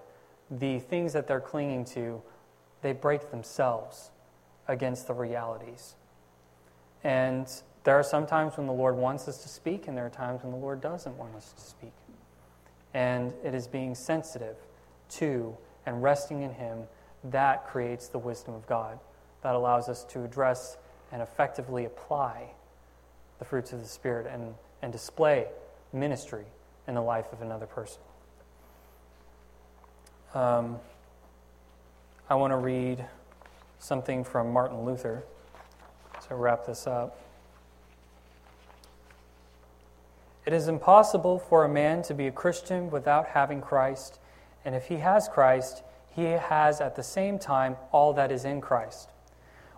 the 0.49 0.79
things 0.79 1.13
that 1.13 1.27
they're 1.27 1.39
clinging 1.39 1.85
to, 1.93 2.23
they 2.81 2.93
break 2.93 3.29
themselves 3.29 4.09
against 4.67 5.05
the 5.05 5.13
realities. 5.13 5.93
And 7.03 7.47
there 7.83 7.93
are 7.99 8.03
some 8.03 8.25
times 8.25 8.57
when 8.57 8.65
the 8.65 8.73
Lord 8.73 8.95
wants 8.95 9.27
us 9.27 9.43
to 9.43 9.47
speak, 9.47 9.87
and 9.87 9.95
there 9.95 10.07
are 10.07 10.09
times 10.09 10.41
when 10.41 10.51
the 10.51 10.57
Lord 10.57 10.81
doesn't 10.81 11.15
want 11.15 11.35
us 11.35 11.53
to 11.53 11.61
speak. 11.61 11.93
And 12.95 13.31
it 13.43 13.53
is 13.53 13.67
being 13.67 13.93
sensitive 13.93 14.55
to 15.19 15.55
and 15.85 16.01
resting 16.01 16.41
in 16.41 16.51
Him 16.51 16.79
that 17.25 17.67
creates 17.67 18.07
the 18.07 18.17
wisdom 18.17 18.55
of 18.55 18.65
God, 18.65 18.97
that 19.43 19.53
allows 19.53 19.87
us 19.87 20.03
to 20.05 20.23
address 20.23 20.77
and 21.11 21.21
effectively 21.21 21.85
apply 21.85 22.53
the 23.37 23.45
fruits 23.45 23.71
of 23.71 23.83
the 23.83 23.87
Spirit 23.87 24.25
and, 24.25 24.55
and 24.81 24.91
display 24.91 25.47
ministry 25.93 26.45
in 26.87 26.95
the 26.95 27.01
life 27.01 27.31
of 27.31 27.41
another 27.41 27.65
person. 27.65 28.01
Um, 30.33 30.79
I 32.29 32.35
want 32.35 32.51
to 32.51 32.57
read 32.57 33.05
something 33.79 34.23
from 34.23 34.51
Martin 34.53 34.85
Luther 34.85 35.23
to 36.27 36.35
wrap 36.35 36.65
this 36.65 36.87
up. 36.87 37.19
It 40.45 40.53
is 40.53 40.67
impossible 40.67 41.39
for 41.39 41.63
a 41.65 41.69
man 41.69 42.01
to 42.03 42.13
be 42.13 42.27
a 42.27 42.31
Christian 42.31 42.89
without 42.89 43.27
having 43.27 43.61
Christ, 43.61 44.19
and 44.65 44.73
if 44.73 44.85
he 44.85 44.97
has 44.97 45.27
Christ, 45.27 45.83
he 46.15 46.23
has 46.23 46.81
at 46.81 46.95
the 46.95 47.03
same 47.03 47.37
time 47.37 47.77
all 47.91 48.13
that 48.13 48.31
is 48.31 48.43
in 48.43 48.61
Christ. 48.61 49.09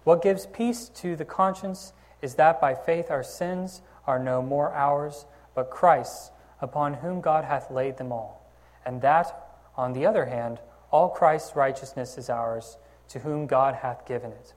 What 0.03 0.21
gives 0.21 0.45
peace 0.45 0.89
to 0.95 1.15
the 1.15 1.25
conscience 1.25 1.93
is 2.21 2.35
that 2.35 2.61
by 2.61 2.75
faith 2.75 3.11
our 3.11 3.23
sins 3.23 3.81
are 4.05 4.19
no 4.19 4.41
more 4.41 4.73
ours, 4.73 5.25
but 5.55 5.69
Christ's, 5.69 6.31
upon 6.61 6.95
whom 6.95 7.21
God 7.21 7.45
hath 7.45 7.71
laid 7.71 7.97
them 7.97 8.11
all. 8.11 8.45
And 8.85 9.01
that, 9.01 9.47
on 9.75 9.93
the 9.93 10.05
other 10.05 10.25
hand, 10.25 10.59
all 10.91 11.09
Christ's 11.09 11.55
righteousness 11.55 12.17
is 12.17 12.29
ours, 12.29 12.77
to 13.09 13.19
whom 13.19 13.47
God 13.47 13.75
hath 13.75 14.05
given 14.05 14.31
it. 14.31 14.53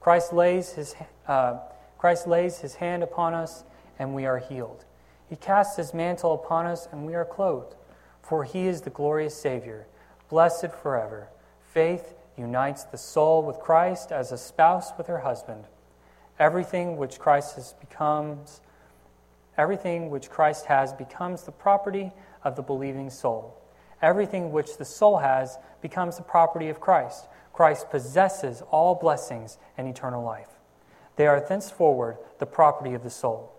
Christ 0.00 0.32
lays 0.32 0.72
his, 0.72 0.94
uh, 1.26 1.58
Christ 1.98 2.26
lays 2.26 2.58
his 2.58 2.74
hand 2.74 3.02
upon 3.02 3.34
us, 3.34 3.64
and 3.98 4.14
we 4.14 4.26
are 4.26 4.38
healed. 4.38 4.84
He 5.28 5.36
casts 5.36 5.76
his 5.76 5.94
mantle 5.94 6.34
upon 6.34 6.66
us, 6.66 6.88
and 6.92 7.06
we 7.06 7.14
are 7.14 7.24
clothed. 7.24 7.74
For 8.22 8.44
he 8.44 8.66
is 8.66 8.82
the 8.82 8.90
glorious 8.90 9.34
Savior, 9.34 9.86
blessed 10.28 10.72
forever. 10.72 11.28
Faith 11.72 12.14
unites 12.36 12.84
the 12.84 12.98
soul 12.98 13.42
with 13.42 13.58
Christ 13.58 14.12
as 14.12 14.32
a 14.32 14.38
spouse 14.38 14.92
with 14.96 15.06
her 15.06 15.20
husband. 15.20 15.64
Everything 16.38 16.96
which 16.96 17.18
Christ 17.18 17.56
has 17.56 17.74
becomes 17.74 18.60
everything 19.56 20.10
which 20.10 20.30
Christ 20.30 20.66
has 20.66 20.92
becomes 20.92 21.42
the 21.42 21.52
property 21.52 22.12
of 22.42 22.56
the 22.56 22.62
believing 22.62 23.10
soul. 23.10 23.60
Everything 24.02 24.52
which 24.52 24.76
the 24.76 24.84
soul 24.84 25.18
has 25.18 25.58
becomes 25.80 26.16
the 26.16 26.22
property 26.22 26.68
of 26.68 26.80
Christ. 26.80 27.26
Christ 27.52 27.90
possesses 27.90 28.62
all 28.70 28.94
blessings 28.94 29.58
and 29.78 29.86
eternal 29.88 30.22
life. 30.22 30.48
They 31.16 31.26
are 31.26 31.40
thenceforward 31.40 32.18
the 32.38 32.46
property 32.46 32.94
of 32.94 33.02
the 33.02 33.10
soul. 33.10 33.52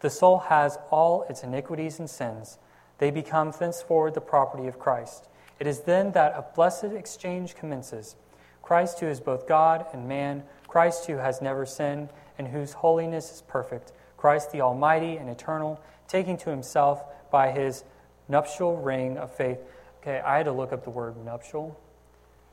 The 0.00 0.10
soul 0.10 0.38
has 0.38 0.78
all 0.90 1.24
its 1.28 1.42
iniquities 1.42 1.98
and 1.98 2.08
sins. 2.08 2.58
They 2.98 3.10
become 3.10 3.50
thenceforward 3.50 4.14
the 4.14 4.20
property 4.20 4.66
of 4.66 4.78
Christ. 4.78 5.28
It 5.58 5.66
is 5.66 5.80
then 5.80 6.12
that 6.12 6.32
a 6.34 6.46
blessed 6.54 6.84
exchange 6.84 7.54
commences. 7.54 8.16
Christ, 8.62 9.00
who 9.00 9.06
is 9.06 9.20
both 9.20 9.48
God 9.48 9.84
and 9.92 10.08
man, 10.08 10.44
Christ, 10.68 11.06
who 11.06 11.16
has 11.16 11.42
never 11.42 11.66
sinned, 11.66 12.10
and 12.38 12.48
whose 12.48 12.72
holiness 12.72 13.32
is 13.32 13.42
perfect, 13.42 13.92
Christ, 14.20 14.52
the 14.52 14.60
Almighty 14.60 15.16
and 15.16 15.28
eternal, 15.28 15.80
taking 16.06 16.36
to 16.38 16.50
himself 16.50 17.02
by 17.30 17.50
his 17.50 17.84
nuptial 18.28 18.76
ring 18.76 19.16
of 19.16 19.34
faith. 19.34 19.58
Okay, 20.02 20.20
I 20.20 20.36
had 20.36 20.46
to 20.46 20.52
look 20.52 20.72
up 20.72 20.84
the 20.84 20.90
word 20.90 21.16
nuptial 21.24 21.78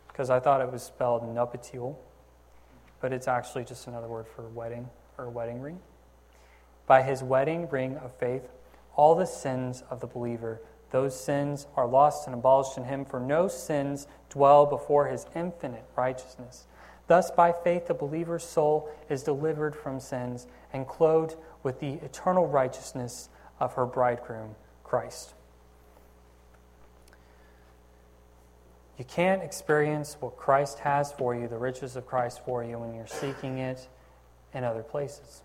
because 0.07 0.29
I 0.29 0.39
thought 0.39 0.61
it 0.61 0.71
was 0.71 0.83
spelled 0.83 1.27
nuptial, 1.33 2.01
but 3.01 3.13
it's 3.13 3.27
actually 3.27 3.65
just 3.65 3.87
another 3.87 4.07
word 4.07 4.27
for 4.27 4.47
wedding 4.49 4.89
or 5.17 5.29
wedding 5.29 5.61
ring. 5.61 5.79
By 6.85 7.03
his 7.03 7.21
wedding 7.21 7.69
ring 7.69 7.97
of 7.97 8.13
faith, 8.17 8.49
all 8.95 9.15
the 9.15 9.25
sins 9.25 9.83
of 9.89 9.99
the 9.99 10.07
believer 10.07 10.61
those 10.91 11.19
sins 11.19 11.67
are 11.75 11.87
lost 11.87 12.27
and 12.27 12.33
abolished 12.33 12.77
in 12.77 12.85
him, 12.85 13.03
for 13.03 13.19
no 13.19 13.47
sins 13.47 14.07
dwell 14.29 14.65
before 14.65 15.07
his 15.07 15.25
infinite 15.35 15.83
righteousness. 15.95 16.65
Thus, 17.07 17.31
by 17.31 17.53
faith, 17.53 17.87
the 17.87 17.93
believer's 17.93 18.43
soul 18.43 18.89
is 19.09 19.23
delivered 19.23 19.75
from 19.75 19.99
sins 19.99 20.45
and 20.73 20.85
clothed 20.85 21.35
with 21.63 21.79
the 21.79 21.93
eternal 21.93 22.47
righteousness 22.47 23.29
of 23.59 23.73
her 23.73 23.85
bridegroom, 23.85 24.55
Christ. 24.83 25.33
You 28.97 29.05
can't 29.05 29.43
experience 29.43 30.17
what 30.19 30.37
Christ 30.37 30.79
has 30.79 31.11
for 31.11 31.35
you, 31.35 31.47
the 31.47 31.57
riches 31.57 31.95
of 31.95 32.05
Christ 32.05 32.41
for 32.43 32.63
you, 32.63 32.79
when 32.79 32.93
you're 32.93 33.07
seeking 33.07 33.59
it 33.59 33.87
in 34.53 34.63
other 34.63 34.81
places, 34.81 35.43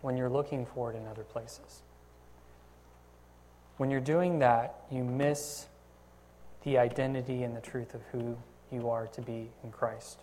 when 0.00 0.16
you're 0.16 0.30
looking 0.30 0.66
for 0.66 0.90
it 0.90 0.96
in 0.96 1.06
other 1.06 1.22
places. 1.22 1.82
When 3.76 3.90
you're 3.90 4.00
doing 4.00 4.40
that, 4.40 4.74
you 4.90 5.04
miss 5.04 5.66
the 6.64 6.78
identity 6.78 7.44
and 7.44 7.54
the 7.54 7.60
truth 7.60 7.94
of 7.94 8.00
who 8.10 8.36
you 8.72 8.88
are 8.88 9.06
to 9.08 9.22
be 9.22 9.50
in 9.62 9.70
Christ. 9.70 10.18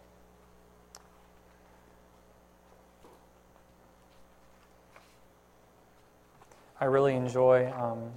I 6.80 6.86
really 6.86 7.16
enjoy 7.16 7.72
um, 7.72 8.12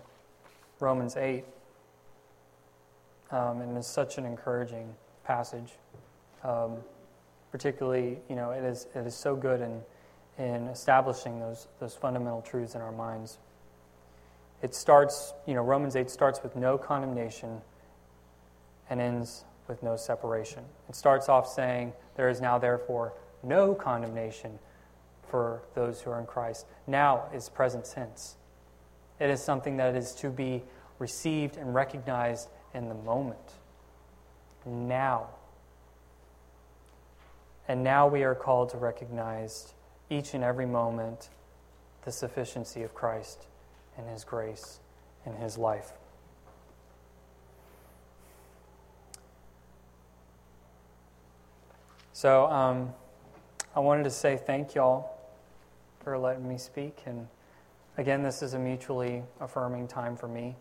Romans 0.80 1.16
8, 1.16 1.44
um, 3.30 3.60
and 3.60 3.76
it's 3.76 3.86
such 3.86 4.18
an 4.18 4.24
encouraging 4.24 4.94
passage. 5.24 5.72
Um, 6.42 6.76
particularly, 7.50 8.18
you 8.28 8.36
know, 8.36 8.50
it 8.50 8.64
is, 8.64 8.86
it 8.94 9.06
is 9.06 9.14
so 9.14 9.34
good 9.36 9.60
in, 9.60 9.80
in 10.38 10.68
establishing 10.68 11.40
those, 11.40 11.68
those 11.80 11.94
fundamental 11.94 12.42
truths 12.42 12.74
in 12.74 12.80
our 12.80 12.92
minds 12.92 13.38
it 14.62 14.74
starts, 14.74 15.34
you 15.46 15.54
know, 15.54 15.62
Romans 15.62 15.94
8 15.94 16.10
starts 16.10 16.42
with 16.42 16.56
no 16.56 16.76
condemnation 16.76 17.60
and 18.90 19.00
ends 19.00 19.44
with 19.68 19.82
no 19.82 19.96
separation. 19.96 20.64
It 20.88 20.96
starts 20.96 21.28
off 21.28 21.46
saying, 21.48 21.92
There 22.16 22.28
is 22.28 22.40
now, 22.40 22.58
therefore, 22.58 23.12
no 23.42 23.74
condemnation 23.74 24.58
for 25.28 25.62
those 25.74 26.00
who 26.00 26.10
are 26.10 26.18
in 26.18 26.26
Christ. 26.26 26.66
Now 26.86 27.24
is 27.32 27.48
present 27.48 27.84
tense. 27.84 28.36
It 29.20 29.30
is 29.30 29.42
something 29.42 29.76
that 29.78 29.96
is 29.96 30.14
to 30.16 30.30
be 30.30 30.62
received 30.98 31.56
and 31.56 31.74
recognized 31.74 32.48
in 32.74 32.88
the 32.88 32.94
moment. 32.94 33.38
Now. 34.64 35.28
And 37.66 37.82
now 37.84 38.06
we 38.06 38.22
are 38.24 38.34
called 38.34 38.70
to 38.70 38.76
recognize 38.76 39.74
each 40.10 40.34
and 40.34 40.42
every 40.42 40.66
moment 40.66 41.28
the 42.04 42.12
sufficiency 42.12 42.82
of 42.82 42.94
Christ 42.94 43.46
and 43.96 44.08
His 44.08 44.24
grace 44.24 44.80
and 45.26 45.36
His 45.36 45.58
life. 45.58 45.92
So 52.12 52.46
um, 52.46 52.94
I 53.76 53.80
wanted 53.80 54.04
to 54.04 54.10
say 54.10 54.36
thank 54.36 54.74
y'all 54.74 55.16
for 56.02 56.18
letting 56.18 56.48
me 56.48 56.58
speak. 56.58 56.98
And 57.06 57.28
again, 57.98 58.22
this 58.22 58.42
is 58.42 58.54
a 58.54 58.58
mutually 58.58 59.22
affirming 59.40 59.86
time 59.86 60.16
for 60.16 60.28
me. 60.28 60.56